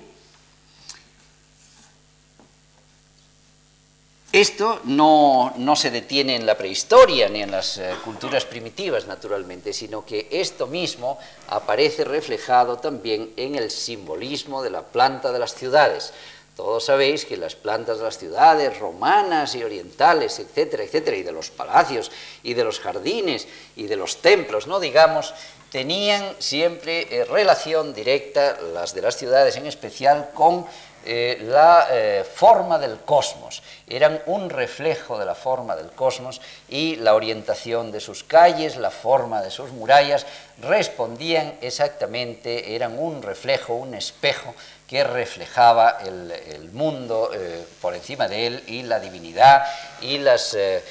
esto 4.34 4.82
no, 4.86 5.54
se 5.76 5.92
detiene 5.92 6.36
en 6.36 6.48
la 6.48 6.58
prehistoria 6.58 7.30
ni 7.30 7.44
en 7.44 7.52
las 7.52 7.78
eh, 7.78 7.94
culturas 8.04 8.46
primitivas, 8.46 9.06
naturalmente, 9.06 9.74
sino 9.74 10.04
que 10.04 10.28
esto 10.32 10.66
mismo 10.66 11.20
aparece 11.50 12.04
reflejado 12.04 12.78
también 12.78 13.32
en 13.38 13.54
el 13.54 13.70
simbolismo 13.70 14.64
de 14.64 14.72
la 14.72 14.82
planta 14.82 15.32
de 15.32 15.38
las 15.38 15.54
ciudades. 15.54 16.14
Todos 16.56 16.86
sabéis 16.86 17.26
que 17.26 17.36
las 17.36 17.56
plantas 17.56 17.98
de 17.98 18.04
las 18.04 18.20
ciudades 18.20 18.78
romanas 18.78 19.56
y 19.56 19.64
orientales, 19.64 20.38
etcétera, 20.38 20.84
etcétera, 20.84 21.18
y 21.18 21.24
de 21.24 21.32
los 21.32 21.50
palacios 21.50 22.12
y 22.44 22.54
de 22.54 22.64
los 22.64 22.80
jardines 22.80 23.48
y 23.76 23.88
de 23.88 23.96
los 23.96 24.22
templos, 24.22 24.68
no 24.68 24.80
digamos, 24.80 25.34
tenían 25.72 26.36
siempre 26.38 27.08
eh, 27.10 27.26
relación 27.26 27.96
directa, 27.96 28.60
las 28.74 28.94
de 28.94 29.02
las 29.02 29.18
ciudades 29.18 29.58
en 29.58 29.66
especial, 29.66 30.30
con 30.36 30.68
eh, 31.06 31.38
la 31.42 31.88
eh, 31.92 32.24
forma 32.24 32.78
del 32.78 33.00
cosmos. 33.00 33.64
Eran 33.88 34.22
un 34.28 34.52
reflejo 34.52 35.18
de 35.18 35.26
la 35.26 35.36
forma 35.36 35.76
del 35.76 35.92
cosmos 35.92 36.40
y 36.70 36.96
la 36.98 37.16
orientación 37.16 37.92
de 37.92 38.00
sus 38.00 38.24
calles, 38.24 38.78
la 38.78 38.92
forma 38.92 39.42
de 39.42 39.50
sus 39.52 39.72
murallas, 39.72 40.28
respondían 40.62 41.56
exactamente, 41.62 42.76
eran 42.76 42.98
un 42.98 43.22
reflejo, 43.22 43.74
un 43.74 43.96
espejo 43.96 44.54
que 44.94 45.04
reflejaba 45.04 45.98
el, 46.06 46.70
mundo 46.72 47.32
eh, 47.34 47.66
por 47.82 47.96
encima 47.96 48.28
de 48.28 48.46
él 48.46 48.64
y 48.68 48.84
la 48.84 49.00
divinidad 49.00 49.64
y 50.02 50.20
las, 50.20 50.54
eh, 50.54 50.84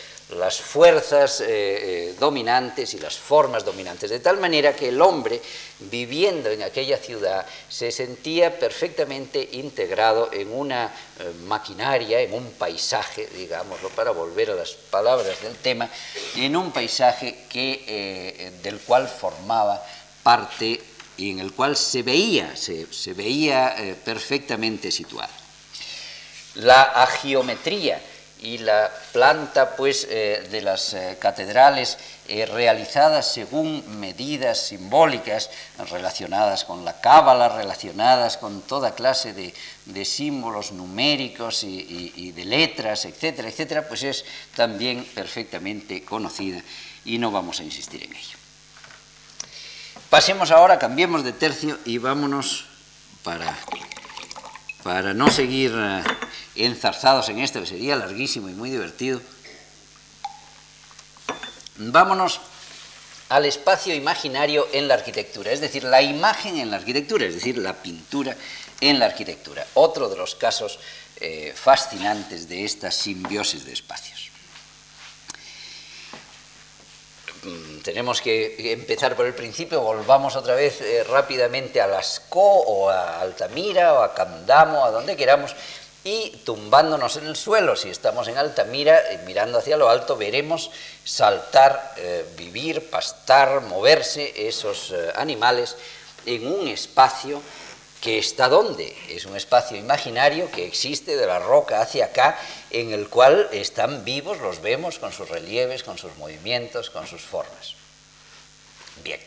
fuerzas 0.60 1.40
eh, 1.46 2.16
dominantes 2.18 2.94
y 2.94 2.98
las 2.98 3.16
formas 3.16 3.64
dominantes, 3.64 4.10
de 4.10 4.18
tal 4.18 4.38
manera 4.38 4.74
que 4.74 4.88
el 4.88 5.00
hombre, 5.00 5.40
viviendo 5.78 6.50
en 6.50 6.64
aquella 6.64 6.96
ciudad, 6.96 7.46
se 7.68 7.92
sentía 7.92 8.58
perfectamente 8.58 9.48
integrado 9.52 10.30
en 10.32 10.52
una 10.52 10.90
maquinaria, 11.44 12.22
en 12.22 12.34
un 12.34 12.50
paisaje, 12.54 13.28
digámoslo, 13.36 13.88
para 13.90 14.10
volver 14.10 14.50
a 14.50 14.54
las 14.54 14.72
palabras 14.72 15.40
del 15.42 15.54
tema, 15.58 15.88
en 16.34 16.56
un 16.56 16.72
paisaje 16.72 17.44
que, 17.48 18.50
del 18.64 18.80
cual 18.80 19.06
formaba 19.06 19.80
parte 20.24 20.80
y 21.16 21.30
en 21.30 21.40
el 21.40 21.52
cual 21.52 21.76
se 21.76 22.02
veía, 22.02 22.56
se, 22.56 22.86
veía 23.14 23.74
eh, 23.78 23.94
perfectamente 23.94 24.90
situado. 24.90 25.32
La 26.54 26.82
agiometría 26.82 28.00
y 28.40 28.58
la 28.58 28.90
planta 29.12 29.76
pues, 29.76 30.06
eh, 30.10 30.48
de 30.50 30.60
las 30.62 30.94
eh, 30.94 31.16
catedrales 31.20 31.96
realizadas 32.28 33.30
según 33.30 33.84
medidas 34.00 34.58
simbólicas 34.58 35.50
relacionadas 35.90 36.64
con 36.64 36.82
la 36.82 36.98
cábala, 36.98 37.50
relacionadas 37.50 38.38
con 38.38 38.62
toda 38.62 38.94
clase 38.94 39.34
de, 39.34 40.04
símbolos 40.04 40.72
numéricos 40.72 41.62
y, 41.62 42.12
y, 42.16 42.32
de 42.32 42.44
letras, 42.46 43.04
etcétera, 43.04 43.48
etcétera, 43.48 43.86
pues 43.86 44.02
es 44.04 44.24
también 44.56 45.04
perfectamente 45.14 46.04
conocida 46.04 46.62
y 47.04 47.18
no 47.18 47.30
vamos 47.30 47.60
a 47.60 47.64
insistir 47.64 48.02
en 48.02 48.14
ello. 48.14 48.41
Pasemos 50.12 50.50
ahora, 50.50 50.78
cambiemos 50.78 51.24
de 51.24 51.32
tercio 51.32 51.78
y 51.86 51.96
vámonos 51.96 52.66
para, 53.22 53.56
para 54.82 55.14
no 55.14 55.30
seguir 55.30 55.72
eh, 55.74 56.02
enzarzados 56.54 57.30
en 57.30 57.38
esto, 57.38 57.60
que 57.60 57.66
sería 57.66 57.96
larguísimo 57.96 58.50
y 58.50 58.52
muy 58.52 58.68
divertido. 58.68 59.22
Vámonos 61.76 62.42
al 63.30 63.46
espacio 63.46 63.94
imaginario 63.94 64.68
en 64.74 64.86
la 64.86 64.92
arquitectura, 64.92 65.50
es 65.50 65.62
decir, 65.62 65.84
la 65.84 66.02
imagen 66.02 66.58
en 66.58 66.70
la 66.70 66.76
arquitectura, 66.76 67.24
es 67.24 67.32
decir, 67.32 67.56
la 67.56 67.72
pintura 67.72 68.36
en 68.82 68.98
la 68.98 69.06
arquitectura. 69.06 69.66
Otro 69.72 70.10
de 70.10 70.18
los 70.18 70.34
casos 70.34 70.78
eh, 71.20 71.54
fascinantes 71.56 72.50
de 72.50 72.66
esta 72.66 72.90
simbiosis 72.90 73.64
de 73.64 73.72
espacios. 73.72 74.30
Mm, 77.28 77.31
tenemos 77.82 78.20
que 78.20 78.72
empezar 78.72 79.16
por 79.16 79.26
el 79.26 79.34
principio, 79.34 79.80
volvamos 79.80 80.36
otra 80.36 80.54
vez 80.54 80.80
eh, 80.80 81.02
rápidamente 81.04 81.80
a 81.80 81.88
Lascaux 81.88 82.64
o 82.66 82.88
a 82.88 83.20
Altamira 83.20 83.94
o 83.94 84.02
a 84.02 84.14
Candamo, 84.14 84.84
a 84.84 84.90
donde 84.90 85.16
queramos, 85.16 85.56
y 86.04 86.30
tumbándonos 86.44 87.16
en 87.16 87.26
el 87.26 87.36
suelo, 87.36 87.74
si 87.74 87.88
estamos 87.88 88.28
en 88.28 88.38
Altamira, 88.38 88.98
eh, 89.10 89.20
mirando 89.26 89.58
hacia 89.58 89.76
lo 89.76 89.88
alto, 89.88 90.16
veremos 90.16 90.70
saltar, 91.04 91.94
eh, 91.96 92.24
vivir, 92.36 92.90
pastar, 92.90 93.60
moverse 93.62 94.32
esos 94.48 94.94
animales 95.16 95.76
en 96.26 96.46
un 96.46 96.68
espacio 96.68 97.42
que 98.02 98.18
está 98.18 98.48
donde? 98.48 98.94
Es 99.08 99.24
un 99.24 99.36
espacio 99.36 99.78
imaginario 99.78 100.50
que 100.50 100.66
existe 100.66 101.16
de 101.16 101.26
la 101.26 101.38
roca 101.38 101.80
hacia 101.80 102.06
acá, 102.06 102.38
en 102.70 102.92
el 102.92 103.08
cual 103.08 103.48
están 103.52 104.04
vivos, 104.04 104.40
los 104.40 104.60
vemos 104.60 104.98
con 104.98 105.12
sus 105.12 105.30
relieves, 105.30 105.82
con 105.82 105.96
sus 105.96 106.14
movimientos, 106.16 106.90
con 106.90 107.06
sus 107.06 107.22
formas. 107.22 107.76
Bien 109.02 109.20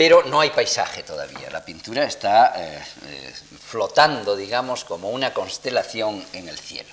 pero 0.00 0.22
no 0.24 0.40
hay 0.40 0.48
paisaje 0.48 1.02
todavía. 1.02 1.50
La 1.50 1.62
pintura 1.62 2.04
está 2.04 2.54
eh, 2.56 2.82
eh, 3.06 3.34
flotando, 3.62 4.34
digamos, 4.34 4.82
como 4.84 5.10
una 5.10 5.34
constelación 5.34 6.24
en 6.32 6.48
el 6.48 6.58
cielo. 6.58 6.88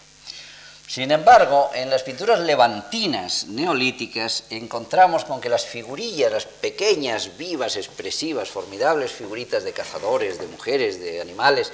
Sin 0.88 1.12
embargo, 1.12 1.70
en 1.74 1.90
las 1.90 2.04
pinturas 2.04 2.40
levantinas 2.40 3.48
neolíticas 3.48 4.46
encontramos 4.50 5.26
con 5.26 5.42
que 5.42 5.50
las 5.50 5.66
figurillas, 5.66 6.32
las 6.32 6.46
pequeñas, 6.46 7.38
vivas, 7.38 7.76
expresivas, 7.76 8.48
formidables 8.48 9.12
figuritas 9.12 9.66
de 9.66 9.74
cazadores, 9.74 10.40
de 10.40 10.48
mujeres, 10.48 11.02
de 11.02 11.20
animales, 11.20 11.74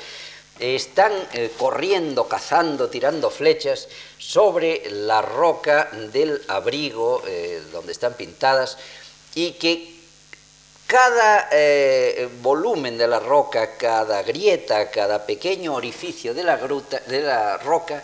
están 0.57 1.11
eh, 1.33 1.51
corriendo, 1.59 2.27
cazando, 2.27 2.89
tirando 2.89 3.29
flechas 3.29 3.87
sobre 4.17 4.89
la 4.89 5.21
roca 5.21 5.89
del 6.11 6.41
abrigo 6.47 7.21
donde 7.71 7.91
están 7.91 8.15
pintadas 8.15 8.79
y 9.35 9.51
que 9.53 9.93
cada 10.87 11.49
eh, 11.51 12.29
volumen 12.41 12.97
de 12.97 13.07
la 13.07 13.19
roca, 13.19 13.77
cada 13.77 14.23
grieta, 14.23 14.89
cada 14.89 15.25
pequeño 15.25 15.73
orificio 15.75 16.33
de 16.33 16.43
la, 16.43 16.57
gruta, 16.57 16.99
de 17.07 17.21
la 17.21 17.57
roca 17.57 18.03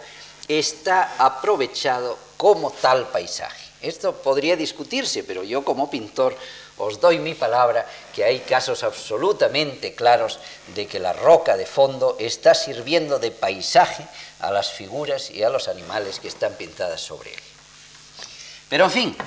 está 0.49 1.15
aprovechado 1.17 2.17
como 2.35 2.71
tal 2.71 3.07
paisaje. 3.07 3.69
Esto 3.81 4.13
podría 4.13 4.57
discutirse, 4.57 5.23
pero 5.23 5.43
yo 5.43 5.63
como 5.63 5.89
pintor 5.89 6.35
os 6.77 6.99
doy 6.99 7.19
mi 7.19 7.33
palabra 7.33 7.87
que 8.13 8.25
hay 8.25 8.39
casos 8.39 8.83
absolutamente 8.83 9.95
claros 9.95 10.39
de 10.75 10.87
que 10.87 10.99
la 10.99 11.13
roca 11.13 11.55
de 11.55 11.65
fondo 11.65 12.17
está 12.19 12.53
sirviendo 12.53 13.19
de 13.19 13.31
paisaje 13.31 14.05
a 14.41 14.51
las 14.51 14.71
figuras 14.71 15.31
y 15.31 15.43
a 15.43 15.49
los 15.49 15.69
animales 15.69 16.19
que 16.19 16.27
están 16.27 16.55
pintadas 16.55 16.99
sobre 16.99 17.31
él. 17.31 17.39
Pero 18.69 18.85
en 18.85 18.91
fin, 18.91 19.17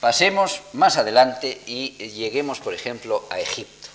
Pasemos 0.00 0.62
más 0.72 0.96
adelante 0.96 1.60
y 1.66 1.90
lleguemos, 2.08 2.58
por 2.58 2.72
ejemplo, 2.72 3.22
a 3.28 3.38
Egipto. 3.38 3.88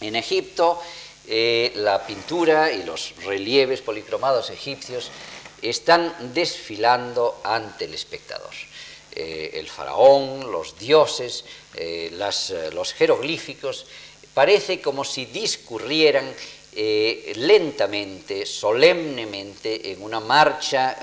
En 0.00 0.16
Egipto, 0.16 0.82
eh, 1.28 1.72
la 1.76 2.04
pintura 2.04 2.72
y 2.72 2.82
los 2.82 3.14
relieves 3.24 3.82
policromados 3.82 4.50
egipcios 4.50 5.12
están 5.68 6.32
desfilando 6.34 7.40
ante 7.44 7.86
el 7.86 7.94
espectador. 7.94 8.52
Eh, 9.12 9.52
el 9.54 9.68
faraón, 9.68 10.50
los 10.50 10.78
dioses, 10.78 11.44
eh, 11.74 12.10
los 12.72 12.92
jeroglíficos, 12.92 13.86
parece 14.34 14.80
como 14.80 15.04
si 15.04 15.26
discurrieran 15.26 16.34
lentamente, 17.36 18.44
solemnemente, 18.44 19.92
en 19.92 20.02
una 20.02 20.20
marcha 20.20 20.98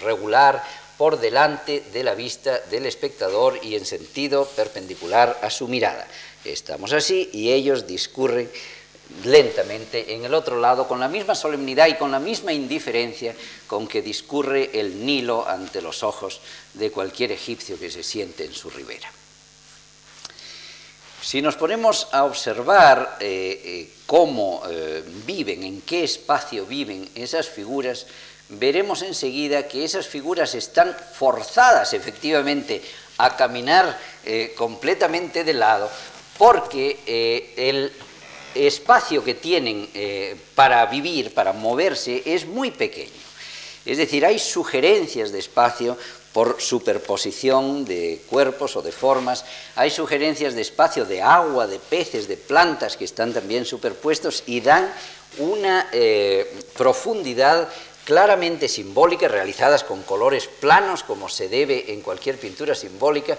regular 0.00 0.62
por 1.00 1.18
delante 1.18 1.82
de 1.94 2.04
la 2.04 2.14
vista 2.14 2.60
del 2.70 2.84
espectador 2.84 3.58
y 3.62 3.74
en 3.74 3.86
sentido 3.86 4.44
perpendicular 4.44 5.40
a 5.40 5.48
su 5.48 5.66
mirada. 5.66 6.06
Estamos 6.44 6.92
así 6.92 7.30
y 7.32 7.52
ellos 7.52 7.86
discurren 7.86 8.50
lentamente 9.24 10.14
en 10.14 10.24
el 10.24 10.34
otro 10.34 10.58
lado 10.58 10.88
con 10.88 11.00
la 11.00 11.08
misma 11.08 11.34
solemnidad 11.34 11.88
y 11.88 11.94
con 11.94 12.10
la 12.10 12.18
misma 12.18 12.52
indiferencia 12.52 13.34
con 13.66 13.86
que 13.86 14.02
discurre 14.02 14.70
el 14.78 15.04
Nilo 15.04 15.46
ante 15.46 15.82
los 15.82 16.02
ojos 16.02 16.40
de 16.74 16.90
cualquier 16.90 17.32
egipcio 17.32 17.78
que 17.78 17.90
se 17.90 18.02
siente 18.02 18.44
en 18.44 18.54
su 18.54 18.70
ribera. 18.70 19.10
Si 21.22 21.42
nos 21.42 21.56
ponemos 21.56 22.08
a 22.12 22.24
observar 22.24 23.18
eh, 23.20 23.60
eh, 23.64 23.90
cómo 24.06 24.62
eh, 24.68 25.04
viven, 25.26 25.62
en 25.62 25.82
qué 25.82 26.02
espacio 26.02 26.64
viven 26.64 27.08
esas 27.14 27.46
figuras, 27.48 28.06
veremos 28.48 29.02
enseguida 29.02 29.68
que 29.68 29.84
esas 29.84 30.06
figuras 30.06 30.54
están 30.54 30.96
forzadas 31.14 31.92
efectivamente 31.92 32.82
a 33.18 33.36
caminar 33.36 33.98
completamente 34.56 35.44
de 35.44 35.52
lado 35.52 35.90
porque 36.36 37.52
el 37.56 37.92
espacio 38.54 39.22
que 39.24 39.34
tienen 39.34 39.88
eh, 39.94 40.36
para 40.54 40.84
vivir, 40.86 41.34
para 41.34 41.52
moverse, 41.52 42.22
es 42.24 42.46
muy 42.46 42.70
pequeño. 42.70 43.10
Es 43.84 43.98
decir, 43.98 44.24
hay 44.24 44.38
sugerencias 44.38 45.32
de 45.32 45.38
espacio 45.38 45.96
por 46.32 46.60
superposición 46.60 47.84
de 47.84 48.22
cuerpos 48.28 48.76
o 48.76 48.82
de 48.82 48.92
formas, 48.92 49.44
hay 49.74 49.90
sugerencias 49.90 50.54
de 50.54 50.62
espacio 50.62 51.04
de 51.04 51.22
agua, 51.22 51.66
de 51.66 51.78
peces, 51.78 52.28
de 52.28 52.36
plantas 52.36 52.96
que 52.96 53.04
están 53.04 53.32
también 53.32 53.64
superpuestos 53.64 54.44
y 54.46 54.60
dan 54.60 54.92
una 55.38 55.88
profundidad 56.76 57.68
claramente 58.04 58.66
simbólicas, 58.66 59.30
realizadas 59.30 59.84
con 59.84 60.02
colores 60.02 60.48
planos, 60.48 61.04
como 61.04 61.28
se 61.28 61.48
debe 61.48 61.92
en 61.92 62.00
cualquier 62.00 62.38
pintura 62.38 62.74
simbólica, 62.74 63.38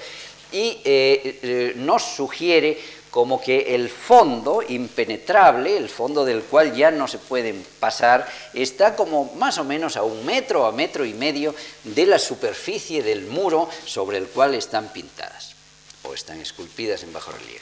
y 0.51 0.79
eh, 0.83 1.39
eh, 1.43 1.73
nos 1.75 2.03
sugiere 2.03 2.77
como 3.11 3.41
que 3.41 3.75
el 3.75 3.89
fondo 3.89 4.63
impenetrable, 4.67 5.75
el 5.77 5.89
fondo 5.89 6.23
del 6.23 6.43
cual 6.43 6.73
ya 6.73 6.89
no 6.91 7.07
se 7.07 7.17
pueden 7.17 7.65
pasar, 7.79 8.27
está 8.53 8.95
como 8.95 9.33
más 9.35 9.57
o 9.57 9.65
menos 9.65 9.97
a 9.97 10.03
un 10.03 10.25
metro, 10.25 10.65
a 10.65 10.71
metro 10.71 11.05
y 11.05 11.13
medio 11.13 11.53
de 11.83 12.05
la 12.05 12.17
superficie 12.17 13.03
del 13.03 13.27
muro 13.27 13.69
sobre 13.85 14.17
el 14.17 14.27
cual 14.27 14.55
están 14.55 14.93
pintadas 14.93 15.55
o 16.03 16.13
están 16.13 16.39
esculpidas 16.39 17.03
en 17.03 17.11
bajo 17.11 17.31
relieve. 17.31 17.61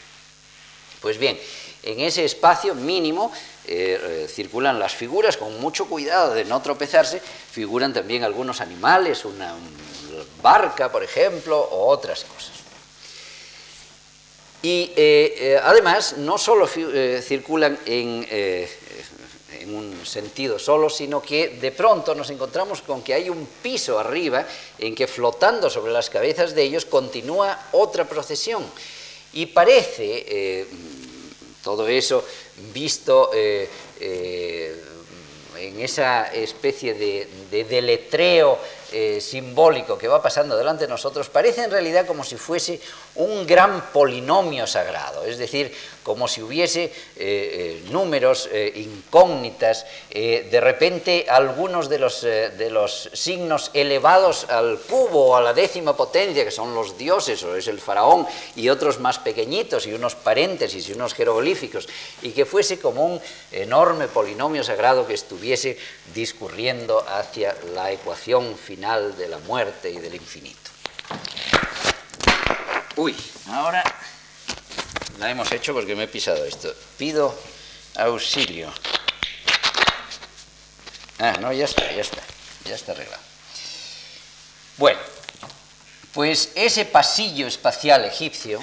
Pues 1.02 1.18
bien, 1.18 1.40
en 1.82 2.00
ese 2.02 2.26
espacio 2.26 2.76
mínimo 2.76 3.32
eh, 3.66 4.00
eh, 4.02 4.28
circulan 4.30 4.80
las 4.80 4.94
figuras 4.94 5.38
con 5.38 5.60
mucho 5.60 5.88
cuidado 5.88 6.34
de 6.34 6.46
no 6.46 6.62
tropezarse, 6.62 7.22
figuran 7.22 7.94
también 7.94 8.24
algunos 8.24 8.62
animales, 8.62 9.26
una, 9.26 9.56
barca, 10.42 10.92
por 10.92 11.04
ejemplo, 11.04 11.60
o 11.60 11.88
otras 11.88 12.24
cosas. 12.24 12.59
Y 14.62 14.92
eh, 14.96 15.60
además 15.64 16.18
no 16.18 16.38
solo 16.38 16.68
circulan 16.68 17.80
en, 17.86 18.28
en 18.30 19.76
un 19.76 20.06
sentido 20.06 20.60
solo, 20.60 20.90
sino 20.90 21.22
que 21.22 21.50
de 21.62 21.72
pronto 21.72 22.14
nos 22.14 22.30
encontramos 22.30 22.82
con 22.82 23.02
que 23.02 23.14
hay 23.14 23.30
un 23.30 23.48
piso 23.62 23.98
arriba 23.98 24.46
en 24.78 24.96
que 24.96 25.08
flotando 25.08 25.70
sobre 25.70 25.94
las 25.94 26.10
cabezas 26.10 26.54
de 26.54 26.64
ellos 26.64 26.86
continúa 26.86 27.68
otra 27.72 28.04
procesión. 28.04 28.66
Y 29.32 29.46
parece, 29.46 30.66
todo 31.64 31.88
eso 31.88 32.24
visto 32.74 33.32
eh, 33.34 33.68
eh, 34.00 34.76
en 35.58 35.80
esa 35.82 36.34
especie 36.34 36.94
de, 36.94 37.28
deletreo 37.66 38.58
eh, 38.92 39.22
simbólico 39.22 39.98
que 39.98 40.08
va 40.08 40.22
pasando 40.22 40.58
delante 40.58 40.86
de 40.86 40.90
nosotros, 40.90 41.30
parece 41.30 41.64
en 41.64 41.72
realidad 41.72 42.08
como 42.08 42.24
si 42.24 42.38
fuese 42.38 42.82
un 43.16 43.46
gran 43.46 43.92
polinomio 43.92 44.66
sagrado, 44.66 45.26
es 45.26 45.38
decir, 45.38 45.72
como 46.02 46.28
si 46.28 46.42
hubiese 46.42 46.86
eh, 46.86 46.92
eh, 47.18 47.84
números 47.92 48.50
incógnitas, 48.76 49.86
de 50.10 50.60
repente 50.62 51.28
algunos 51.30 51.88
de 51.88 52.00
los, 52.00 52.22
de 52.22 52.70
los 52.72 53.12
signos 53.14 53.70
elevados 53.74 54.50
al 54.50 54.80
cubo 54.80 55.28
o 55.28 55.36
a 55.36 55.42
la 55.42 55.54
décima 55.54 55.96
potencia, 55.96 56.44
que 56.44 56.52
son 56.52 56.74
los 56.74 56.98
dioses 56.98 57.44
o 57.44 57.56
es 57.56 57.68
el 57.68 57.80
faraón, 57.80 58.26
y 58.56 58.70
otros 58.70 59.00
más 59.00 59.20
pequeñitos 59.20 59.86
y 59.86 59.94
unos 59.94 60.16
paréntesis 60.16 60.90
y 60.90 60.94
unos 60.94 61.14
jeroglíficos, 61.14 61.88
y 62.24 62.32
que 62.32 62.46
fuese 62.46 62.80
como 62.80 63.06
un 63.06 63.22
enorme 63.52 64.08
polinomio 64.08 64.64
sagrado 64.64 65.06
que 65.06 65.14
estuviese 65.14 65.78
discurriendo 66.14 67.06
hacia 67.08 67.56
la 67.76 67.92
ecuación 67.92 68.58
final 68.58 68.79
de 68.80 69.28
la 69.28 69.40
muerte 69.40 69.90
y 69.90 70.00
del 70.00 70.16
infinito. 70.16 70.72
Uy, 72.96 73.14
ahora 73.50 73.84
la 75.20 75.30
hemos 75.30 75.52
hecho 75.52 75.74
porque 75.74 75.96
me 75.96 76.04
he 76.04 76.08
pisado 76.08 76.46
esto. 76.46 76.74
Pido 76.98 77.38
auxilio. 77.96 78.72
Ah, 81.20 81.36
no, 81.42 81.52
ya 81.52 81.66
está, 81.66 81.92
ya 81.92 82.02
está, 82.02 82.22
ya 82.64 82.76
está 82.76 82.94
arreglado. 82.94 83.22
Bueno, 84.78 85.00
pues 86.14 86.54
ese 86.56 86.86
pasillo 86.86 87.48
espacial 87.48 88.06
egipcio, 88.06 88.62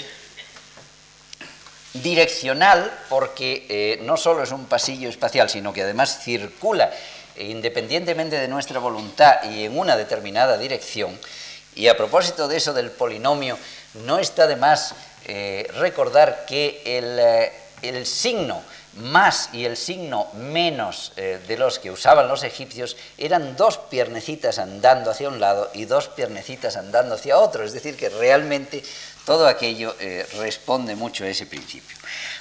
direccional, 1.92 3.04
porque 3.10 3.66
eh, 3.68 3.98
no 4.02 4.16
solo 4.16 4.42
es 4.42 4.50
un 4.50 4.64
pasillo 4.64 5.10
espacial, 5.10 5.50
sino 5.50 5.74
que 5.74 5.82
además 5.82 6.20
circula 6.24 6.90
independientemente 7.38 8.38
de 8.38 8.48
nuestra 8.48 8.78
voluntad 8.78 9.42
y 9.50 9.64
en 9.64 9.78
una 9.78 9.96
determinada 9.96 10.58
dirección, 10.58 11.18
y 11.76 11.88
a 11.88 11.96
propósito 11.96 12.48
de 12.48 12.56
eso 12.56 12.72
del 12.72 12.90
polinomio, 12.90 13.58
no 14.04 14.18
está 14.18 14.46
de 14.46 14.56
más 14.56 14.94
eh, 15.26 15.68
recordar 15.78 16.46
que 16.46 16.82
el, 16.84 17.18
eh, 17.18 17.52
el, 17.82 18.06
signo 18.06 18.62
más 18.94 19.50
y 19.52 19.64
el 19.64 19.76
signo 19.76 20.28
menos 20.34 21.12
eh, 21.16 21.38
de 21.46 21.58
los 21.58 21.78
que 21.78 21.90
usaban 21.90 22.28
los 22.28 22.44
egipcios 22.44 22.96
eran 23.18 23.56
dos 23.56 23.76
piernecitas 23.76 24.58
andando 24.58 25.10
hacia 25.10 25.28
un 25.28 25.38
lado 25.38 25.70
y 25.74 25.84
dos 25.84 26.08
piernecitas 26.08 26.76
andando 26.76 27.16
hacia 27.16 27.38
otro, 27.38 27.64
es 27.64 27.72
decir, 27.72 27.96
que 27.96 28.08
realmente 28.08 28.82
todo 29.26 29.46
aquello 29.46 29.94
responde 30.38 30.94
mucho 30.94 31.24
a 31.24 31.28
ese 31.28 31.46
principio. 31.46 31.96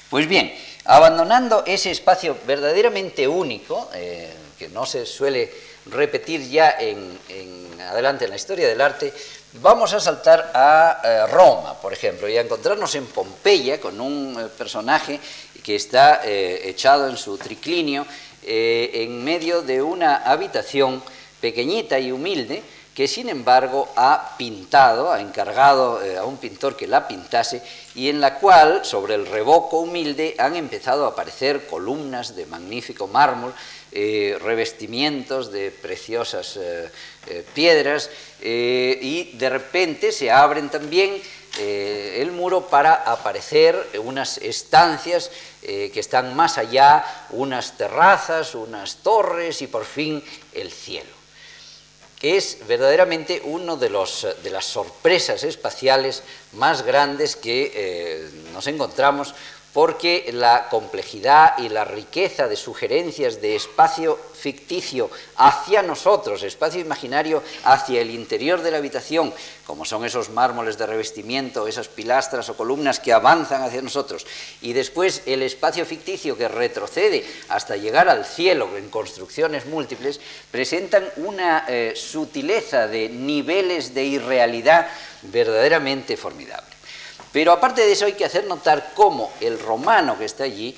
Pues 0.10 0.28
bien, 0.28 0.56
abandonando 0.86 1.64
ese 1.66 1.90
espacio 1.90 2.38
verdaderamente 2.46 3.28
único, 3.28 3.90
que 4.58 4.70
no 4.70 4.86
se 4.86 5.06
suele 5.06 5.52
repetir 5.88 6.48
ya 6.50 6.76
en, 6.80 7.20
adelante 7.80 8.26
en 8.26 8.32
la 8.32 8.36
historia 8.36 8.68
del 8.68 8.82
arte, 8.82 9.14
vamos 9.62 9.94
a 9.94 10.00
saltar 10.00 10.52
a 10.54 11.02
eh, 11.04 11.28
Roma, 11.28 11.74
por 11.76 11.94
ejemplo, 11.94 12.28
y 12.28 12.38
a 12.38 12.42
encontrarnos 12.42 12.94
en 12.96 13.06
Pompeya 13.08 13.80
con 13.80 14.00
un 14.02 14.40
eh, 14.40 14.48
personaje 14.58 15.20
que 15.64 15.76
está 15.76 16.22
eh, 16.24 16.62
echado 16.66 17.10
en 17.10 17.18
su 17.18 17.38
triclinio 17.38 18.06
en 18.48 19.24
medio 19.24 19.64
de 19.64 19.82
una 19.82 20.18
habitación 20.18 21.02
pequeñita 21.42 21.98
y 21.98 22.12
humilde 22.12 22.62
que 22.94 23.08
sin 23.08 23.28
embargo 23.28 23.90
ha 23.96 24.36
pintado, 24.38 25.12
ha 25.12 25.20
encargado 25.20 26.00
a 26.00 26.26
un 26.26 26.38
pintor 26.38 26.78
que 26.78 26.86
la 26.86 27.08
pintase 27.08 27.64
y 27.96 28.08
en 28.08 28.22
la 28.22 28.36
cual 28.36 28.86
sobre 28.86 29.16
el 29.16 29.26
revoco 29.26 29.80
humilde 29.80 30.36
han 30.38 30.56
empezado 30.56 31.06
a 31.06 31.10
aparecer 31.10 31.66
columnas 31.66 32.36
de 32.36 32.46
magnífico 32.46 33.08
mármol 33.08 33.52
eh, 33.98 34.38
revestimientos 34.42 35.54
de 35.54 35.72
preciosas 35.72 36.58
eh, 36.58 36.92
eh, 37.28 37.46
piedras 37.54 38.10
y 38.42 39.32
de 39.38 39.50
repente 39.50 40.12
se 40.12 40.30
abren 40.30 40.68
también 40.68 41.22
el 41.58 42.30
muro 42.34 42.68
para 42.68 42.94
aparecer 42.94 43.88
unas 44.04 44.38
estancias 44.40 45.32
que 45.62 45.98
están 45.98 46.36
más 46.36 46.58
allá, 46.58 47.06
unas 47.30 47.78
terrazas, 47.78 48.54
unas 48.54 48.98
torres 48.98 49.62
y 49.62 49.68
por 49.68 49.86
fin 49.86 50.22
el 50.52 50.70
cielo. 50.74 51.16
Es 52.22 52.58
verdaderamente 52.68 53.42
una 53.46 53.78
de, 53.78 53.90
de 54.44 54.50
las 54.50 54.66
sorpresas 54.66 55.44
espaciales 55.46 56.22
más 56.52 56.82
grandes 56.82 57.38
que 57.38 58.30
nos 58.54 58.68
encontramos 58.68 59.34
porque 59.76 60.30
la 60.32 60.70
complejidad 60.70 61.58
y 61.58 61.68
la 61.68 61.84
riqueza 61.84 62.48
de 62.48 62.56
sugerencias 62.56 63.42
de 63.42 63.58
espacio 63.58 64.18
ficticio 64.34 65.12
hacia 65.36 65.82
nosotros, 65.82 66.44
espacio 66.44 66.80
imaginario 66.80 67.44
hacia 67.66 68.00
el 68.00 68.10
interior 68.10 68.62
de 68.62 68.72
la 68.72 68.78
habitación, 68.78 69.34
como 69.68 69.84
son 69.84 70.06
esos 70.06 70.30
mármoles 70.30 70.78
de 70.78 70.86
revestimiento, 70.86 71.68
esas 71.68 71.90
pilastras 71.90 72.48
o 72.48 72.56
columnas 72.56 73.02
que 73.02 73.12
avanzan 73.12 73.64
hacia 73.64 73.82
nosotros, 73.82 74.26
y 74.62 74.72
después 74.72 75.24
el 75.26 75.42
espacio 75.42 75.86
ficticio 75.86 76.38
que 76.38 76.48
retrocede 76.48 77.26
hasta 77.50 77.76
llegar 77.76 78.08
al 78.08 78.24
cielo 78.24 78.78
en 78.78 78.90
construcciones 78.90 79.66
múltiples, 79.66 80.22
presentan 80.52 81.04
una 81.18 81.66
eh, 81.68 81.92
sutileza 81.98 82.88
de 82.88 83.10
niveles 83.10 83.94
de 83.94 84.06
irrealidad 84.06 84.88
verdaderamente 85.24 86.16
formidable. 86.16 86.75
Pero 87.36 87.52
aparte 87.52 87.82
de 87.82 87.92
eso 87.92 88.06
hay 88.06 88.14
que 88.14 88.24
hacer 88.24 88.46
notar 88.46 88.94
cómo 88.96 89.30
el 89.42 89.60
romano 89.60 90.18
que 90.18 90.24
está 90.24 90.46
allí, 90.46 90.74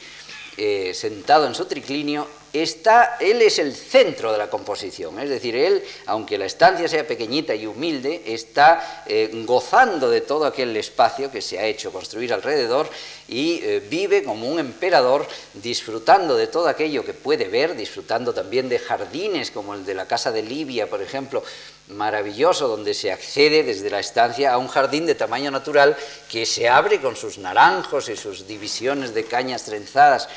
eh, 0.58 0.92
sentado 0.96 1.46
en 1.46 1.54
su 1.54 1.66
triclinio, 1.66 2.28
está, 2.54 3.18
él 3.20 3.42
es 3.42 3.60
el 3.60 3.76
centro 3.76 4.32
de 4.32 4.38
la 4.38 4.50
composición, 4.50 5.20
es 5.20 5.30
decir, 5.30 5.56
él, 5.56 5.84
aunque 6.06 6.38
la 6.38 6.46
estancia 6.46 6.88
sea 6.88 7.06
pequeñita 7.06 7.54
y 7.54 7.66
humilde, 7.66 8.24
está 8.26 9.04
eh, 9.06 9.30
gozando 9.46 10.10
de 10.10 10.22
todo 10.22 10.46
aquel 10.46 10.76
espacio 10.78 11.32
que 11.32 11.42
se 11.42 11.60
ha 11.60 11.66
hecho 11.66 11.92
construir 11.92 12.34
alrededor 12.34 12.90
y 13.28 13.60
eh, 13.64 13.84
vive 13.90 14.24
como 14.24 14.48
un 14.48 14.60
emperador 14.60 15.28
disfrutando 15.54 16.36
de 16.36 16.48
todo 16.48 16.68
aquello 16.68 17.04
que 17.04 17.14
puede 17.14 17.48
ver, 17.48 17.76
disfrutando 17.76 18.34
también 18.34 18.70
de 18.70 18.80
jardines 18.80 19.52
como 19.52 19.74
el 19.74 19.86
de 19.86 19.94
la 19.94 20.08
casa 20.08 20.32
de 20.32 20.44
Libia, 20.44 20.90
por 20.90 21.02
ejemplo, 21.02 21.44
maravilloso 21.90 22.68
donde 22.68 22.94
se 22.94 23.12
accede 23.12 23.64
desde 23.64 23.90
la 23.90 24.00
estancia 24.00 24.54
a 24.54 24.58
un 24.58 24.68
jardín 24.68 25.06
de 25.06 25.16
tamaño 25.16 25.52
natural 25.52 25.96
que 26.30 26.46
se 26.46 26.68
abre 26.68 27.00
con 27.00 27.16
sus 27.16 27.38
naranjos 27.38 28.10
y 28.10 28.18
sus 28.18 28.48
divisiones 28.48 29.14
de 29.14 29.26
cañas 29.26 29.64
trenzadas. 29.64 30.28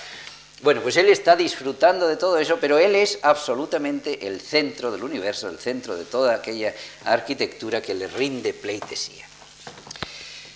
Bueno, 0.63 0.83
pues 0.83 0.99
él 0.99 1.09
está 1.09 1.37
disfrutando 1.37 2.07
de 2.07 2.17
todo 2.17 2.37
eso, 2.37 2.59
pero 2.61 2.77
él 2.77 2.95
es 2.95 3.19
absolutamente 3.23 4.27
el 4.27 4.43
centro 4.43 4.93
del 4.93 5.03
universo, 5.03 5.49
el 5.49 5.59
centro 5.59 5.97
de 5.97 6.05
toda 6.05 6.35
aquella 6.35 6.75
arquitectura 7.05 7.81
que 7.81 7.95
le 7.95 8.07
rinde 8.07 8.53
pleitesía. 8.53 9.27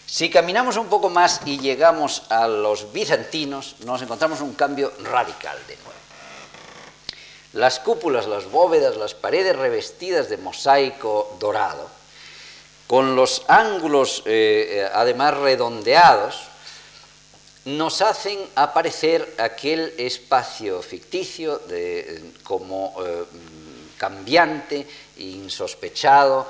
Si 0.04 0.28
caminamos 0.28 0.76
un 0.76 0.88
poco 0.88 1.08
más 1.08 1.40
y 1.46 1.58
llegamos 1.58 2.24
a 2.28 2.46
los 2.46 2.92
bizantinos, 2.92 3.76
nos 3.80 4.02
encontramos 4.02 4.42
un 4.42 4.52
cambio 4.52 4.92
radical 5.02 5.56
de 5.66 5.76
nuevo. 5.76 5.90
Las 7.54 7.80
cúpulas, 7.80 8.26
las 8.26 8.50
bóvedas, 8.50 8.96
las 8.96 9.14
paredes 9.14 9.56
revestidas 9.56 10.28
de 10.28 10.36
mosaico 10.36 11.34
dorado, 11.40 11.88
con 12.86 13.16
los 13.16 13.42
ángulos 13.48 14.22
eh, 14.26 14.82
eh, 14.84 14.90
además 14.92 15.34
redondeados, 15.38 16.48
nos 17.64 18.02
hacen 18.02 18.38
aparecer 18.54 19.34
aquel 19.38 19.94
espacio 19.98 20.82
ficticio 20.82 21.60
como 22.42 22.94
eh, 23.02 23.24
cambiante, 23.96 24.86
insospechado, 25.16 26.46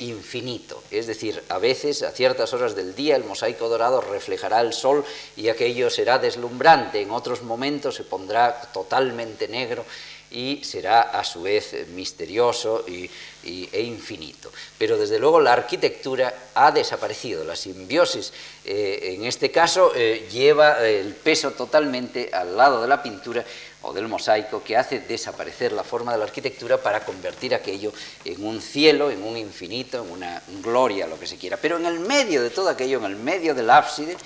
infinito. 0.00 0.82
Es 0.90 1.06
decir, 1.06 1.42
a 1.48 1.58
veces, 1.58 2.02
a 2.02 2.10
ciertas 2.10 2.52
horas 2.52 2.74
del 2.74 2.94
día, 2.94 3.16
el 3.16 3.24
mosaico 3.24 3.68
dorado 3.68 4.00
reflejará 4.00 4.60
el 4.60 4.72
sol 4.72 5.04
y 5.36 5.48
aquello 5.48 5.88
será 5.88 6.18
deslumbrante. 6.18 7.00
En 7.00 7.12
otros 7.12 7.42
momentos 7.42 7.94
se 7.94 8.04
pondrá 8.04 8.60
totalmente 8.72 9.48
negro 9.48 9.84
y 10.30 10.60
será 10.64 11.02
a 11.02 11.24
su 11.24 11.42
vez 11.42 11.86
misterioso 11.88 12.84
y, 12.86 13.08
e 13.44 13.82
infinito. 13.82 14.50
Pero 14.76 14.98
desde 14.98 15.20
luego 15.20 15.40
la 15.40 15.52
arquitectura 15.52 16.34
ha 16.54 16.72
desaparecido, 16.72 17.44
la 17.44 17.54
simbiosis 17.54 18.32
eh, 18.64 19.14
en 19.14 19.24
este 19.24 19.52
caso 19.52 19.92
eh, 19.94 20.26
lleva 20.32 20.84
el 20.84 21.14
peso 21.14 21.52
totalmente 21.52 22.30
al 22.32 22.56
lado 22.56 22.82
de 22.82 22.88
la 22.88 23.02
pintura 23.02 23.44
o 23.82 23.92
del 23.92 24.08
mosaico 24.08 24.64
que 24.64 24.76
hace 24.76 25.00
desaparecer 25.00 25.70
la 25.70 25.84
forma 25.84 26.10
de 26.10 26.18
la 26.18 26.24
arquitectura 26.24 26.78
para 26.78 27.04
convertir 27.04 27.54
aquello 27.54 27.92
en 28.24 28.44
un 28.44 28.60
cielo, 28.60 29.12
en 29.12 29.22
un 29.22 29.36
infinito, 29.36 30.02
en 30.02 30.10
una 30.10 30.42
gloria, 30.60 31.06
lo 31.06 31.20
que 31.20 31.26
se 31.26 31.36
quiera. 31.36 31.56
Pero 31.56 31.76
en 31.76 31.86
el 31.86 32.00
medio 32.00 32.42
de 32.42 32.50
todo 32.50 32.68
aquello, 32.68 32.98
en 32.98 33.04
el 33.04 33.16
medio 33.16 33.54
del 33.54 33.70
ábside, 33.70 34.16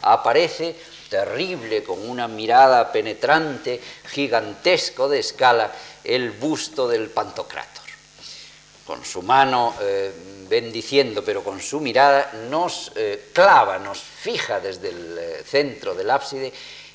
aparece 0.00 0.74
terrible, 1.10 1.82
con 1.82 2.08
una 2.08 2.28
mirada 2.28 2.90
penetrante, 2.90 3.80
gigantesco 4.06 5.08
de 5.08 5.18
escala, 5.18 5.72
el 6.04 6.30
busto 6.30 6.88
del 6.88 7.10
Pantocrátor. 7.10 7.84
Con 8.86 9.04
su 9.04 9.20
mano 9.22 9.74
eh, 9.80 10.12
bendiciendo, 10.48 11.22
pero 11.22 11.44
con 11.44 11.60
su 11.60 11.80
mirada 11.80 12.32
nos 12.48 12.92
eh, 12.94 13.30
clava, 13.32 13.78
nos 13.78 13.98
fija 13.98 14.60
desde 14.60 14.88
el 14.88 15.18
eh, 15.18 15.42
centro 15.44 15.94
del 15.94 16.10
ábside 16.10 16.52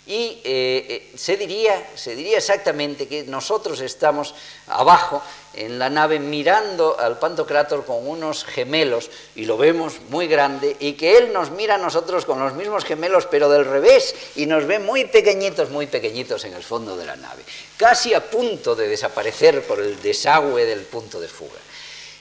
y 0.08 0.42
eh, 0.44 0.86
eh, 0.90 1.12
se, 1.16 1.36
diría, 1.36 1.92
se 1.96 2.16
diría 2.16 2.38
exactamente 2.38 3.08
que 3.08 3.24
nosotros 3.24 3.82
estamos 3.82 4.36
abajo 4.68 5.22
en 5.56 5.80
la 5.80 5.90
nave 5.90 6.20
mirando 6.20 7.00
al 7.00 7.18
Pantocrátor 7.18 7.86
con 7.86 8.08
unos 8.08 8.44
gemelos 8.44 9.10
y 9.36 9.46
lo 9.46 9.58
vemos 9.58 10.00
muy 10.10 10.28
grande 10.28 10.76
y 10.80 10.94
que 10.94 11.18
él 11.18 11.34
nos 11.34 11.52
mira 11.52 11.76
a 11.76 11.80
nosotros 11.80 12.26
con 12.26 12.40
los 12.40 12.54
mismos 12.54 12.86
gemelos 12.86 13.26
pero 13.26 13.50
del 13.50 13.66
revés 13.66 14.16
y 14.36 14.46
nos 14.46 14.68
ve 14.68 14.80
muy 14.80 15.06
pequeñitos, 15.06 15.70
muy 15.70 15.88
pequeñitos 15.88 16.46
en 16.46 16.54
el 16.54 16.64
fondo 16.64 16.96
de 16.96 17.06
la 17.06 17.16
nave, 17.16 17.44
casi 17.78 18.14
a 18.14 18.30
punto 18.30 18.76
de 18.76 18.88
desaparecer 18.88 19.64
por 19.64 19.80
el 19.80 20.02
desagüe 20.02 20.66
del 20.66 20.82
punto 20.82 21.20
de 21.20 21.28
fuga 21.28 21.65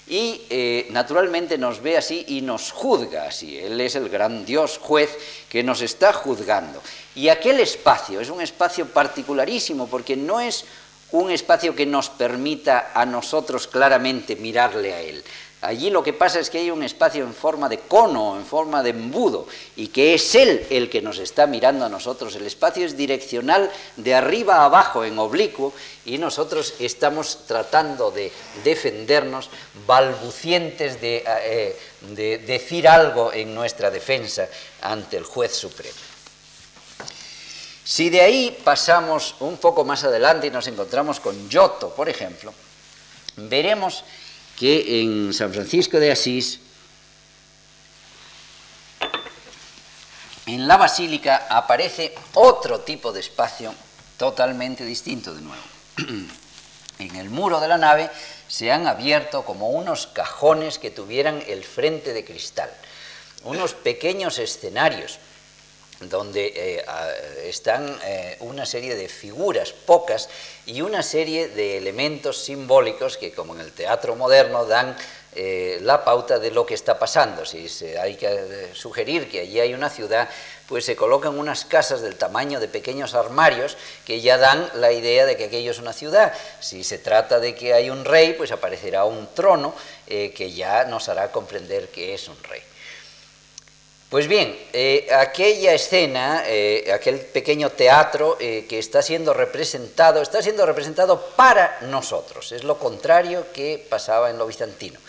y 0.06 0.42
eh, 0.50 0.88
naturalmente 0.90 1.56
nos 1.56 1.80
ve 1.80 1.96
así 1.96 2.24
y 2.28 2.42
nos 2.42 2.72
juzga 2.72 3.26
así. 3.28 3.58
Él 3.58 3.80
es 3.80 3.94
el 3.94 4.08
gran 4.08 4.44
Dios 4.44 4.78
juez 4.78 5.16
que 5.48 5.62
nos 5.62 5.80
está 5.80 6.12
juzgando. 6.12 6.82
Y 7.14 7.28
aquel 7.28 7.60
espacio 7.60 8.20
es 8.20 8.28
un 8.28 8.42
espacio 8.42 8.86
particularísimo 8.86 9.86
porque 9.86 10.16
no 10.16 10.40
es 10.40 10.64
un 11.12 11.30
espacio 11.30 11.74
que 11.74 11.86
nos 11.86 12.10
permita 12.10 12.90
a 12.92 13.06
nosotros 13.06 13.66
claramente 13.68 14.36
mirarle 14.36 14.92
a 14.92 15.00
Él. 15.00 15.24
Allí 15.64 15.88
lo 15.88 16.02
que 16.02 16.12
pasa 16.12 16.40
es 16.40 16.50
que 16.50 16.58
hay 16.58 16.70
un 16.70 16.82
espacio 16.82 17.24
en 17.24 17.32
forma 17.32 17.70
de 17.70 17.78
cono, 17.78 18.36
en 18.36 18.44
forma 18.44 18.82
de 18.82 18.90
embudo, 18.90 19.46
y 19.76 19.88
que 19.88 20.12
es 20.12 20.34
Él 20.34 20.66
el 20.68 20.90
que 20.90 21.00
nos 21.00 21.18
está 21.18 21.46
mirando 21.46 21.86
a 21.86 21.88
nosotros. 21.88 22.36
El 22.36 22.46
espacio 22.46 22.84
es 22.84 22.98
direccional 22.98 23.70
de 23.96 24.14
arriba 24.14 24.56
a 24.56 24.66
abajo, 24.66 25.04
en 25.04 25.18
oblicuo, 25.18 25.72
y 26.04 26.18
nosotros 26.18 26.74
estamos 26.80 27.46
tratando 27.46 28.10
de 28.10 28.30
defendernos, 28.62 29.48
balbucientes 29.86 31.00
de, 31.00 31.24
eh, 31.26 31.76
de 32.10 32.38
decir 32.38 32.86
algo 32.86 33.32
en 33.32 33.54
nuestra 33.54 33.90
defensa 33.90 34.46
ante 34.82 35.16
el 35.16 35.24
juez 35.24 35.54
supremo. 35.54 35.96
Si 37.84 38.10
de 38.10 38.20
ahí 38.20 38.58
pasamos 38.62 39.36
un 39.40 39.56
poco 39.56 39.82
más 39.82 40.04
adelante 40.04 40.46
y 40.46 40.50
nos 40.50 40.66
encontramos 40.66 41.20
con 41.20 41.48
Giotto, 41.48 41.88
por 41.94 42.10
ejemplo, 42.10 42.52
veremos 43.36 44.04
que 44.58 45.02
en 45.02 45.32
San 45.32 45.52
Francisco 45.52 45.98
de 45.98 46.12
Asís, 46.12 46.60
en 50.46 50.68
la 50.68 50.76
basílica 50.76 51.46
aparece 51.48 52.14
otro 52.34 52.80
tipo 52.80 53.12
de 53.12 53.20
espacio 53.20 53.74
totalmente 54.16 54.84
distinto 54.84 55.34
de 55.34 55.40
nuevo. 55.40 55.62
en 56.98 57.16
el 57.16 57.30
muro 57.30 57.60
de 57.60 57.68
la 57.68 57.78
nave 57.78 58.10
se 58.48 58.70
han 58.70 58.86
abierto 58.86 59.44
como 59.44 59.70
unos 59.70 60.06
cajones 60.06 60.78
que 60.78 60.90
tuvieran 60.90 61.42
el 61.46 61.64
frente 61.64 62.12
de 62.12 62.24
cristal, 62.24 62.70
unos 63.42 63.74
pequeños 63.74 64.38
escenarios 64.38 65.18
donde 66.08 66.52
eh, 66.54 66.84
están 67.44 67.98
eh, 68.04 68.36
una 68.40 68.66
serie 68.66 68.94
de 68.94 69.08
figuras, 69.08 69.72
pocas, 69.72 70.28
y 70.66 70.80
una 70.80 71.02
serie 71.02 71.48
de 71.48 71.78
elementos 71.78 72.44
simbólicos 72.44 73.16
que, 73.16 73.32
como 73.32 73.54
en 73.54 73.60
el 73.60 73.72
teatro 73.72 74.16
moderno, 74.16 74.64
dan 74.66 74.96
eh, 75.34 75.78
la 75.82 76.04
pauta 76.04 76.38
de 76.38 76.50
lo 76.50 76.64
que 76.64 76.74
está 76.74 76.98
pasando. 76.98 77.44
Si 77.44 77.66
hay 78.00 78.16
que 78.16 78.70
sugerir 78.72 79.28
que 79.28 79.40
allí 79.40 79.60
hay 79.60 79.74
una 79.74 79.90
ciudad, 79.90 80.28
pues 80.68 80.84
se 80.84 80.96
colocan 80.96 81.38
unas 81.38 81.64
casas 81.64 82.00
del 82.00 82.16
tamaño 82.16 82.60
de 82.60 82.68
pequeños 82.68 83.14
armarios 83.14 83.76
que 84.04 84.20
ya 84.20 84.38
dan 84.38 84.70
la 84.74 84.92
idea 84.92 85.26
de 85.26 85.36
que 85.36 85.44
aquello 85.44 85.72
es 85.72 85.78
una 85.78 85.92
ciudad. 85.92 86.32
Si 86.60 86.84
se 86.84 86.98
trata 86.98 87.40
de 87.40 87.54
que 87.54 87.74
hay 87.74 87.90
un 87.90 88.04
rey, 88.04 88.34
pues 88.34 88.52
aparecerá 88.52 89.04
un 89.04 89.28
trono 89.34 89.74
que 90.06 90.52
ya 90.54 90.84
nos 90.84 91.08
hará 91.08 91.32
comprender 91.32 91.88
que 91.88 92.14
es 92.14 92.28
un 92.28 92.42
rey. 92.44 92.62
Pues 94.10 94.28
bien, 94.28 94.56
eh, 94.72 95.08
aquella 95.12 95.74
escena, 95.74 96.44
eh, 96.46 96.92
aquel 96.94 97.18
pequeño 97.18 97.70
teatro 97.70 98.36
eh, 98.38 98.64
que 98.68 98.78
está 98.78 99.02
siendo 99.02 99.34
representado, 99.34 100.22
está 100.22 100.40
siendo 100.40 100.64
representado 100.66 101.20
para 101.34 101.78
nosotros. 101.82 102.52
Es 102.52 102.62
lo 102.62 102.78
contrario 102.78 103.46
que 103.52 103.84
pasaba 103.88 104.30
en 104.30 104.38
lo 104.38 104.46
bizantino. 104.46 105.00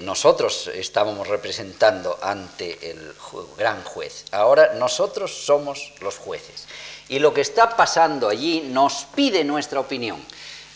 nosotros 0.00 0.70
estábamos 0.72 1.28
representando 1.28 2.18
ante 2.22 2.78
el 2.90 3.12
gran 3.58 3.84
juez. 3.84 4.24
Ahora 4.32 4.72
nosotros 4.74 5.44
somos 5.44 5.92
los 6.00 6.16
jueces. 6.16 6.66
Y 7.10 7.18
lo 7.18 7.34
que 7.34 7.42
está 7.42 7.76
pasando 7.76 8.28
allí 8.28 8.62
nos 8.62 9.04
pide 9.14 9.44
nuestra 9.44 9.78
opinión. 9.78 10.24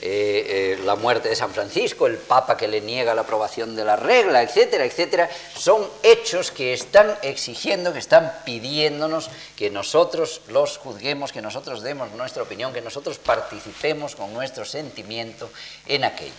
Eh, 0.01 0.76
eh, 0.76 0.82
la 0.84 0.97
muerte 0.97 1.28
de 1.28 1.36
San 1.36 1.53
Francisco, 1.53 2.07
el 2.07 2.18
Papa 2.18 2.57
que 2.57 2.66
le 2.66 2.80
niega 2.80 3.14
la 3.14 3.22
aprobación 3.22 3.76
de 3.76 3.84
la 3.84 3.95
regla, 3.95 4.42
etcétera, 4.42 4.84
etcétera, 4.84 5.30
son 5.57 5.88
hechos 6.03 6.51
que 6.51 6.74
están 6.74 7.16
exigiendo, 7.22 7.92
que 7.92 8.01
están 8.01 8.30
pidiéndonos 8.45 9.30
que 9.57 9.70
nosotros 9.70 10.42
los 10.49 10.78
juzguemos, 10.78 11.32
que 11.32 11.40
nosotros 11.40 11.82
demos 11.82 12.11
nuestra 12.12 12.42
opinión, 12.42 12.72
que 12.72 12.82
nosotros 12.82 13.18
participemos 13.18 14.16
con 14.16 14.34
nuestro 14.34 14.64
sentimiento 14.64 15.49
en 15.86 16.03
aquello. 16.05 16.32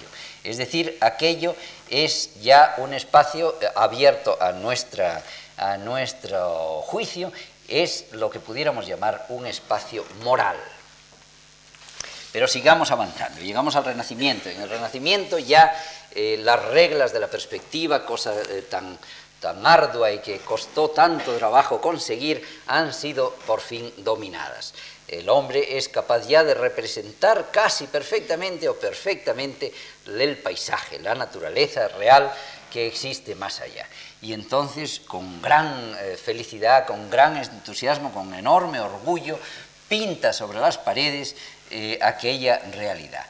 Es 0.43 0.57
decir, 0.57 0.97
aquello 0.99 1.55
es 1.89 2.41
ya 2.41 2.75
un 2.77 2.93
espacio 2.93 3.55
eh, 3.61 3.67
abierto 3.73 4.37
a, 4.39 4.51
nuestra, 4.51 5.23
a 5.57 5.77
nuestro 5.77 6.81
juicio, 6.81 7.31
es 7.69 8.11
lo 8.11 8.29
que 8.29 8.39
pudiéramos 8.39 8.85
llamar 8.85 9.25
un 9.29 9.47
espacio 9.47 10.05
moral. 10.23 10.57
Pero 12.35 12.49
sigamos 12.49 12.91
avanzando, 12.91 13.39
llegamos 13.39 13.77
al 13.77 13.85
Renacimiento. 13.85 14.49
En 14.49 14.59
el 14.59 14.69
Renacimiento 14.69 15.39
ya 15.39 15.73
eh, 16.11 16.35
las 16.37 16.65
reglas 16.65 17.13
de 17.13 17.21
la 17.21 17.27
perspectiva, 17.27 18.05
cosa 18.05 18.33
eh, 18.37 18.63
tan, 18.69 18.99
tan 19.39 19.65
ardua 19.65 20.11
y 20.11 20.19
que 20.19 20.39
costó 20.39 20.89
tanto 20.89 21.33
trabajo 21.37 21.79
conseguir, 21.79 22.45
han 22.67 22.93
sido 22.93 23.33
por 23.47 23.61
fin 23.61 23.89
dominadas. 23.99 24.73
El 25.07 25.29
hombre 25.29 25.77
es 25.77 25.87
capaz 25.87 26.27
ya 26.27 26.43
de 26.43 26.55
representar 26.55 27.51
casi 27.51 27.87
perfectamente 27.87 28.67
o 28.67 28.75
perfectamente 28.75 29.71
el 30.05 30.37
paisaje, 30.37 30.99
la 30.99 31.15
naturaleza 31.15 31.87
real 31.87 32.29
que 32.69 32.85
existe 32.85 33.33
más 33.35 33.61
allá. 33.61 33.87
Y 34.21 34.33
entonces, 34.33 34.99
con 34.99 35.41
gran 35.41 35.95
eh, 36.01 36.17
felicidad, 36.17 36.85
con 36.85 37.09
gran 37.09 37.37
entusiasmo, 37.37 38.11
con 38.11 38.33
enorme 38.33 38.81
orgullo, 38.81 39.39
pinta 39.87 40.33
sobre 40.33 40.59
las 40.59 40.77
paredes 40.77 41.35
eh, 41.71 41.99
aquella 42.01 42.59
realidad. 42.73 43.25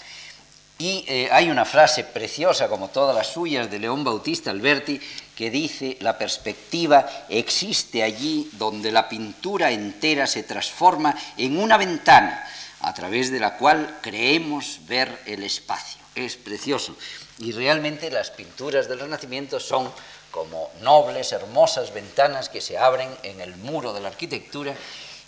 Y 0.78 1.06
eh, 1.08 1.30
hay 1.32 1.50
una 1.50 1.64
frase 1.64 2.04
preciosa, 2.04 2.68
como 2.68 2.90
todas 2.90 3.16
las 3.16 3.28
suyas, 3.28 3.72
de 3.72 3.80
León 3.80 4.04
Bautista 4.04 4.52
Alberti, 4.52 5.00
que 5.36 5.50
dice, 5.50 5.98
la 6.02 6.18
perspectiva 6.18 7.06
existe 7.30 8.04
allí 8.04 8.50
donde 8.54 8.92
la 8.92 9.08
pintura 9.08 9.72
entera 9.72 10.28
se 10.28 10.44
transforma 10.44 11.16
en 11.38 11.58
una 11.58 11.78
ventana 11.78 12.46
a 12.82 12.94
través 12.94 13.32
de 13.32 13.40
la 13.40 13.56
cual 13.56 14.00
creemos 14.02 14.82
ver 14.86 15.22
el 15.26 15.44
espacio. 15.44 16.02
Es 16.14 16.36
precioso. 16.36 16.96
Y 17.40 17.54
realmente 17.54 18.12
las 18.12 18.32
pinturas 18.32 18.90
del 18.90 19.00
Renacimiento 19.00 19.62
son 19.62 19.90
como 20.30 20.70
nobles, 20.82 21.32
hermosas 21.32 21.94
ventanas 21.94 22.50
que 22.50 22.60
se 22.60 22.78
abren 22.78 23.10
en 23.24 23.40
el 23.40 23.56
muro 23.56 23.94
de 23.94 24.02
la 24.02 24.10
arquitectura 24.10 24.76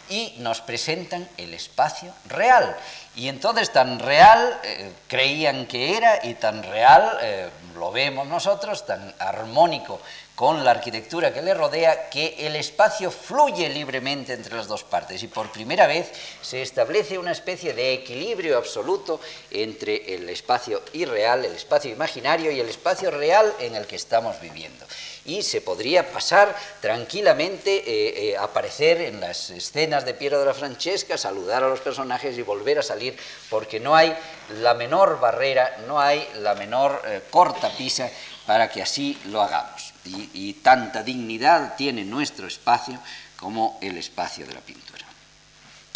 y 0.10 0.36
nos 0.40 0.62
presentan 0.62 1.28
el 1.38 1.54
espacio 1.54 2.14
real. 2.28 2.76
Y 3.16 3.30
entonces 3.30 3.72
tan 3.72 4.00
real 4.00 4.60
eh, 4.64 4.92
creían 5.08 5.66
que 5.66 5.98
era 5.98 6.26
y 6.26 6.36
tan 6.36 6.64
real 6.64 7.18
eh, 7.22 7.50
lo 7.76 7.92
vemos 7.92 8.28
nosotros, 8.28 8.86
tan 8.86 9.14
armónico 9.20 10.00
con 10.36 10.64
la 10.64 10.70
arquitectura 10.70 11.34
que 11.34 11.42
le 11.42 11.56
rodea, 11.56 12.10
que 12.12 12.36
el 12.46 12.56
espacio 12.56 13.10
fluye 13.10 13.70
libremente 13.70 14.34
entre 14.34 14.56
las 14.56 14.68
dos 14.68 14.84
partes 14.84 15.24
y 15.24 15.28
por 15.28 15.52
primera 15.52 15.88
vez 15.88 16.12
se 16.44 16.62
establece 16.62 17.18
una 17.18 17.32
especie 17.32 17.74
de 17.74 17.94
equilibrio 17.94 18.60
absoluto 18.60 19.20
entre 19.50 20.14
el 20.14 20.30
espacio 20.30 20.84
irreal, 20.94 21.44
el 21.44 21.54
espacio 21.54 21.92
imaginario 21.92 22.52
y 22.52 22.60
el 22.60 22.70
espacio 22.70 23.10
real 23.10 23.52
en 23.60 23.76
el 23.76 23.88
que 23.88 23.96
estamos 23.96 24.40
viviendo 24.40 24.86
y 25.28 25.44
se 25.44 25.62
podría 25.62 26.10
pasar 26.12 26.56
tranquilamente, 26.82 27.78
eh, 27.78 28.32
eh, 28.32 28.38
aparecer 28.38 29.02
en 29.02 29.20
las 29.20 29.50
escenas 29.50 30.06
de 30.06 30.14
Piero 30.14 30.40
de 30.40 30.46
la 30.46 30.54
Francesca, 30.54 31.18
saludar 31.18 31.64
a 31.64 31.70
los 31.70 31.82
personajes 31.82 32.38
y 32.38 32.42
volver 32.42 32.80
a 32.80 32.84
salir, 32.84 33.16
porque 33.50 33.80
no 33.80 33.94
hay 33.94 34.16
la 34.62 34.74
menor 34.74 35.20
barrera, 35.20 35.80
no 35.86 36.00
hay 36.00 36.26
la 36.36 36.56
menor 36.56 37.02
eh, 37.06 37.22
corta 37.30 37.70
pisa 37.70 38.10
para 38.46 38.70
que 38.70 38.82
así 38.82 39.20
lo 39.26 39.42
hagamos. 39.42 39.94
y 40.06 40.54
tanta 40.64 41.04
dignidad 41.04 41.76
tiene 41.76 42.06
nuestro 42.06 42.48
espacio 42.48 42.98
como 43.36 43.78
el 43.82 43.98
espacio 43.98 44.48
de 44.48 44.54
la 44.54 44.62
pintura. 44.62 45.06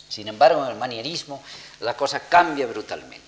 Sin 0.09 0.27
embargo, 0.27 0.65
en 0.65 0.71
el 0.71 0.77
manierismo 0.77 1.41
la 1.79 1.95
cosa 1.95 2.19
cambia 2.19 2.67
brutalmente. 2.67 3.20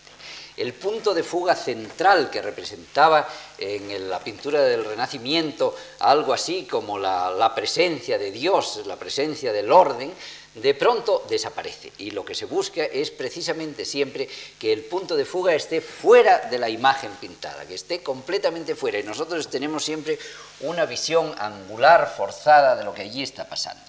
El 0.56 0.74
punto 0.74 1.14
de 1.14 1.24
fuga 1.24 1.56
central 1.56 2.30
que 2.30 2.42
representaba 2.42 3.28
en 3.58 4.10
la 4.10 4.20
pintura 4.20 4.62
del 4.62 4.86
Renacimiento 4.86 5.76
algo 6.00 6.34
así 6.34 6.66
como 6.66 7.00
la, 7.00 7.52
presencia 7.56 8.18
de 8.18 8.32
Dios, 8.32 8.82
la 8.86 8.96
presencia 8.96 9.52
del 9.52 9.72
orden, 9.72 10.14
de 10.54 10.74
pronto 10.76 11.26
desaparece. 11.28 11.92
Y 11.98 12.12
lo 12.12 12.24
que 12.24 12.36
se 12.36 12.46
busca 12.46 12.84
es 12.84 13.10
precisamente 13.10 13.86
siempre 13.86 14.30
que 14.60 14.72
el 14.72 14.84
punto 14.84 15.16
de 15.16 15.26
fuga 15.26 15.56
esté 15.56 15.82
fuera 15.82 16.40
de 16.40 16.60
la 16.60 16.70
imagen 16.70 17.12
pintada, 17.20 17.66
que 17.66 17.74
esté 17.74 18.04
completamente 18.04 18.76
fuera. 18.76 19.00
Y 19.00 19.04
nosotros 19.04 19.50
tenemos 19.50 19.84
siempre 19.84 20.20
una 20.62 20.86
visión 20.86 21.34
angular, 21.40 22.14
forzada 22.16 22.76
de 22.76 22.84
lo 22.84 22.94
que 22.94 23.02
allí 23.02 23.24
está 23.24 23.50
pasando. 23.50 23.82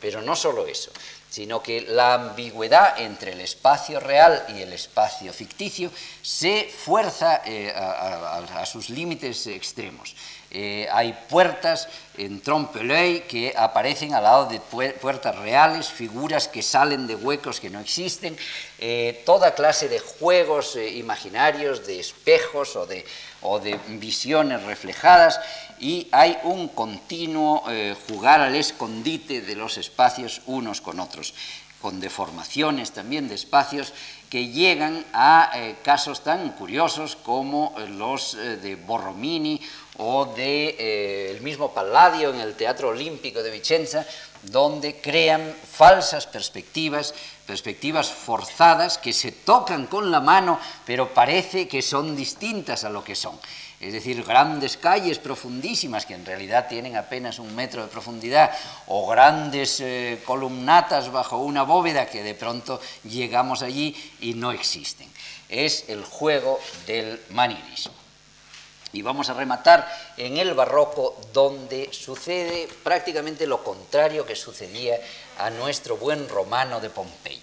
Pero 0.00 0.22
no 0.22 0.34
solo 0.36 0.66
eso, 0.66 0.90
sino 1.28 1.62
que 1.62 1.82
la 1.82 2.14
ambigüedad 2.14 3.00
entre 3.00 3.32
el 3.32 3.40
espacio 3.40 4.00
real 4.00 4.44
y 4.48 4.62
el 4.62 4.72
espacio 4.72 5.32
ficticio 5.32 5.90
se 6.22 6.64
fuerza 6.64 7.42
eh, 7.44 7.72
a, 7.74 8.64
sus 8.66 8.90
límites 8.90 9.46
extremos. 9.46 10.14
Eh, 10.50 10.88
hay 10.90 11.12
puertas 11.28 11.88
en 12.16 12.40
trompe 12.40 12.80
que 13.28 13.52
aparecen 13.54 14.14
al 14.14 14.22
lado 14.22 14.46
de 14.46 14.60
puertas 14.60 15.36
reales, 15.36 15.88
figuras 15.88 16.48
que 16.48 16.62
salen 16.62 17.06
de 17.06 17.14
huecos 17.14 17.60
que 17.60 17.68
no 17.68 17.80
existen, 17.80 18.36
eh, 18.78 19.22
toda 19.26 19.54
clase 19.54 19.88
de 19.88 19.98
juegos 19.98 20.76
imaginarios, 20.76 21.86
de 21.86 22.00
espejos 22.00 22.76
o 22.76 22.86
de, 22.86 23.78
visiones 23.88 24.62
reflejadas. 24.62 25.38
Y 25.80 26.08
hay 26.12 26.38
un 26.44 26.68
continuo 26.68 27.62
eh, 27.68 27.94
jugar 28.08 28.40
al 28.40 28.56
escondite 28.56 29.42
de 29.42 29.54
los 29.54 29.76
espacios 29.76 30.40
unos 30.46 30.80
con 30.80 30.98
otros, 30.98 31.34
con 31.80 32.00
deformaciones 32.00 32.92
también 32.92 33.28
de 33.28 33.34
espacios 33.34 33.92
que 34.28 34.48
llegan 34.48 35.04
a 35.12 35.50
eh, 35.54 35.76
casos 35.82 36.22
tan 36.22 36.50
curiosos 36.52 37.16
como 37.16 37.74
eh, 37.78 37.88
los 37.88 38.34
eh, 38.34 38.56
de 38.56 38.76
Borromini 38.76 39.60
o 39.98 40.26
del 40.26 40.36
de, 40.36 41.30
el 41.32 41.40
mismo 41.40 41.72
Palladio 41.72 42.30
en 42.30 42.40
el 42.40 42.54
Teatro 42.54 42.88
Olímpico 42.88 43.42
de 43.42 43.50
Vicenza, 43.50 44.06
donde 44.42 45.00
crean 45.00 45.54
falsas 45.68 46.26
perspectivas, 46.26 47.14
perspectivas 47.46 48.08
forzadas 48.12 48.98
que 48.98 49.12
se 49.12 49.32
tocan 49.32 49.86
con 49.86 50.10
la 50.10 50.20
mano, 50.20 50.60
pero 50.86 51.12
parece 51.12 51.66
que 51.66 51.82
son 51.82 52.14
distintas 52.14 52.84
a 52.84 52.90
lo 52.90 53.02
que 53.02 53.16
son 53.16 53.38
es 53.80 53.92
decir, 53.92 54.24
grandes 54.24 54.76
calles 54.76 55.18
profundísimas 55.18 56.04
que 56.04 56.14
en 56.14 56.26
realidad 56.26 56.66
tienen 56.68 56.96
apenas 56.96 57.38
un 57.38 57.54
metro 57.54 57.82
de 57.82 57.88
profundidad, 57.88 58.50
o 58.88 59.06
grandes 59.06 59.78
eh, 59.80 60.20
columnatas 60.24 61.12
bajo 61.12 61.38
una 61.38 61.62
bóveda 61.62 62.06
que 62.06 62.24
de 62.24 62.34
pronto 62.34 62.80
llegamos 63.04 63.62
allí 63.62 63.94
y 64.20 64.34
no 64.34 64.50
existen. 64.50 65.08
Es 65.48 65.84
el 65.88 66.04
juego 66.04 66.58
del 66.86 67.20
manierismo. 67.30 67.94
Y 68.92 69.02
vamos 69.02 69.28
a 69.28 69.34
rematar 69.34 69.86
en 70.16 70.38
el 70.38 70.54
barroco 70.54 71.16
donde 71.32 71.92
sucede 71.92 72.68
prácticamente 72.82 73.46
lo 73.46 73.62
contrario 73.62 74.26
que 74.26 74.34
sucedía 74.34 74.96
a 75.38 75.50
nuestro 75.50 75.98
buen 75.98 76.28
romano 76.28 76.80
de 76.80 76.90
Pompeya. 76.90 77.37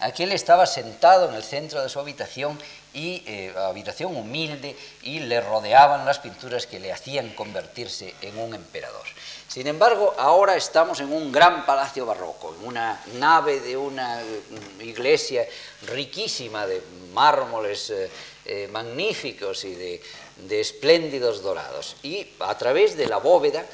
Aquel 0.00 0.32
estaba 0.32 0.66
sentado 0.66 1.28
en 1.28 1.34
el 1.34 1.42
centro 1.42 1.82
de 1.82 1.88
su 1.88 1.98
habitación 1.98 2.58
y 2.92 3.22
eh, 3.26 3.52
habitación 3.56 4.16
humilde 4.16 4.76
y 5.02 5.20
le 5.20 5.40
rodeaban 5.40 6.04
las 6.04 6.18
pinturas 6.18 6.66
que 6.66 6.80
le 6.80 6.92
hacían 6.92 7.30
convertirse 7.30 8.14
en 8.22 8.38
un 8.38 8.54
emperador. 8.54 9.06
Sin 9.48 9.66
embargo, 9.66 10.14
ahora 10.18 10.56
estamos 10.56 11.00
en 11.00 11.12
un 11.12 11.32
gran 11.32 11.64
palacio 11.64 12.04
barroco, 12.04 12.54
en 12.58 12.68
una 12.68 13.02
nave 13.14 13.60
de 13.60 13.76
una 13.76 14.20
mm, 14.20 14.82
iglesia 14.82 15.46
riquísima 15.86 16.66
de 16.66 16.82
mármoles 17.14 17.90
eh, 17.90 18.10
eh, 18.44 18.68
magníficos 18.70 19.64
y 19.64 19.74
de, 19.74 20.02
de, 20.48 20.60
espléndidos 20.60 21.42
dorados. 21.42 21.96
Y 22.02 22.26
a 22.40 22.56
través 22.58 22.96
de 22.96 23.06
la 23.06 23.16
bóveda 23.16 23.64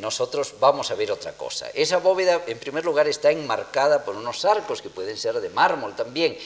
nosotros 0.00 0.54
vamos 0.60 0.90
a 0.90 0.94
ver 0.94 1.10
otra 1.10 1.32
cosa. 1.32 1.68
Esa 1.74 1.98
bóveda, 1.98 2.42
en 2.46 2.58
primer 2.58 2.84
lugar, 2.84 3.08
está 3.08 3.30
enmarcada 3.30 4.04
por 4.04 4.16
unos 4.16 4.44
arcos 4.44 4.82
que 4.82 4.90
pueden 4.90 5.16
ser 5.16 5.40
de 5.40 5.50
mármol 5.50 5.96
también 5.96 6.36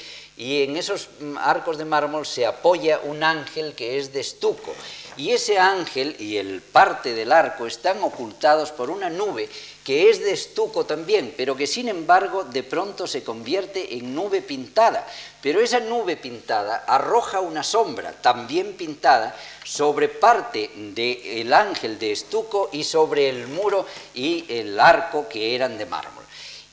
y 0.41 0.63
en 0.63 0.75
esos 0.79 1.11
mm, 1.21 1.37
arcos 1.37 1.77
de 1.77 1.85
mármol 1.85 2.25
se 2.25 2.47
apoya 2.47 2.99
un 3.05 3.23
ángel 3.23 3.75
que 3.75 3.99
es 3.99 4.11
de 4.15 4.21
estuco. 4.21 4.75
Y 5.19 5.33
ese 5.33 5.59
ángel 5.59 6.17
y 6.19 6.39
el 6.39 6.63
parte 6.63 7.13
del 7.13 7.31
arco 7.31 7.67
están 7.67 8.03
ocultados 8.03 8.73
por 8.73 8.89
una 8.89 9.11
nube 9.11 9.51
que 9.85 10.09
es 10.09 10.19
de 10.21 10.33
estuco 10.33 10.87
también, 10.87 11.35
pero 11.37 11.55
que 11.57 11.67
sin 11.67 11.89
embargo 11.89 12.45
de 12.45 12.63
pronto 12.63 13.07
se 13.07 13.23
convierte 13.23 13.99
en 13.99 14.15
nube 14.15 14.41
pintada. 14.41 15.07
Pero 15.43 15.61
esa 15.61 15.81
nube 15.81 16.17
pintada 16.17 16.85
arroja 16.87 17.41
una 17.41 17.63
sombra 17.63 18.13
también 18.13 18.73
pintada 18.79 19.37
sobre 19.63 20.09
parte 20.09 20.71
del 20.75 21.53
ángel 21.53 21.99
de 21.99 22.13
estuco 22.13 22.71
y 22.73 22.85
sobre 22.85 23.29
el 23.29 23.47
muro 23.47 23.85
y 24.15 24.47
el 24.49 24.81
arco 24.81 25.29
que 25.29 25.55
eran 25.55 25.77
de 25.77 25.85
mármol. 25.85 26.25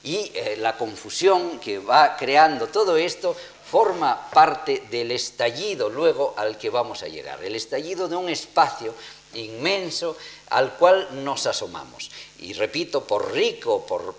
Y 0.03 0.31
eh, 0.33 0.55
la 0.59 0.77
confusión 0.77 1.59
que 1.59 1.79
va 1.79 2.15
creando 2.15 2.67
todo 2.67 2.95
esto 2.95 3.35
forma 3.69 4.29
parte 4.31 4.83
del 4.89 5.11
estallido 5.11 5.89
luego 5.89 6.33
al 6.37 6.57
que 6.57 6.69
vamos 6.69 7.03
a 7.03 7.07
llegar, 7.07 7.43
el 7.43 7.55
estallido 7.55 8.07
de 8.07 8.15
un 8.15 8.29
espacio 8.29 8.93
inmenso 9.33 10.17
al 10.49 10.73
cual 10.73 11.23
nos 11.23 11.45
asomamos. 11.45 12.09
Y 12.39 12.53
repito, 12.53 13.03
por 13.03 13.33
rico, 13.33 13.85
por, 13.85 14.15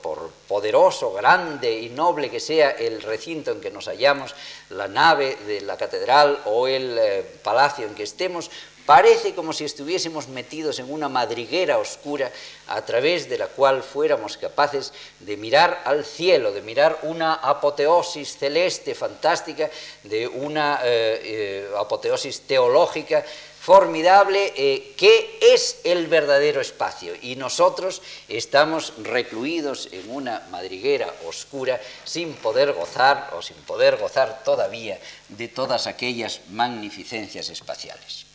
poderoso, 0.47 1.13
grande 1.13 1.81
y 1.81 1.89
noble 1.89 2.31
que 2.31 2.41
sea 2.41 2.71
el 2.71 3.01
recinto 3.03 3.51
en 3.53 3.61
que 3.61 3.71
nos 3.71 3.87
hallamos, 3.87 4.35
la 4.71 4.89
nave 4.89 5.37
de 5.47 5.63
la 5.63 5.77
catedral 5.77 6.43
o 6.45 6.67
el 6.67 6.99
eh, 6.99 7.23
palacio 7.43 7.87
en 7.87 7.95
que 7.95 8.03
estemos, 8.03 8.51
Parece 8.89 9.35
como 9.35 9.53
si 9.53 9.67
estuviésemos 9.67 10.29
metidos 10.29 10.79
en 10.79 10.91
una 10.91 11.11
madriguera 11.11 11.77
oscura 11.77 12.33
a 12.69 12.81
través 12.87 13.29
de 13.29 13.37
la 13.37 13.49
cual 13.49 13.83
fuéramos 13.83 14.39
capaces 14.39 14.95
de 15.21 15.37
mirar 15.37 15.83
al 15.85 16.07
cielo, 16.07 16.53
de 16.53 16.63
mirar 16.63 17.01
una 17.03 17.35
apoteosis 17.35 18.39
celeste 18.39 18.95
fantástica, 18.95 19.69
de 20.05 20.27
una 20.27 20.81
eh, 20.83 21.21
eh, 21.23 21.71
apoteosis 21.77 22.41
teológica 22.47 23.23
formidable 23.61 24.55
eh, 24.57 24.95
que 24.97 25.39
es 25.43 25.81
el 25.85 26.07
verdadero 26.07 26.63
espacio 26.63 27.13
y 27.21 27.37
nosotros 27.37 28.01
estamos 28.27 28.95
recluidos 29.03 29.91
en 29.93 30.11
una 30.11 30.49
madriguera 30.51 31.13
oscura 31.27 31.79
sin 32.05 32.33
poder 32.33 32.73
gozar 32.73 33.35
o 33.37 33.43
sin 33.43 33.59
poder 33.67 33.99
gozar 33.99 34.43
todavía 34.45 34.99
de 35.29 35.49
todas 35.49 35.87
aquellas 35.87 36.41
magnificencias 36.49 37.51
espaciales. 37.51 38.28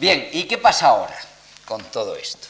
Bien, 0.00 0.30
¿y 0.32 0.44
qué 0.44 0.56
pasa 0.56 0.86
ahora 0.86 1.14
con 1.66 1.84
todo 1.84 2.16
esto? 2.16 2.48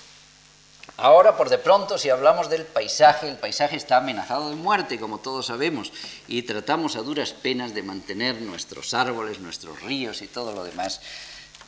Ahora, 0.97 1.37
por 1.37 1.49
de 1.49 1.59
pronto, 1.59 1.99
si 1.99 2.09
hablamos 2.09 2.49
del 2.49 2.65
paisaje, 2.65 3.29
el 3.29 3.39
paisaje 3.39 3.75
está 3.75 3.97
amenazado 3.97 4.51
de 4.51 4.55
muerte, 4.55 5.01
como 5.01 5.19
todos 5.19 5.47
sabemos, 5.47 5.93
y 6.29 6.43
tratamos 6.43 6.95
a 6.95 7.01
duras 7.01 7.33
penas 7.33 7.75
de 7.75 7.83
mantener 7.83 8.41
nuestros 8.41 8.95
árboles, 8.95 9.41
nuestros 9.41 9.83
ríos 9.83 10.23
y 10.23 10.29
todo 10.29 10.53
lo 10.53 10.63
demás 10.63 11.01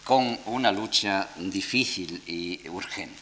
con 0.04 0.38
una 0.46 0.70
lucha 0.70 1.28
difícil 1.34 2.22
y 2.28 2.68
urgente. 2.68 3.18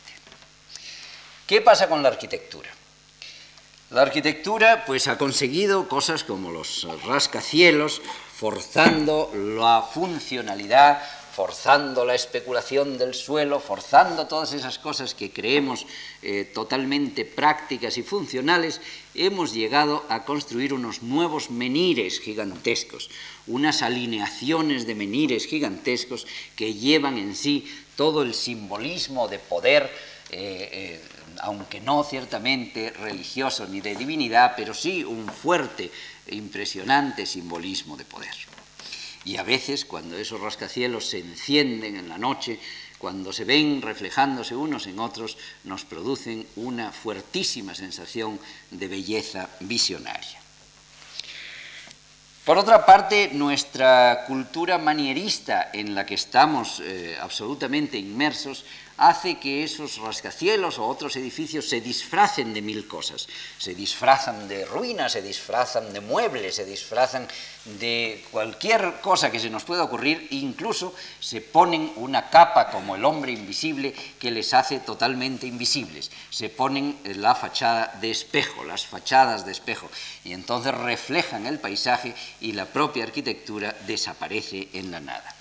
¿Qué 1.47 1.63
pasa 1.63 1.89
con 1.89 2.03
la 2.03 2.11
arquitectura? 2.11 2.69
La 3.89 4.03
arquitectura 4.03 4.85
pues 4.85 5.09
ha 5.09 5.17
conseguido 5.17 5.89
cosas 5.89 6.25
como 6.25 6.51
los 6.51 6.87
rascacielos, 7.07 8.03
forzando 8.37 9.33
la 9.35 9.83
funcionalidad, 9.83 11.03
forzando 11.41 12.05
la 12.05 12.15
especulación 12.15 12.99
del 12.99 13.15
suelo, 13.15 13.61
forzando 13.61 14.27
todas 14.27 14.53
esas 14.53 14.79
cosas 14.79 15.15
que 15.15 15.33
creemos 15.33 15.87
eh, 16.21 16.45
totalmente 16.45 17.25
prácticas 17.25 17.97
y 17.97 18.03
funcionales, 18.03 18.83
hemos 19.15 19.55
llegado 19.55 20.05
a 20.11 20.27
construir 20.27 20.75
unos 20.75 21.03
nuevos 21.03 21.49
menires 21.49 22.21
gigantescos, 22.21 23.09
unas 23.47 23.81
alineaciones 23.81 24.87
de 24.87 24.95
menires 24.95 25.47
gigantescos 25.47 26.27
que 26.57 26.75
llevan 26.75 27.17
en 27.17 27.35
sí 27.35 27.65
todo 27.97 28.21
el 28.21 28.35
simbolismo 28.35 29.27
de 29.27 29.39
poder, 29.39 29.85
eh, 30.29 30.69
eh, 30.73 31.01
aunque 31.41 31.81
no 31.81 32.05
ciertamente 32.05 32.91
religioso 32.91 33.67
ni 33.67 33.81
de 33.81 33.97
divinidad, 33.97 34.53
pero 34.59 34.75
sí 34.75 35.05
un 35.05 35.27
fuerte 35.27 35.91
impresionante 36.29 37.25
simbolismo 37.25 37.97
de 37.97 38.05
poder. 38.05 38.60
Y 39.25 39.37
a 39.37 39.43
veces 39.43 39.85
cuando 39.85 40.17
esos 40.17 40.41
rascacielos 40.41 41.07
se 41.07 41.19
encienden 41.19 41.97
en 41.97 42.09
la 42.09 42.19
noche, 42.19 42.59
cuando 42.99 43.33
se 43.33 43.45
ven 43.45 43.83
reflejándose 43.83 44.55
unos 44.55 44.87
en 44.87 44.99
otros, 44.99 45.37
nos 45.65 45.85
producen 45.85 46.47
una 46.57 46.93
fuertísima 46.93 47.75
sensación 47.75 48.39
de 48.71 48.89
belleza 48.89 49.49
visionaria. 49.61 50.41
Por 52.45 52.59
otra 52.59 52.85
parte, 52.85 53.31
nuestra 53.33 54.25
cultura 54.27 54.79
manierista 54.79 55.71
en 55.73 55.95
la 55.95 56.05
que 56.05 56.15
estamos 56.15 56.81
eh, 56.81 57.17
absolutamente 57.21 57.99
inmersos 57.99 58.65
hace 59.01 59.39
que 59.39 59.65
esos 59.65 59.97
rascacielos 59.97 60.79
o 60.79 60.87
otros 60.87 61.17
edificios 61.17 61.67
se 61.67 61.81
disfracen 61.81 62.53
de 62.53 62.61
mil 62.61 62.87
cosas. 62.87 63.27
Se 63.57 63.75
disfrazan 63.75 64.47
de 64.47 64.67
ruinas, 64.67 65.13
se 65.13 65.23
disfrazan 65.23 65.91
de 65.95 66.03
muebles, 66.03 66.57
se 66.57 66.67
disfrazan 66.67 67.27
de 67.65 68.23
cualquier 68.31 69.01
cosa 69.01 69.31
que 69.31 69.41
se 69.41 69.49
nos 69.49 69.65
pueda 69.65 69.85
ocurrir, 69.85 70.29
incluso 70.33 70.95
se 71.19 71.41
ponen 71.41 71.95
una 71.97 72.29
capa 72.29 72.71
como 72.71 72.95
el 72.95 73.07
hombre 73.07 73.33
invisible 73.33 73.95
que 74.19 74.31
les 74.31 74.53
hace 74.53 74.81
totalmente 74.81 75.47
invisibles. 75.47 76.11
Se 76.29 76.51
ponen 76.51 76.99
la 77.17 77.35
fachada 77.35 77.99
de 78.03 78.11
espejo, 78.11 78.65
las 78.65 78.85
fachadas 78.85 79.47
de 79.47 79.53
espejo, 79.53 79.91
y 80.25 80.35
entonces 80.35 80.75
reflejan 80.75 81.47
el 81.47 81.59
paisaje 81.59 82.15
y 82.43 82.53
la 82.53 82.67
propia 82.67 83.05
arquitectura 83.05 83.75
desaparece 83.87 84.69
en 84.75 84.91
la 84.91 85.01
nada 85.01 85.40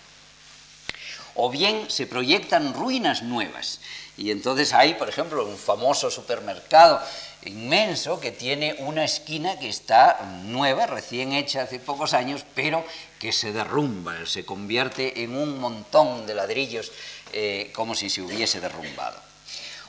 o 1.36 1.50
bien 1.50 1.90
se 1.90 2.08
proyectan 2.08 2.74
ruinas 2.74 3.24
nuevas. 3.24 3.80
Y 4.18 4.32
entonces 4.32 4.74
hay, 4.74 4.96
por 4.96 5.08
ejemplo, 5.08 5.46
un 5.46 5.58
famoso 5.58 6.12
supermercado 6.12 7.02
inmenso 7.46 8.20
que 8.20 8.32
tiene 8.32 8.76
una 8.80 9.06
esquina 9.06 9.58
que 9.60 9.70
está 9.70 10.20
nueva, 10.44 10.88
recién 10.88 11.32
hecha 11.32 11.62
hace 11.62 11.80
pocos 11.80 12.14
años, 12.14 12.44
pero 12.54 12.84
que 13.18 13.32
se 13.32 13.54
derrumba, 13.54 14.26
se 14.26 14.44
convierte 14.44 15.24
en 15.24 15.38
un 15.38 15.60
montón 15.60 16.28
de 16.28 16.36
ladrillos 16.36 16.92
eh, 17.32 17.72
como 17.74 17.96
si 17.96 18.10
se 18.10 18.22
hubiese 18.22 18.60
derrumbado. 18.60 19.18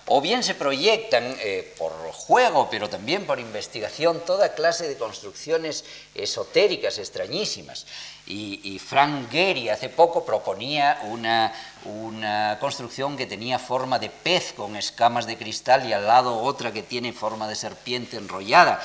o 0.06 0.20
bien 0.20 0.42
se 0.42 0.54
proyectan 0.54 1.36
eh, 1.40 1.74
por 1.78 1.92
juego, 2.12 2.68
pero 2.70 2.88
también 2.88 3.26
por 3.26 3.38
investigación, 3.38 4.24
toda 4.26 4.54
clase 4.54 4.88
de 4.88 4.96
construcciones 4.96 5.84
esotéricas, 6.14 6.98
extrañísimas. 6.98 7.86
Y, 8.32 8.78
Frank 8.78 9.30
Gehry 9.30 9.68
hace 9.68 9.88
poco 9.88 10.24
proponía 10.24 11.00
una, 11.04 11.52
una, 11.84 12.58
construcción 12.60 13.16
que 13.16 13.26
tenía 13.26 13.58
forma 13.58 13.98
de 13.98 14.08
pez 14.08 14.52
con 14.52 14.76
escamas 14.76 15.26
de 15.26 15.36
cristal 15.36 15.88
y 15.88 15.92
al 15.92 16.06
lado 16.06 16.40
otra 16.40 16.72
que 16.72 16.82
tiene 16.82 17.12
forma 17.12 17.48
de 17.48 17.56
serpiente 17.56 18.16
enrollada. 18.16 18.80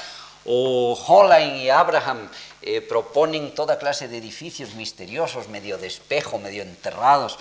O 0.45 0.93
Hollein 0.93 1.55
y 1.55 1.69
Abraham 1.69 2.29
eh, 2.61 2.81
proponen 2.81 3.53
toda 3.53 3.77
clase 3.77 4.07
de 4.07 4.17
edificios 4.17 4.73
misteriosos, 4.75 5.49
medio 5.49 5.77
de 5.77 5.87
espejo, 5.87 6.37
medio 6.37 6.63
enterrados, 6.63 7.37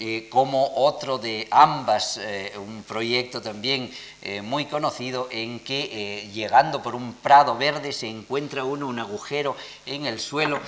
eh, 0.00 0.28
como 0.30 0.74
otro 0.76 1.18
de 1.18 1.48
ambas, 1.50 2.18
eh, 2.18 2.52
un 2.56 2.84
proyecto 2.84 3.42
también 3.42 3.90
eh, 4.28 4.42
muy 4.42 4.66
conocido 4.66 5.28
en 5.30 5.60
que 5.60 6.28
llegando 6.34 6.82
por 6.82 6.94
un 6.94 7.14
prado 7.14 7.56
verde 7.56 7.92
se 7.92 8.08
encuentra 8.08 8.64
uno 8.64 8.86
un 8.86 8.98
agujero 8.98 9.56
en 9.86 10.04
el 10.06 10.20
suelo, 10.20 10.60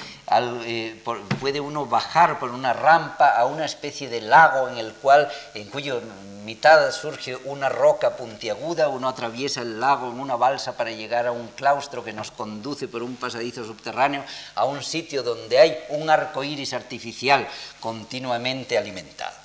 puede 1.40 1.60
uno 1.60 1.86
bajar 1.86 2.38
por 2.38 2.50
una 2.50 2.72
rampa 2.72 3.30
a 3.36 3.44
una 3.44 3.64
especie 3.64 4.08
de 4.08 4.22
lago 4.22 4.68
en 4.68 4.78
el 4.78 4.92
cual, 4.94 5.30
en 5.54 5.68
cuyo 5.68 6.00
mitad 6.44 6.90
surge 6.90 7.36
una 7.44 7.68
roca 7.68 8.16
puntiaguda, 8.16 8.88
uno 8.88 9.08
atraviesa 9.08 9.62
el 9.62 9.78
lago 9.78 10.10
en 10.10 10.18
una 10.18 10.36
balsa 10.36 10.76
para 10.76 10.90
llegar 10.90 11.26
a 11.26 11.32
un 11.32 11.48
claustro 11.48 12.02
que 12.02 12.12
nos 12.12 12.30
conduce 12.30 12.88
por 12.88 13.02
un 13.02 13.16
pasadizo 13.16 13.64
subterráneo 13.64 14.24
a 14.54 14.64
un 14.64 14.82
sitio 14.82 15.22
donde 15.22 15.58
hay 15.58 15.78
un 15.90 16.08
arco 16.08 16.42
iris 16.42 16.72
artificial 16.72 17.46
continuamente 17.78 18.78
alimentado. 18.78 19.36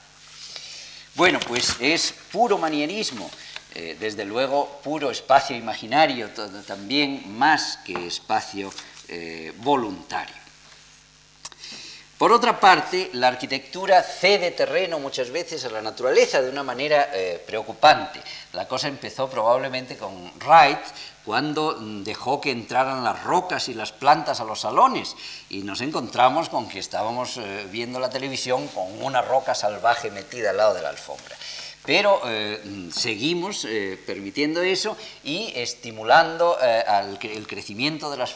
Bueno, 1.16 1.40
pues 1.48 1.76
es 1.80 2.14
puro 2.32 2.58
manierismo, 2.58 3.30
eh, 3.78 3.98
desde 4.00 4.24
luego 4.24 4.80
puro 4.82 5.12
espacio 5.12 5.54
imaginario, 5.54 6.30
también 6.66 7.38
más 7.38 7.78
que 7.84 8.08
espacio 8.08 8.72
eh, 9.10 9.52
voluntario. 9.58 10.34
Por 12.18 12.32
otra 12.32 12.58
parte, 12.58 13.10
la 13.12 13.28
arquitectura 13.28 14.02
cede 14.02 14.52
terreno 14.52 14.98
muchas 15.00 15.30
veces 15.30 15.66
a 15.66 15.70
la 15.70 15.82
naturaleza 15.82 16.42
de 16.42 16.50
una 16.50 16.64
manera 16.64 17.10
eh, 17.12 17.44
preocupante. 17.46 18.22
La 18.54 18.66
cosa 18.66 18.88
empezó 18.88 19.30
probablemente 19.30 19.98
con 19.98 20.32
Wright, 20.40 20.80
cuando 21.26 21.74
dejó 21.78 22.40
que 22.40 22.52
entraran 22.52 23.04
las 23.04 23.24
rocas 23.26 23.68
y 23.68 23.74
las 23.74 23.92
plantas 23.92 24.40
a 24.40 24.46
los 24.46 24.62
salones 24.62 25.18
y 25.50 25.64
nos 25.64 25.82
encontramos 25.82 26.48
con 26.48 26.70
que 26.70 26.80
estábamos 26.80 27.42
viendo 27.72 28.00
la 28.00 28.12
televisión 28.12 28.68
con 28.70 29.04
una 29.04 29.22
roca 29.22 29.54
salvaje 29.54 30.12
metida 30.12 30.52
al 30.52 30.58
lado 30.58 30.76
de 30.76 30.84
la 30.84 30.90
alfombra. 30.90 31.36
Pero 31.86 32.22
eh, 32.26 32.90
seguimos 32.94 33.68
permitiendo 34.06 34.62
eso 34.62 34.98
y 35.24 35.54
estimulando 35.56 36.58
el 36.60 37.48
crecimiento 37.48 38.10
de 38.10 38.18
las 38.18 38.36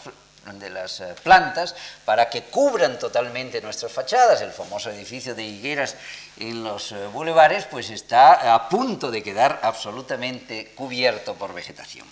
de 0.58 0.70
las 0.70 1.02
eh, 1.02 1.14
plantas 1.22 1.76
para 2.06 2.30
que 2.30 2.44
cubran 2.44 2.98
totalmente 2.98 3.62
nuestras 3.62 3.92
fachadas. 3.92 4.42
El 4.42 4.52
famoso 4.52 4.90
edificio 4.90 5.36
de 5.36 5.44
higueras 5.44 5.96
en 6.38 6.64
los 6.64 6.92
eh, 6.92 7.08
bulevares 7.08 7.66
pues 7.66 7.90
está 7.90 8.56
a 8.56 8.70
punto 8.70 9.12
de 9.12 9.22
quedar 9.22 9.60
absolutamente 9.62 10.72
cubierto 10.76 11.36
por 11.36 11.54
vegetación. 11.54 12.08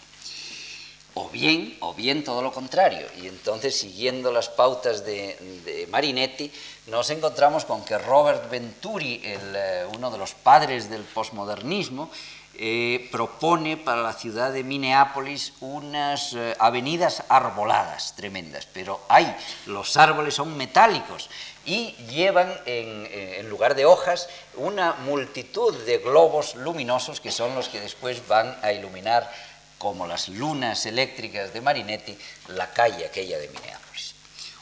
O 1.20 1.30
bien, 1.30 1.76
o 1.80 1.95
bien 1.95 2.24
todo 2.24 2.43
lo 2.43 2.51
contrario. 2.51 3.07
Y 3.20 3.26
entonces, 3.26 3.76
siguiendo 3.76 4.32
las 4.32 4.49
pautas 4.49 5.03
de, 5.03 5.88
Marinetti, 5.89 6.51
nos 6.88 7.09
encontramos 7.09 7.65
con 7.65 7.84
que 7.84 7.97
Robert 7.97 8.51
Venturi, 8.51 9.20
eh, 9.24 9.84
uno 9.95 10.11
de 10.11 10.20
los 10.20 10.36
padres 10.36 10.91
del 10.91 11.01
posmodernismo, 11.01 12.11
eh, 12.53 13.09
propone 13.11 13.78
para 13.78 14.03
la 14.03 14.13
ciudad 14.13 14.51
de 14.51 14.63
Minneapolis 14.63 15.53
unas 15.59 16.34
eh, 16.34 16.55
avenidas 16.59 17.24
arboladas 17.30 18.15
tremendas, 18.15 18.68
pero 18.72 19.01
hay, 19.09 19.36
los 19.65 19.97
árboles 19.97 20.36
son 20.36 20.55
metálicos 20.55 21.30
y 21.65 21.95
llevan 22.09 22.51
en, 22.65 23.07
en, 23.11 23.49
lugar 23.49 23.76
de 23.76 23.86
hojas 23.86 24.30
una 24.55 24.93
multitud 24.93 25.74
de 25.86 25.97
globos 25.97 26.55
luminosos 26.55 27.22
que 27.22 27.32
son 27.32 27.53
los 27.55 27.70
que 27.70 27.80
después 27.80 28.28
van 28.28 28.57
a 28.61 28.72
iluminar, 28.72 29.32
como 29.78 30.07
las 30.07 30.30
lunas 30.30 30.86
eléctricas 30.86 31.53
de 31.53 31.61
Marinetti, 31.61 32.17
la 32.49 32.71
calle 32.71 33.05
aquella 33.05 33.38
de 33.38 33.47
Minneapolis. 33.49 34.15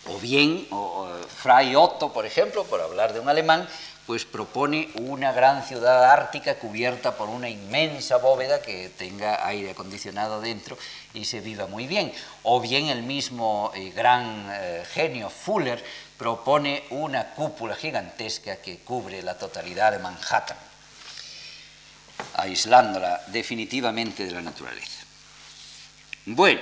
O 0.07 0.19
bien, 0.19 0.67
o, 0.71 1.07
Fray 1.41 1.75
Otto, 1.75 2.13
por 2.13 2.25
ejemplo, 2.25 2.63
por 2.65 2.81
hablar 2.81 3.13
de 3.13 3.19
un 3.19 3.29
alemán, 3.29 3.67
pues 4.05 4.23
propone 4.23 4.89
una 5.01 5.31
gran 5.31 5.63
ciudad 5.63 6.11
ártica 6.11 6.55
cubierta 6.55 7.17
por 7.17 7.29
una 7.29 7.49
inmensa 7.49 8.17
bóveda 8.17 8.61
que 8.61 8.89
tenga 8.89 9.47
aire 9.47 9.71
acondicionado 9.71 10.41
dentro 10.41 10.77
y 11.15 11.25
se 11.25 11.41
viva 11.41 11.65
muy 11.65 11.87
bien. 11.87 12.13
O 12.43 12.61
bien 12.61 12.89
el 12.89 13.01
mismo 13.01 13.71
eh, 13.73 13.91
gran 13.95 14.47
eh, 14.51 14.83
genio 14.93 15.31
Fuller 15.31 15.83
propone 16.17 16.83
una 16.91 17.31
cúpula 17.31 17.75
gigantesca 17.75 18.57
que 18.57 18.77
cubre 18.77 19.23
la 19.23 19.37
totalidad 19.37 19.91
de 19.91 19.99
Manhattan, 19.99 20.57
aislándola 22.35 23.23
definitivamente 23.27 24.25
de 24.25 24.31
la 24.31 24.41
naturaleza. 24.41 24.94
Bueno, 26.27 26.59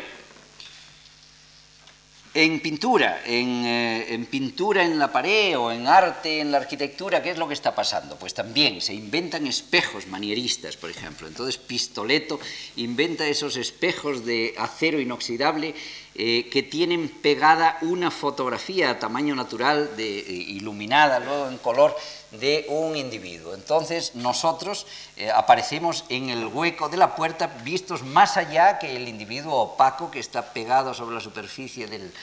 en 2.33 2.59
pintura, 2.59 3.21
eh, 3.25 4.07
en, 4.09 4.25
pintura 4.25 4.83
en 4.83 4.99
la 4.99 5.11
pared 5.11 5.57
o 5.57 5.71
en 5.71 5.87
arte, 5.87 6.41
en 6.41 6.51
la 6.51 6.57
arquitectura, 6.57 7.21
¿qué 7.21 7.29
es 7.29 7.37
lo 7.37 7.47
que 7.47 7.53
está 7.53 7.73
pasando? 7.73 8.17
Pues 8.17 8.33
también 8.33 8.81
se 8.81 8.93
inventan 8.93 9.47
espejos 9.47 10.07
manieristas, 10.07 10.75
por 10.75 10.89
ejemplo. 10.89 11.27
Entonces 11.27 11.57
Pistoleto 11.57 12.39
inventa 12.75 13.25
esos 13.27 13.55
espejos 13.55 14.25
de 14.25 14.55
acero 14.57 14.99
inoxidable 14.99 15.75
eh, 16.15 16.47
que 16.51 16.61
tienen 16.61 17.09
pegada 17.09 17.79
una 17.81 18.11
fotografía 18.11 18.91
a 18.91 18.99
tamaño 18.99 19.33
natural, 19.33 19.97
de, 19.97 20.19
eh, 20.19 20.31
iluminada 20.31 21.19
luego 21.19 21.47
en 21.47 21.57
color, 21.57 21.97
de 22.29 22.67
un 22.69 22.95
individuo. 22.95 23.55
Entonces 23.55 24.13
nosotros 24.13 24.85
eh, 25.17 25.31
aparecemos 25.31 26.05
en 26.09 26.29
el 26.29 26.45
hueco 26.45 26.87
de 26.87 26.97
la 26.97 27.15
puerta 27.15 27.47
vistos 27.63 28.03
más 28.03 28.37
allá 28.37 28.77
que 28.77 28.95
el 28.95 29.07
individuo 29.07 29.55
opaco 29.55 30.11
que 30.11 30.19
está 30.19 30.53
pegado 30.53 30.93
sobre 30.93 31.15
la 31.15 31.21
superficie 31.21 31.87
del, 31.87 32.13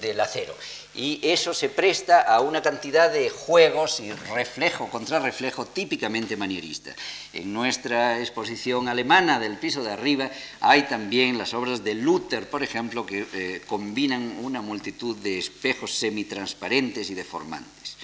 del 0.00 0.20
acero. 0.20 0.54
Y 0.94 1.20
eso 1.22 1.54
se 1.54 1.68
presta 1.68 2.22
a 2.22 2.40
una 2.40 2.62
cantidad 2.62 3.12
de 3.12 3.30
juegos 3.30 4.00
y 4.00 4.12
reflejo, 4.12 4.88
contrarreflejo 4.88 5.66
típicamente 5.66 6.36
manierista. 6.36 6.90
En 7.32 7.52
nuestra 7.52 8.18
exposición 8.18 8.88
alemana 8.88 9.38
del 9.38 9.56
piso 9.56 9.84
de 9.84 9.92
arriba 9.92 10.30
hay 10.60 10.82
también 10.82 11.38
las 11.38 11.54
obras 11.54 11.84
de 11.84 11.94
Luther, 11.94 12.50
por 12.50 12.64
ejemplo, 12.64 13.06
que 13.06 13.24
eh, 13.32 13.62
combinan 13.68 14.38
una 14.42 14.62
multitud 14.62 15.16
de 15.18 15.38
espejos 15.38 15.94
semitransparentes 15.94 17.08
y 17.10 17.14
deformantes. 17.14 17.96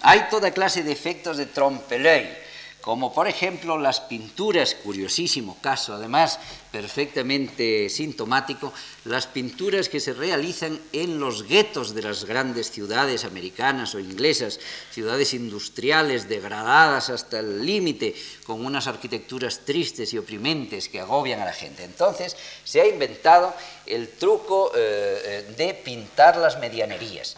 Hay 0.00 0.26
toda 0.28 0.50
clase 0.50 0.82
de 0.82 0.92
efectos 0.92 1.36
de 1.36 1.46
trompe-l'œil 1.46 2.45
como 2.86 3.12
por 3.12 3.26
ejemplo 3.26 3.78
las 3.78 3.98
pinturas, 3.98 4.76
curiosísimo 4.76 5.58
caso, 5.60 5.94
además 5.94 6.38
perfectamente 6.70 7.88
sintomático, 7.88 8.72
las 9.06 9.26
pinturas 9.26 9.88
que 9.88 9.98
se 9.98 10.14
realizan 10.14 10.80
en 10.92 11.18
los 11.18 11.48
guetos 11.48 11.96
de 11.96 12.02
las 12.02 12.26
grandes 12.26 12.70
ciudades 12.70 13.24
americanas 13.24 13.96
o 13.96 13.98
inglesas, 13.98 14.60
ciudades 14.92 15.34
industriales 15.34 16.28
degradadas 16.28 17.10
hasta 17.10 17.40
el 17.40 17.66
límite, 17.66 18.14
con 18.44 18.64
unas 18.64 18.86
arquitecturas 18.86 19.62
tristes 19.64 20.14
y 20.14 20.18
oprimentes 20.18 20.88
que 20.88 21.00
agobian 21.00 21.40
a 21.40 21.46
la 21.46 21.52
gente. 21.52 21.82
Entonces 21.82 22.36
se 22.62 22.80
ha 22.80 22.86
inventado 22.86 23.52
el 23.84 24.10
truco 24.10 24.70
eh, 24.76 25.44
eh, 25.48 25.54
de 25.56 25.74
pintar 25.74 26.36
las 26.36 26.60
medianerías 26.60 27.36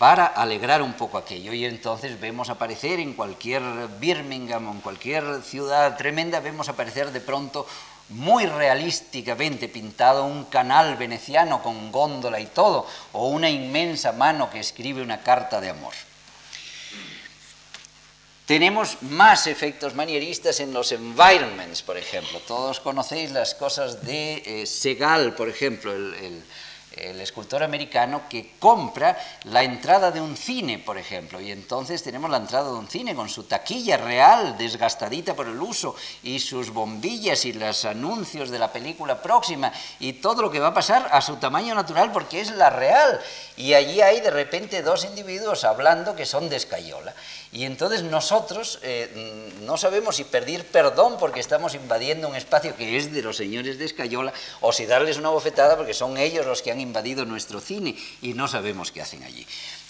para 0.00 0.24
alegrar 0.24 0.80
un 0.80 0.94
poco 0.94 1.18
aquello. 1.18 1.52
Y 1.52 1.66
entonces 1.66 2.18
vemos 2.18 2.48
aparecer 2.48 3.00
en 3.00 3.12
cualquier 3.12 3.62
Birmingham 3.98 4.68
o 4.68 4.72
en 4.72 4.80
cualquier 4.80 5.42
ciudad 5.42 5.94
tremenda, 5.98 6.40
vemos 6.40 6.70
aparecer 6.70 7.12
de 7.12 7.20
pronto 7.20 7.66
muy 8.08 8.46
realísticamente 8.46 9.68
pintado 9.68 10.24
un 10.24 10.46
canal 10.46 10.96
veneciano 10.96 11.62
con 11.62 11.92
góndola 11.92 12.40
y 12.40 12.46
todo, 12.46 12.86
o 13.12 13.28
una 13.28 13.50
inmensa 13.50 14.12
mano 14.12 14.48
que 14.48 14.60
escribe 14.60 15.02
una 15.02 15.20
carta 15.20 15.60
de 15.60 15.68
amor. 15.68 15.92
Tenemos 18.46 19.02
más 19.02 19.46
efectos 19.48 19.94
manieristas 19.94 20.60
en 20.60 20.72
los 20.72 20.92
environments, 20.92 21.82
por 21.82 21.98
ejemplo. 21.98 22.40
Todos 22.48 22.80
conocéis 22.80 23.32
las 23.32 23.54
cosas 23.54 24.02
de 24.02 24.42
eh, 24.46 24.66
Segal, 24.66 25.34
por 25.34 25.50
ejemplo, 25.50 25.92
el 25.92 26.14
el 26.14 26.42
escultor 27.20 27.62
americano 27.62 28.22
que 28.28 28.52
compra 28.58 29.18
la 29.44 29.62
entrada 29.62 30.10
de 30.10 30.20
un 30.20 30.36
cine, 30.36 30.78
por 30.78 30.98
ejemplo, 30.98 31.40
y 31.40 31.50
entonces 31.50 32.02
tenemos 32.02 32.30
la 32.30 32.38
entrada 32.38 32.70
de 32.70 32.76
un 32.76 32.88
cine 32.88 33.14
con 33.14 33.28
su 33.28 33.44
taquilla 33.44 33.96
real, 33.96 34.56
desgastadita 34.58 35.34
por 35.34 35.46
el 35.46 35.60
uso, 35.60 35.94
y 36.22 36.38
sus 36.38 36.70
bombillas 36.70 37.44
y 37.44 37.52
los 37.52 37.84
anuncios 37.84 38.50
de 38.50 38.58
la 38.58 38.72
película 38.72 39.22
próxima, 39.22 39.72
y 39.98 40.14
todo 40.14 40.42
lo 40.42 40.50
que 40.50 40.60
va 40.60 40.68
a 40.68 40.74
pasar 40.74 41.08
a 41.10 41.20
su 41.20 41.36
tamaño 41.36 41.74
natural 41.74 42.12
porque 42.12 42.40
es 42.40 42.50
la 42.50 42.70
real. 42.70 43.20
Y 43.56 43.74
allí 43.74 44.00
hay 44.00 44.20
de 44.20 44.30
repente 44.30 44.82
dos 44.82 45.04
individuos 45.04 45.64
hablando 45.64 46.16
que 46.16 46.26
son 46.26 46.48
de 46.48 46.56
escayola. 46.56 47.14
Y 47.52 47.64
entonces 47.64 48.04
nosotros 48.04 48.78
eh, 48.82 49.52
no 49.62 49.76
sabemos 49.76 50.16
si 50.16 50.24
pedir 50.24 50.64
perdón 50.66 51.16
porque 51.18 51.40
estamos 51.40 51.74
invadiendo 51.74 52.28
un 52.28 52.36
espacio 52.36 52.76
que 52.76 52.96
es 52.96 53.12
de 53.12 53.22
los 53.22 53.36
señores 53.36 53.76
de 53.76 53.86
Escayola 53.86 54.32
o 54.60 54.72
si 54.72 54.86
darles 54.86 55.18
una 55.18 55.30
bofetada 55.30 55.76
porque 55.76 55.92
son 55.92 56.16
ellos 56.16 56.46
los 56.46 56.62
que 56.62 56.70
han 56.70 56.80
invadido 56.80 57.24
nuestro 57.24 57.60
cine 57.60 57.96
y 58.22 58.34
no 58.34 58.46
sabemos 58.46 58.92
qué 58.92 59.02
hacen 59.02 59.24
allí. 59.24 59.44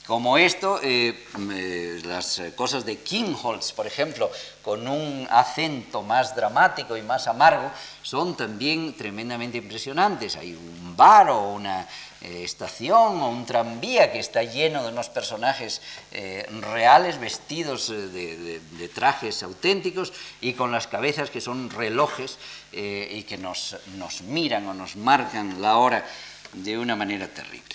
Como 0.06 0.38
esto, 0.38 0.80
eh, 0.82 1.22
eh, 1.52 2.00
las 2.04 2.42
cosas 2.56 2.84
de 2.86 2.96
Kingholz, 2.96 3.72
por 3.72 3.86
ejemplo, 3.86 4.30
con 4.62 4.88
un 4.88 5.28
acento 5.30 6.02
más 6.02 6.34
dramático 6.34 6.96
y 6.96 7.02
más 7.02 7.28
amargo, 7.28 7.70
son 8.02 8.36
también 8.36 8.94
tremendamente 8.96 9.58
impresionantes. 9.58 10.34
Hay 10.36 10.54
un 10.54 10.96
bar 10.96 11.28
o 11.28 11.52
una 11.52 11.86
eh, 12.20 12.44
estación 12.44 13.16
o 13.24 13.32
un 13.32 13.46
tranvía 13.48 14.12
que 14.12 14.20
está 14.20 14.44
lleno 14.44 14.84
de 14.84 14.92
unos 14.92 15.08
personajes 15.08 15.80
eh, 16.12 16.44
reales 16.60 17.16
vestidos 17.16 17.88
eh, 17.88 18.60
de, 18.76 18.88
trajes 18.92 19.42
auténticos 19.42 20.12
y 20.42 20.52
con 20.52 20.70
las 20.70 20.86
cabezas 20.86 21.30
que 21.30 21.40
son 21.40 21.70
relojes 21.70 22.36
y 22.72 23.22
que 23.24 23.38
nos, 23.38 23.76
nos 23.96 24.20
miran 24.22 24.66
o 24.68 24.74
nos 24.74 24.96
marcan 24.96 25.62
la 25.62 25.78
hora 25.78 26.06
de 26.52 26.76
una 26.76 26.94
manera 26.94 27.26
terrible. 27.26 27.74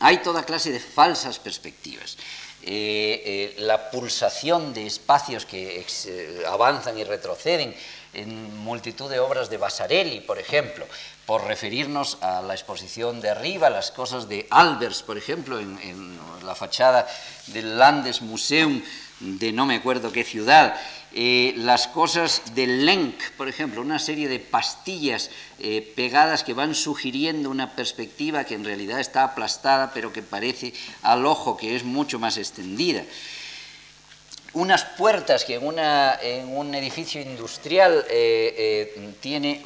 Hay 0.00 0.18
toda 0.18 0.44
clase 0.44 0.70
de 0.70 0.80
falsas 0.80 1.38
perspectivas. 1.38 2.18
la 2.62 3.90
pulsación 3.90 4.74
de 4.74 4.86
espacios 4.86 5.46
que 5.46 5.84
avanzan 6.46 6.98
y 6.98 7.04
retroceden 7.04 7.74
en 8.12 8.56
multitud 8.58 9.10
de 9.10 9.20
obras 9.20 9.50
de 9.50 9.56
Basarelli, 9.56 10.20
por 10.20 10.38
ejemplo, 10.38 10.86
por 11.30 11.46
referirnos 11.46 12.18
a 12.22 12.42
la 12.42 12.54
exposición 12.54 13.20
de 13.20 13.30
arriba, 13.30 13.70
las 13.70 13.92
cosas 13.92 14.28
de 14.28 14.48
Albers, 14.50 15.04
por 15.04 15.16
ejemplo, 15.16 15.60
en, 15.60 16.18
la 16.44 16.56
fachada 16.56 17.06
del 17.46 17.78
Landesmuseum 17.78 18.82
de 19.20 19.52
no 19.52 19.64
me 19.64 19.76
acuerdo 19.76 20.10
qué 20.10 20.24
ciudad, 20.24 20.74
eh, 21.12 21.54
las 21.56 21.86
cosas 21.86 22.42
de 22.56 22.66
Lenk, 22.66 23.14
por 23.36 23.46
ejemplo, 23.46 23.80
una 23.80 24.00
serie 24.00 24.26
de 24.26 24.40
pastillas 24.40 25.30
eh, 25.60 25.92
pegadas 25.94 26.42
que 26.42 26.52
van 26.52 26.74
sugiriendo 26.74 27.48
una 27.48 27.76
perspectiva 27.76 28.42
que 28.42 28.56
en 28.56 28.64
realidad 28.64 28.98
está 28.98 29.22
aplastada, 29.22 29.92
pero 29.94 30.12
que 30.12 30.22
parece 30.22 30.72
al 31.02 31.26
ojo 31.26 31.56
que 31.56 31.76
es 31.76 31.84
mucho 31.84 32.18
más 32.18 32.38
extendida. 32.38 33.04
Unas 34.52 34.84
puertas 34.84 35.44
que 35.44 35.54
en, 35.54 35.64
una, 35.64 36.18
en 36.20 36.56
un 36.56 36.74
edificio 36.74 37.20
industrial 37.20 38.04
eh, 38.10 39.14
tiene 39.20 39.62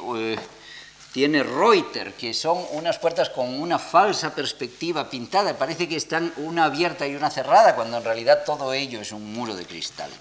tiene 1.15 1.43
Reuter, 1.43 2.11
que 2.15 2.33
son 2.33 2.61
unas 2.73 2.99
puertas 2.99 3.29
con 3.29 3.47
una 3.47 3.79
falsa 3.79 4.35
perspectiva 4.35 5.09
pintada, 5.09 5.57
parece 5.57 5.87
que 5.87 5.95
están 5.95 6.33
una 6.35 6.65
abierta 6.65 7.07
y 7.07 7.15
una 7.15 7.29
cerrada, 7.29 7.73
cuando 7.73 7.95
en 7.95 8.03
realidad 8.03 8.43
todo 8.45 8.73
ello 8.73 8.99
es 8.99 9.13
un 9.13 9.31
muro 9.31 9.55
de 9.55 9.65
cristal. 9.65 10.11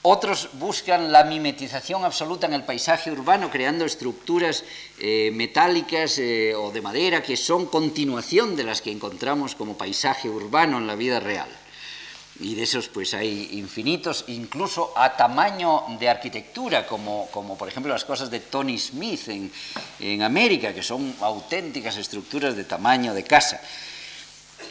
Otros 0.00 0.48
buscan 0.54 1.12
la 1.12 1.24
mimetización 1.24 2.06
absoluta 2.06 2.46
en 2.46 2.54
el 2.54 2.64
paisaje 2.64 3.12
urbano, 3.12 3.50
creando 3.50 3.84
estructuras 3.84 4.64
eh, 4.98 5.30
metálicas 5.34 6.18
eh, 6.18 6.54
o 6.56 6.70
de 6.70 6.80
madera 6.80 7.22
que 7.22 7.36
son 7.36 7.66
continuación 7.66 8.56
de 8.56 8.64
las 8.64 8.80
que 8.80 8.92
encontramos 8.92 9.54
como 9.54 9.76
paisaje 9.76 10.30
urbano 10.30 10.78
en 10.78 10.86
la 10.86 10.94
vida 10.96 11.20
real 11.20 11.50
y 12.40 12.54
de 12.54 12.62
esos 12.62 12.88
pues 12.88 13.14
hay 13.14 13.50
infinitos, 13.52 14.24
incluso 14.28 14.92
a 14.96 15.16
tamaño 15.16 15.84
de 15.98 16.08
arquitectura, 16.08 16.86
como, 16.86 17.28
como 17.30 17.56
por 17.58 17.68
ejemplo 17.68 17.92
las 17.92 18.04
cosas 18.04 18.30
de 18.30 18.40
Tony 18.40 18.78
Smith 18.78 19.28
en, 19.28 19.52
en, 20.00 20.22
América, 20.22 20.72
que 20.72 20.82
son 20.82 21.14
auténticas 21.20 21.96
estructuras 21.96 22.56
de 22.56 22.64
tamaño 22.64 23.12
de 23.12 23.24
casa, 23.24 23.60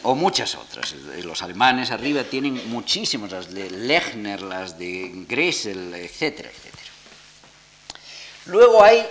o 0.02 0.14
muchas 0.14 0.56
otras. 0.56 0.92
Los 1.22 1.42
alemanes 1.42 1.90
arriba 1.90 2.24
tienen 2.24 2.68
muchísimas, 2.68 3.30
las 3.30 3.54
de 3.54 3.70
Lechner, 3.70 4.42
las 4.42 4.78
de 4.78 5.24
Gressel, 5.28 5.94
etcétera, 5.94 6.50
etcétera. 6.50 6.82
Luego 8.46 8.82
hay 8.82 9.06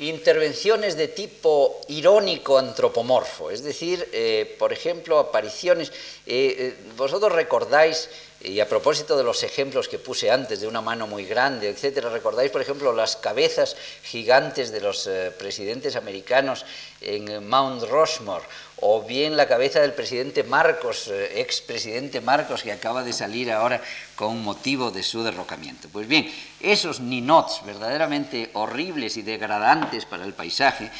intervenciones 0.00 0.96
de 0.96 1.08
tipo 1.08 1.80
irónico 1.88 2.58
antropomorfo, 2.58 3.50
es 3.50 3.62
decir, 3.62 4.08
eh, 4.12 4.56
por 4.58 4.72
ejemplo, 4.72 5.18
apariciones. 5.18 5.90
Eh, 6.26 6.56
eh, 6.58 6.74
vosotros 6.96 7.32
recordáis, 7.32 8.08
y 8.42 8.60
a 8.60 8.68
propósito 8.68 9.18
de 9.18 9.24
los 9.24 9.42
ejemplos 9.42 9.88
que 9.88 9.98
puse 9.98 10.30
antes, 10.30 10.62
de 10.62 10.66
una 10.66 10.80
mano 10.80 11.06
muy 11.06 11.26
grande, 11.26 11.68
etcétera, 11.68 12.08
recordáis, 12.08 12.50
por 12.50 12.62
ejemplo, 12.62 12.94
las 12.94 13.16
cabezas 13.16 13.76
gigantes 14.02 14.72
de 14.72 14.80
los 14.80 15.10
presidentes 15.38 15.94
americanos 15.94 16.64
en 17.02 17.46
Mount 17.46 17.82
Rushmore, 17.82 18.44
o 18.80 19.02
bien 19.02 19.36
la 19.36 19.46
cabeza 19.46 19.80
del 19.80 19.92
presidente 19.92 20.42
Marcos, 20.42 21.08
eh, 21.08 21.40
expresidente 21.40 22.20
Marcos, 22.20 22.62
que 22.62 22.72
acaba 22.72 23.04
de 23.04 23.12
salir 23.12 23.52
ahora 23.52 23.80
con 24.16 24.42
motivo 24.42 24.90
de 24.90 25.02
su 25.02 25.22
derrocamiento. 25.22 25.88
Pues 25.92 26.08
bien, 26.08 26.32
esos 26.60 27.00
ninots 27.00 27.64
verdaderamente 27.64 28.50
horribles 28.54 29.16
y 29.16 29.22
degradantes 29.22 30.04
para 30.06 30.24
el 30.24 30.32
paisaje 30.32 30.90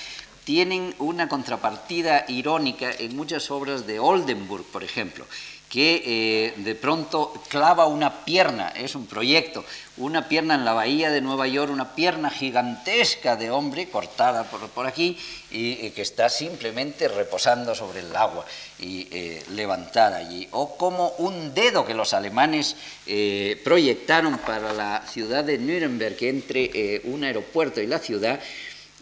tienen 0.45 0.95
una 0.99 1.29
contrapartida 1.29 2.25
irónica 2.29 2.91
en 2.99 3.17
muchas 3.17 3.51
obras 3.51 3.87
de 3.87 4.01
Oldenburg, 4.01 4.65
por 4.65 4.83
ejemplo, 4.83 5.27
que 5.71 6.03
eh, 6.05 6.55
de 6.57 6.75
pronto 6.75 7.33
clava 7.49 7.87
una 7.87 8.25
pierna, 8.25 8.71
es 8.71 8.97
un 8.97 9.07
proyecto, 9.07 9.65
una 9.99 10.27
pierna 10.27 10.57
en 10.57 10.65
la 10.65 10.73
bahía 10.73 11.11
de 11.11 11.21
Nueva 11.21 11.47
York, 11.47 11.71
una 11.73 11.95
pierna 11.95 12.29
gigantesca 12.29 13.37
de 13.37 13.53
hombre 13.53 13.89
cortada 13.89 14.51
por, 14.51 14.87
aquí 14.89 15.17
y, 15.53 15.91
que 15.91 16.03
está 16.03 16.29
simplemente 16.29 17.07
reposando 17.07 17.77
sobre 17.77 18.01
el 18.01 18.17
agua 18.17 18.45
y 18.81 19.07
eh, 19.13 19.45
levantada 19.51 20.17
allí. 20.17 20.49
O 20.51 20.77
como 20.77 21.11
un 21.19 21.55
dedo 21.55 21.87
que 21.87 21.95
los 21.95 22.15
alemanes 22.15 22.75
eh, 23.07 23.61
proyectaron 23.63 24.39
para 24.39 24.73
la 24.73 25.03
ciudad 25.07 25.45
de 25.45 25.59
Nuremberg, 25.59 26.17
entre 26.23 27.01
un 27.05 27.23
aeropuerto 27.23 27.81
y 27.81 27.87
la 27.87 28.01
ciudad, 28.01 28.41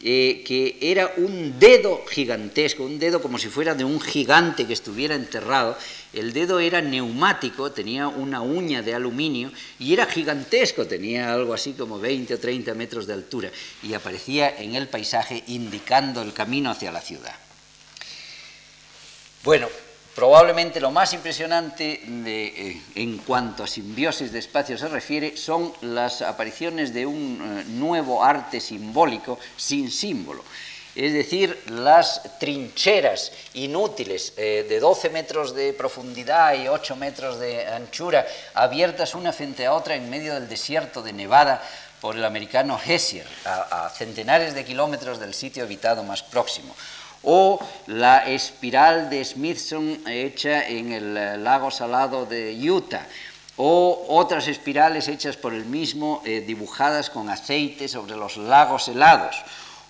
eh, 0.01 0.45
que 0.47 0.79
era 0.81 1.13
un 1.17 1.59
dedo 1.59 2.05
gigantesco, 2.07 2.85
un 2.85 2.99
dedo 2.99 3.21
como 3.21 3.37
si 3.37 3.49
fuera 3.49 3.75
de 3.75 3.85
un 3.85 4.01
gigante 4.01 4.67
que 4.67 4.73
estuviera 4.73 5.15
enterrado. 5.15 5.77
El 6.13 6.33
dedo 6.33 6.61
era 6.61 6.81
neumático, 6.81 7.73
tenía 7.73 8.07
una 8.07 8.41
uña 8.41 8.83
de 8.83 8.95
aluminio 8.95 9.51
y 9.79 9.93
era 9.93 10.07
gigantesco, 10.07 10.87
tenía 10.87 11.35
algo 11.35 11.53
así 11.53 11.73
como 11.73 11.99
20 11.99 12.35
o 12.35 12.39
30 12.39 12.75
metros 12.75 13.07
de 13.07 13.15
altura 13.15 13.51
y 13.83 13.95
aparecía 13.95 14.57
en 14.59 14.77
el 14.77 14.89
paisaje 14.89 15.43
indicando 15.49 16.23
el 16.23 16.33
camino 16.33 16.71
hacia 16.71 16.93
la 16.93 17.01
ciudad. 17.01 17.35
Bueno, 19.43 19.69
Probablemente 20.19 20.81
lo 20.81 20.91
más 20.91 21.13
impresionante 21.13 22.03
eh, 22.05 22.83
en 22.97 23.19
cuanto 23.19 23.63
a 23.63 23.69
simbiosis 23.69 24.33
de 24.33 24.41
espacio 24.41 24.77
se 24.77 24.89
refiere 24.89 25.37
son 25.37 25.73
las 25.83 26.23
apariciones 26.23 26.93
de 26.93 27.07
un 27.07 27.39
eh, 27.41 27.65
nuevo 27.69 28.25
arte 28.25 28.59
simbólico 28.59 29.39
sin 29.57 29.93
símbolo. 29.93 30.43
Es 30.97 31.13
decir, 31.13 31.63
las 31.69 32.37
trincheras 32.41 33.31
inútiles 33.55 34.33
eh, 34.37 34.67
de 34.69 34.81
12 34.81 35.11
metros 35.11 35.55
de 35.55 35.73
profundidad 35.73 36.53
y 36.55 36.67
8 36.67 36.97
metros 36.97 37.39
de 37.39 37.69
anchura, 37.69 38.27
abiertas 38.55 39.15
una 39.15 39.33
frente 39.33 39.67
a 39.67 39.75
otra 39.75 39.95
en 39.95 40.11
medio 40.11 40.35
del 40.35 40.49
desierto 40.49 41.01
de 41.01 41.13
Nevada 41.13 41.63
por 42.01 42.17
el 42.17 42.25
americano 42.25 42.77
Hessier, 42.85 43.27
a 43.45 43.89
centenares 43.95 44.55
de 44.55 44.65
kilómetros 44.65 45.21
del 45.21 45.33
sitio 45.33 45.63
habitado 45.63 46.03
más 46.03 46.25
próximo 46.25 46.75
o 47.23 47.59
la 47.87 48.29
espiral 48.29 49.11
de 49.11 49.25
Smithson 49.25 50.07
hecha 50.07 50.67
en 50.67 50.93
el 50.93 51.17
eh, 51.17 51.37
lago 51.37 51.71
salado 51.71 52.27
de 52.27 52.57
Utah, 52.71 53.07
o 53.57 54.07
otras 54.09 54.47
espirales 54.47 55.09
hechas 55.09 55.37
por 55.37 55.53
el 55.53 55.65
mismo, 55.65 56.23
eh, 56.25 56.41
dibujadas 56.47 57.11
con 57.11 57.29
aceite 57.29 57.89
sobre 57.89 58.15
los 58.15 58.37
lagos 58.37 58.87
helados, 58.89 59.37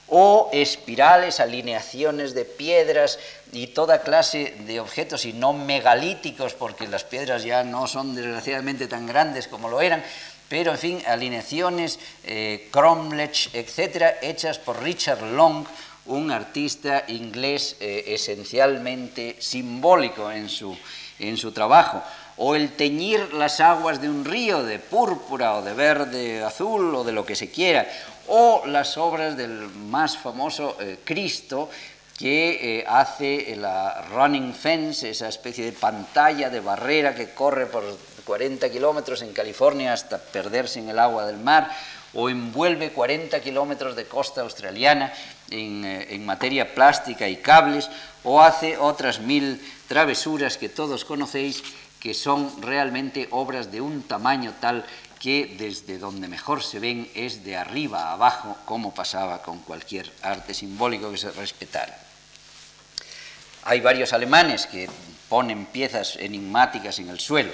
o 0.08 0.48
espirales, 0.54 1.38
alineaciones 1.38 2.32
de 2.32 2.46
piedras 2.46 3.18
y 3.52 3.68
toda 3.68 4.00
clase 4.00 4.56
de 4.60 4.80
objetos, 4.80 5.26
y 5.26 5.34
no 5.34 5.52
megalíticos, 5.52 6.54
porque 6.54 6.88
las 6.88 7.04
piedras 7.04 7.44
ya 7.44 7.62
no 7.62 7.86
son 7.86 8.14
desgraciadamente 8.14 8.86
tan 8.86 9.06
grandes 9.06 9.48
como 9.48 9.68
lo 9.68 9.82
eran, 9.82 10.02
pero 10.48 10.72
en 10.72 10.78
fin, 10.78 11.02
alineaciones, 11.06 11.98
eh, 12.24 12.68
cromlech, 12.70 13.50
etcétera, 13.52 14.16
hechas 14.22 14.58
por 14.58 14.82
Richard 14.82 15.20
Long, 15.22 15.66
un 16.08 16.30
artista 16.30 17.04
inglés 17.08 17.76
eh, 17.80 18.04
esencialmente 18.08 19.36
simbólico 19.38 20.30
en 20.30 20.48
su, 20.48 20.76
en 21.18 21.36
su 21.36 21.52
trabajo, 21.52 22.02
o 22.38 22.54
el 22.54 22.72
teñir 22.72 23.34
las 23.34 23.60
aguas 23.60 24.00
de 24.00 24.08
un 24.08 24.24
río 24.24 24.62
de 24.62 24.78
púrpura 24.78 25.56
o 25.56 25.62
de 25.62 25.74
verde, 25.74 26.42
azul 26.42 26.94
o 26.94 27.04
de 27.04 27.12
lo 27.12 27.26
que 27.26 27.36
se 27.36 27.50
quiera, 27.50 27.86
o 28.28 28.62
las 28.66 28.96
obras 28.96 29.36
del 29.36 29.68
más 29.68 30.16
famoso 30.16 30.76
eh, 30.80 30.98
Cristo, 31.04 31.68
que 32.16 32.80
eh, 32.80 32.84
hace 32.86 33.54
la 33.56 34.02
running 34.10 34.52
fence, 34.52 35.10
esa 35.10 35.28
especie 35.28 35.64
de 35.64 35.72
pantalla, 35.72 36.50
de 36.50 36.60
barrera 36.60 37.14
que 37.14 37.30
corre 37.30 37.66
por 37.66 37.84
40 38.24 38.70
kilómetros 38.70 39.22
en 39.22 39.32
California 39.32 39.92
hasta 39.92 40.18
perderse 40.18 40.80
en 40.80 40.88
el 40.88 40.98
agua 40.98 41.26
del 41.26 41.38
mar, 41.38 41.70
o 42.14 42.28
envuelve 42.28 42.90
40 42.90 43.40
kilómetros 43.40 43.94
de 43.94 44.06
costa 44.06 44.40
australiana 44.40 45.12
en, 45.50 45.84
eh, 45.84 46.06
en, 46.10 46.26
materia 46.26 46.74
plástica 46.74 47.28
y 47.28 47.36
cables, 47.36 47.88
o 48.24 48.40
hace 48.40 48.76
otras 48.76 49.20
mil 49.20 49.60
travesuras 49.88 50.56
que 50.56 50.68
todos 50.68 51.04
conocéis, 51.04 51.62
que 52.00 52.14
son 52.14 52.62
realmente 52.62 53.28
obras 53.30 53.72
de 53.72 53.80
un 53.80 54.02
tamaño 54.02 54.54
tal 54.60 54.84
que 55.18 55.56
desde 55.58 55.98
donde 55.98 56.28
mejor 56.28 56.62
se 56.62 56.78
ven 56.78 57.10
es 57.14 57.44
de 57.44 57.56
arriba 57.56 58.04
a 58.04 58.12
abajo, 58.12 58.56
como 58.64 58.94
pasaba 58.94 59.42
con 59.42 59.58
cualquier 59.60 60.10
arte 60.22 60.54
simbólico 60.54 61.10
que 61.10 61.18
se 61.18 61.30
respetara. 61.32 61.98
Hay 63.64 63.80
varios 63.80 64.12
alemanes 64.12 64.66
que 64.66 64.88
ponen 65.28 65.66
piezas 65.66 66.16
enigmáticas 66.16 66.98
en 67.00 67.10
el 67.10 67.20
suelo. 67.20 67.52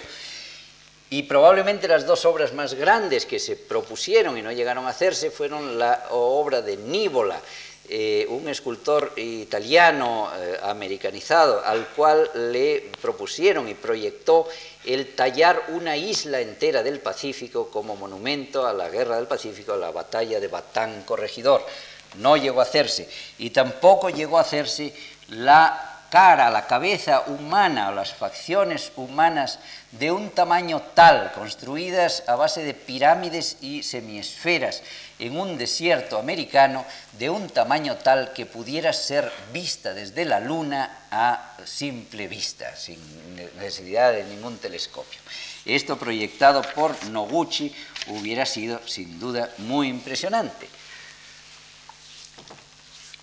Y 1.11 1.25
probablemente 1.25 1.89
las 1.89 2.07
dos 2.07 2.25
obras 2.25 2.53
más 2.53 2.75
grandes 2.75 3.27
que 3.27 3.39
se 3.39 3.57
propusieron 3.57 4.37
y 4.37 4.43
no 4.43 4.53
llegaron 4.53 4.87
a 4.87 4.91
hacerse 4.91 5.31
fueron 5.31 5.79
la 5.79 6.07
obra 6.11 6.61
de 6.61 6.77
Nívola, 6.77 7.41
eh, 7.87 8.27
un 8.31 8.49
escultor 8.49 9.13
italiano 9.17 10.31
eh, 10.35 10.59
americanizado, 10.63 11.63
al 11.63 11.89
cual 11.89 12.31
le 12.51 12.91
propusieron 13.01 13.69
y 13.69 13.75
proyectó 13.75 14.49
el 14.87 15.15
tallar 15.15 15.65
una 15.69 15.95
isla 15.95 16.41
entera 16.41 16.83
del 16.83 17.01
Pacífico 17.01 17.69
como 17.71 17.95
monumento 17.95 18.67
a 18.67 18.73
la 18.73 18.89
guerra 18.89 19.17
del 19.17 19.27
Pacífico, 19.27 19.75
a 19.75 19.77
la 19.77 19.91
batalla 19.91 20.41
de 20.41 20.49
Batán 20.49 21.03
Corregidor. 21.03 21.67
No 22.17 22.39
llegó 22.39 22.61
a 22.61 22.65
hacerse. 22.65 23.09
Y 23.37 23.51
tampoco 23.51 24.09
llegó 24.09 24.39
a 24.39 24.43
hacerse 24.43 24.95
la 25.29 25.95
cara, 26.15 26.49
la 26.49 26.67
cabeza 26.67 27.25
humana 27.27 27.89
o 27.89 27.93
las 27.93 28.15
facciones 28.15 28.93
humanas 28.95 29.59
de 29.91 30.13
un 30.13 30.31
tamaño 30.31 30.81
tal, 30.95 31.33
construidas 31.33 32.23
a 32.29 32.37
base 32.37 32.63
de 32.63 32.73
pirámides 32.73 33.57
y 33.61 33.83
semiesferas 33.83 34.83
en 35.19 35.39
un 35.39 35.59
desierto 35.59 36.19
americano, 36.19 36.85
de 37.19 37.31
un 37.31 37.49
tamaño 37.49 37.97
tal 37.97 38.33
que 38.33 38.47
pudiera 38.47 38.93
ser 38.93 39.31
vista 39.53 39.95
desde 39.95 40.25
la 40.25 40.41
luna 40.41 41.07
a 41.11 41.57
simple 41.65 42.29
vista, 42.29 42.75
sin 42.77 42.99
necesidad 43.57 44.13
de 44.13 44.25
ningún 44.25 44.59
telescopio. 44.59 45.21
Esto 45.65 45.99
proyectado 45.99 46.63
por 46.75 47.05
Noguchi 47.07 47.75
hubiera 48.09 48.45
sido 48.45 48.81
sin 48.87 49.19
duda 49.19 49.51
muy 49.59 49.89
impresionante. 49.89 50.69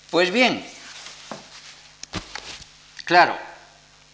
Pues 0.09 0.31
bien, 0.31 0.65
Claro, 3.11 3.35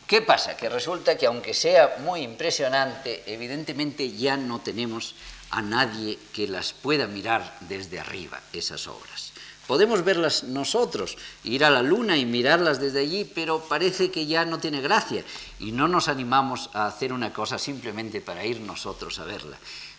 ¿qué 0.07 0.23
pasa? 0.23 0.57
Que 0.57 0.69
resulta 0.69 1.15
que 1.19 1.27
aunque 1.27 1.53
sea 1.53 1.97
muy 1.99 2.21
impresionante, 2.21 3.21
evidentemente 3.27 4.11
ya 4.11 4.35
no 4.37 4.59
tenemos 4.59 5.13
a 5.51 5.61
nadie 5.61 6.19
que 6.33 6.47
las 6.47 6.73
pueda 6.73 7.07
mirar 7.07 7.57
desde 7.61 7.99
arriba, 7.99 8.41
esas 8.53 8.87
obras. 8.87 9.31
Podemos 9.67 10.05
verlas 10.05 10.43
nosotros, 10.43 11.17
ir 11.43 11.65
a 11.65 11.69
la 11.69 11.81
luna 11.81 12.15
y 12.15 12.25
mirarlas 12.25 12.79
desde 12.79 13.01
allí, 13.01 13.25
pero 13.25 13.59
parece 13.59 14.09
que 14.11 14.25
ya 14.25 14.45
no 14.45 14.59
tiene 14.59 14.79
gracia 14.79 15.25
y 15.59 15.73
no 15.73 15.89
nos 15.89 16.07
animamos 16.07 16.69
a 16.73 16.87
hacer 16.87 17.11
una 17.11 17.33
cosa 17.33 17.59
simplemente 17.59 18.21
para 18.21 18.45
ir 18.45 18.61
nosotros 18.61 19.19
a 19.19 19.25
verla. 19.25 19.57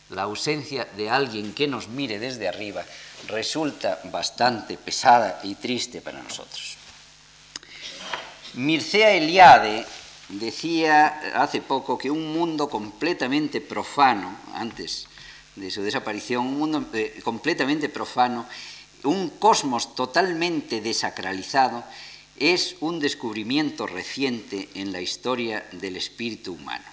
La 0.09 0.23
ausencia 0.23 0.89
de 0.97 1.11
alguien 1.11 1.53
que 1.53 1.69
nos 1.69 1.89
mire 1.89 2.19
desde 2.19 2.49
arriba 2.49 2.83
resulta 3.27 4.01
bastante 4.05 4.79
pesada 4.79 5.41
y 5.45 5.55
triste 5.57 6.01
para 6.01 6.23
nosotros. 6.23 6.77
Mircea 8.55 9.13
Eliade 9.13 9.85
decía 10.31 11.33
hace 11.35 11.61
poco 11.61 11.99
que 11.99 12.11
un 12.11 12.33
mundo 12.33 12.71
completamente 12.71 13.61
profano, 13.61 14.35
antes 14.55 15.09
de 15.59 15.71
su 15.71 15.83
desaparición, 15.83 16.47
un 16.47 16.59
mundo 16.59 16.85
eh, 16.93 17.21
completamente 17.23 17.89
profano, 17.89 18.47
un 19.05 19.31
cosmos 19.31 19.95
totalmente 19.95 20.81
desacralizado, 20.81 21.85
es 22.37 22.77
un 22.81 23.01
descubrimiento 23.01 23.87
reciente 23.87 24.69
en 24.75 24.93
la 24.93 25.01
historia 25.01 25.67
del 25.73 25.97
espíritu 25.97 26.55
humano. 26.55 26.85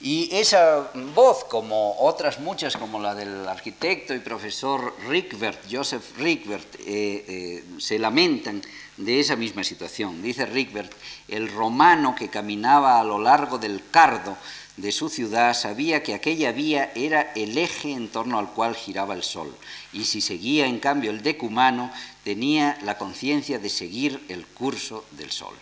Y 0.00 0.28
esa 0.36 0.90
voz, 1.14 1.44
como 1.44 1.98
otras 2.00 2.38
muchas, 2.38 2.76
como 2.76 3.00
la 3.00 3.14
del 3.14 3.48
arquitecto 3.48 4.14
y 4.14 4.18
profesor 4.18 4.94
Rickbert, 5.08 5.60
Joseph 5.70 6.18
Rickbert, 6.18 6.74
eh, 6.80 7.24
eh, 7.26 7.64
se 7.78 7.98
lamentan 7.98 8.60
de 8.98 9.20
esa 9.20 9.34
misma 9.34 9.64
situación. 9.64 10.22
Dice 10.22 10.44
Rickbert, 10.44 10.92
el 11.26 11.50
romano 11.50 12.14
que 12.14 12.28
caminaba 12.28 13.00
a 13.00 13.04
lo 13.04 13.18
largo 13.18 13.56
del 13.56 13.82
cardo 13.90 14.36
de 14.76 14.90
su 14.92 15.08
ciudad 15.08 15.54
sabía 15.54 16.02
que 16.02 16.14
aquella 16.14 16.50
vía 16.52 16.90
era 16.94 17.32
el 17.36 17.56
eje 17.56 17.92
en 17.92 18.08
torno 18.08 18.38
al 18.38 18.50
cual 18.50 18.74
giraba 18.74 19.14
el 19.14 19.22
sol, 19.22 19.54
y 19.92 20.04
si 20.04 20.20
seguía 20.20 20.66
en 20.66 20.80
cambio 20.80 21.10
el 21.10 21.22
decumano, 21.22 21.92
tenía 22.24 22.78
la 22.82 22.98
conciencia 22.98 23.58
de 23.58 23.68
seguir 23.68 24.24
el 24.28 24.46
curso 24.46 25.04
del 25.12 25.30
sol 25.30 25.54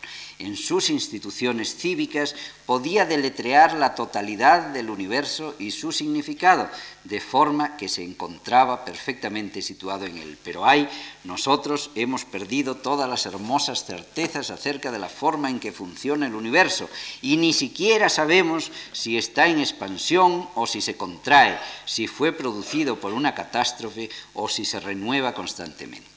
en 0.43 0.57
sus 0.57 0.91
instituciones 0.91 1.77
cívicas 1.77 2.35
podía 2.67 3.07
deletrear 3.07 3.75
la 3.75 3.95
totalidad 3.95 4.69
del 4.69 4.91
universo 4.91 5.55
y 5.59 5.71
su 5.71 5.93
significado, 5.93 6.69
de 7.05 7.21
forma 7.21 7.77
que 7.77 7.89
se 7.89 8.03
encontraba 8.03 8.85
perfectamente 8.85 9.63
situado 9.63 10.05
en 10.05 10.19
él. 10.19 10.39
Pero 10.43 10.67
hay, 10.67 10.89
nosotros 11.25 11.91
hemos 11.95 12.25
perdido 12.25 12.77
todas 12.77 13.09
las 13.09 13.27
hermosas 13.27 13.85
certezas 13.85 14.51
acerca 14.51 14.91
de 14.91 14.99
la 14.99 15.09
forma 15.09 15.49
en 15.49 15.61
que 15.61 15.73
funciona 15.73 16.27
el 16.27 16.35
universo 16.35 16.89
y 17.21 17.37
ni 17.37 17.53
siquiera 17.53 18.09
sabemos 18.09 18.71
si 18.93 19.17
está 19.17 19.47
en 19.47 19.61
expansión 19.61 20.49
o 20.55 20.67
si 20.67 20.81
se 20.81 20.97
contrae, 20.97 21.59
si 21.85 22.07
fue 22.07 22.33
producido 22.33 22.99
por 22.99 23.13
una 23.13 23.35
catástrofe 23.35 24.11
o 24.35 24.49
si 24.49 24.65
se 24.65 24.81
renueva 24.81 25.35
constantemente. 25.35 26.12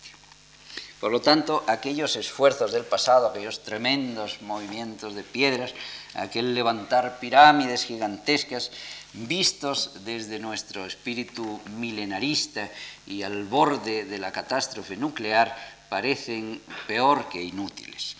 Por 1.06 1.12
lo 1.12 1.22
tanto, 1.22 1.64
aquellos 1.68 2.16
esfuerzos 2.16 2.72
del 2.72 2.84
pasado, 2.84 3.28
aquellos 3.28 3.62
tremendos 3.62 4.42
movimientos 4.42 5.14
de 5.14 5.22
piedras, 5.22 5.76
aquel 6.16 6.56
levantar 6.56 7.20
pirámides 7.20 7.86
gigantescas, 7.86 8.72
vistos 9.14 10.04
desde 10.04 10.40
nuestro 10.40 10.84
espíritu 10.84 11.62
milenarista 11.78 12.72
y 13.06 13.22
al 13.22 13.44
borde 13.44 14.06
de 14.06 14.18
la 14.18 14.32
catástrofe 14.32 14.98
nuclear, 14.98 15.56
parecen 15.90 16.60
peor 16.88 17.30
que 17.30 17.40
inútiles. 17.40 18.18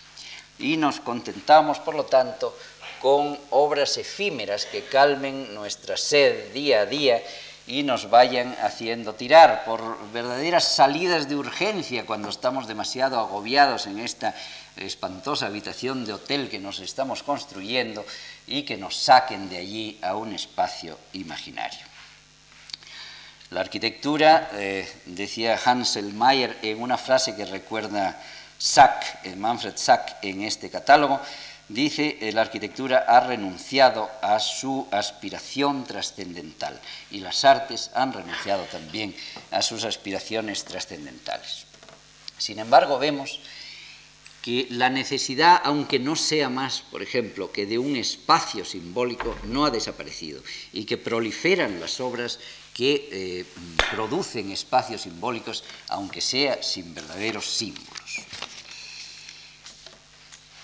Y 0.60 0.76
nos 0.76 1.00
contentamos, 1.00 1.80
por 1.80 1.96
lo 1.96 2.04
tanto, 2.04 2.56
con 3.02 3.36
obras 3.50 3.98
efímeras 3.98 4.64
que 4.64 4.84
calmen 4.84 5.52
nuestra 5.56 5.96
sed 5.96 6.52
día 6.52 6.82
a 6.82 6.86
día 6.86 7.20
y 7.66 7.82
nos 7.82 8.10
vayan 8.10 8.56
haciendo 8.62 9.14
tirar 9.14 9.64
por 9.64 10.10
verdaderas 10.12 10.64
salidas 10.64 11.28
de 11.28 11.36
urgencia 11.36 12.06
cuando 12.06 12.28
estamos 12.28 12.68
demasiado 12.68 13.18
agobiados 13.18 13.86
en 13.86 13.98
esta 13.98 14.34
espantosa 14.76 15.46
habitación 15.46 16.04
de 16.04 16.12
hotel 16.12 16.48
que 16.48 16.60
nos 16.60 16.78
estamos 16.80 17.22
construyendo 17.22 18.04
y 18.46 18.62
que 18.62 18.76
nos 18.76 18.96
saquen 18.96 19.48
de 19.48 19.58
allí 19.58 19.98
a 20.02 20.14
un 20.14 20.32
espacio 20.32 20.98
imaginario. 21.12 21.80
La 23.50 23.60
arquitectura, 23.60 24.50
eh, 24.54 24.88
decía 25.06 25.58
Hansel 25.64 26.12
Mayer 26.12 26.58
en 26.62 26.82
una 26.82 26.98
frase 26.98 27.34
que 27.36 27.44
recuerda 27.44 28.20
Sack, 28.58 29.24
Manfred 29.36 29.76
Sack 29.76 30.16
en 30.22 30.42
este 30.42 30.70
catálogo, 30.70 31.20
dice 31.68 32.18
la 32.32 32.42
arquitectura 32.42 33.04
ha 33.08 33.20
renunciado 33.20 34.10
a 34.22 34.38
su 34.38 34.86
aspiración 34.90 35.84
trascendental 35.84 36.80
y 37.10 37.20
las 37.20 37.44
artes 37.44 37.90
han 37.94 38.12
renunciado 38.12 38.64
también 38.64 39.14
a 39.50 39.62
sus 39.62 39.84
aspiraciones 39.84 40.64
trascendentales. 40.64 41.66
Sin 42.38 42.58
embargo, 42.58 42.98
vemos 42.98 43.40
que 44.42 44.68
la 44.70 44.90
necesidad, 44.90 45.60
aunque 45.64 45.98
no 45.98 46.14
sea 46.14 46.48
más, 46.48 46.82
por 46.92 47.02
ejemplo, 47.02 47.50
que 47.50 47.66
de 47.66 47.78
un 47.78 47.96
espacio 47.96 48.64
simbólico, 48.64 49.36
no 49.42 49.64
ha 49.64 49.70
desaparecido 49.70 50.40
y 50.72 50.84
que 50.84 50.96
proliferan 50.96 51.80
las 51.80 51.98
obras 51.98 52.38
que 52.72 53.08
eh, 53.10 53.44
producen 53.90 54.52
espacios 54.52 55.00
simbólicos, 55.02 55.64
aunque 55.88 56.20
sea 56.20 56.62
sin 56.62 56.94
verdaderos 56.94 57.46
símbolos. 57.46 58.20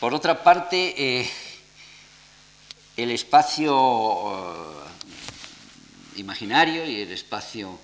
Por 0.03 0.15
otra 0.15 0.43
parte, 0.43 1.20
eh, 1.20 1.31
el 2.97 3.12
espacio 3.12 4.83
eh, 6.16 6.16
imaginario 6.16 6.85
y 6.85 7.03
el 7.03 7.12
espacio 7.12 7.79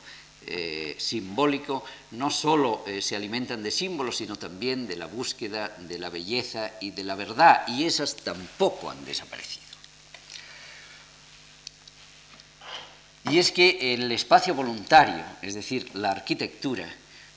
eh, 0.44 0.96
simbólico 0.98 1.84
no 2.10 2.28
solo 2.28 2.84
se 3.00 3.14
alimentan 3.14 3.62
de 3.62 3.70
símbolos, 3.70 4.16
sino 4.16 4.34
también 4.34 4.88
de 4.88 4.96
la 4.96 5.06
búsqueda 5.06 5.68
de 5.78 5.96
la 6.00 6.10
belleza 6.10 6.72
y 6.80 6.90
de 6.90 7.04
la 7.04 7.14
verdad, 7.14 7.62
y 7.68 7.84
esas 7.84 8.16
tampoco 8.16 8.90
han 8.90 9.04
desaparecido. 9.04 9.68
Y 13.30 13.38
es 13.38 13.52
que 13.52 13.94
el 13.94 14.10
espacio 14.10 14.56
voluntario, 14.56 15.24
es 15.40 15.54
decir, 15.54 15.94
la 15.94 16.10
arquitectura, 16.10 16.92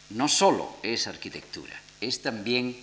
no 0.10 0.28
solo 0.28 0.78
es 0.82 1.06
arquitectura, 1.06 1.80
es 2.02 2.24
también 2.24 2.76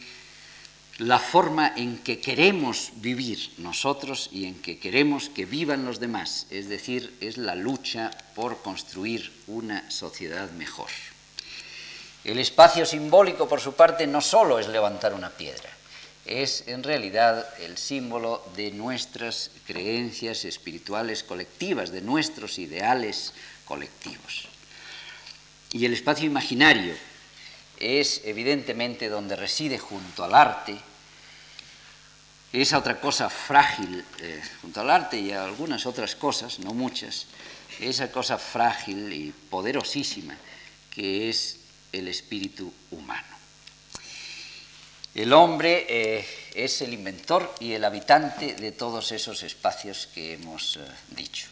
la 0.98 1.20
forma 1.20 1.74
en 1.76 1.98
que 1.98 2.20
queremos 2.20 2.90
vivir 2.96 3.38
nosotros 3.58 4.28
y 4.32 4.46
en 4.46 4.60
que 4.60 4.78
queremos 4.78 5.28
que 5.28 5.46
vivan 5.46 5.84
los 5.84 6.00
demás, 6.00 6.46
es 6.50 6.68
decir, 6.68 7.14
es 7.20 7.38
la 7.38 7.54
lucha 7.54 8.10
por 8.34 8.62
construir 8.62 9.30
una 9.46 9.88
sociedad 9.90 10.50
mejor. 10.50 10.90
El 12.24 12.40
espacio 12.40 12.84
simbólico, 12.84 13.48
por 13.48 13.60
su 13.60 13.74
parte, 13.74 14.08
no 14.08 14.20
solo 14.20 14.58
es 14.58 14.66
levantar 14.66 15.14
una 15.14 15.30
piedra, 15.30 15.70
es 16.26 16.64
en 16.66 16.82
realidad 16.82 17.46
el 17.60 17.78
símbolo 17.78 18.44
de 18.56 18.72
nuestras 18.72 19.52
creencias 19.66 20.44
espirituales 20.44 21.22
colectivas, 21.22 21.92
de 21.92 22.02
nuestros 22.02 22.58
ideales 22.58 23.34
colectivos. 23.64 24.48
Y 25.70 25.84
el 25.84 25.92
espacio 25.92 26.26
imaginario 26.26 26.94
es 27.80 28.22
evidentemente 28.24 29.08
donde 29.08 29.36
reside 29.36 29.78
junto 29.78 30.24
al 30.24 30.34
arte 30.34 30.78
esa 32.52 32.78
otra 32.78 32.98
cosa 32.98 33.28
frágil, 33.28 34.04
eh, 34.20 34.42
junto 34.62 34.80
al 34.80 34.90
arte 34.90 35.18
y 35.18 35.32
a 35.32 35.44
algunas 35.44 35.84
otras 35.84 36.16
cosas, 36.16 36.58
no 36.60 36.72
muchas, 36.72 37.26
esa 37.78 38.10
cosa 38.10 38.38
frágil 38.38 39.12
y 39.12 39.32
poderosísima 39.50 40.36
que 40.90 41.28
es 41.28 41.58
el 41.92 42.08
espíritu 42.08 42.72
humano. 42.90 43.38
El 45.14 45.32
hombre 45.32 45.86
eh, 45.88 46.26
es 46.54 46.80
el 46.80 46.94
inventor 46.94 47.54
y 47.60 47.72
el 47.72 47.84
habitante 47.84 48.54
de 48.54 48.72
todos 48.72 49.12
esos 49.12 49.42
espacios 49.42 50.08
que 50.14 50.34
hemos 50.34 50.76
eh, 50.76 50.80
dicho. 51.10 51.48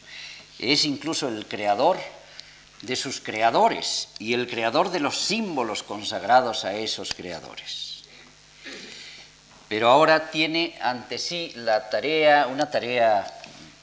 Es 0.58 0.84
incluso 0.84 1.28
el 1.28 1.46
creador 1.46 1.98
de 2.86 2.96
sus 2.96 3.20
creadores 3.20 4.08
y 4.18 4.32
el 4.32 4.48
creador 4.48 4.90
de 4.90 5.00
los 5.00 5.18
símbolos 5.18 5.82
consagrados 5.82 6.64
a 6.64 6.74
esos 6.74 7.12
creadores. 7.14 8.04
Pero 9.68 9.90
ahora 9.90 10.30
tiene 10.30 10.78
ante 10.80 11.18
sí 11.18 11.52
la 11.56 11.90
tarea, 11.90 12.46
una 12.46 12.70
tarea 12.70 13.26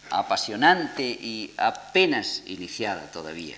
apasionante 0.10 1.04
y 1.04 1.54
apenas 1.58 2.44
iniciada 2.46 3.12
todavía, 3.12 3.58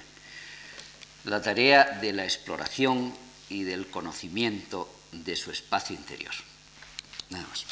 la 1.26 1.42
tarea 1.42 2.00
de 2.02 2.14
la 2.14 2.24
exploración 2.24 3.14
y 3.50 3.64
del 3.64 3.88
conocimiento 3.88 4.90
de 5.12 5.36
su 5.36 5.52
espacio 5.52 5.96
interior. 5.96 6.34
Nada 7.30 7.46
más. 7.48 7.66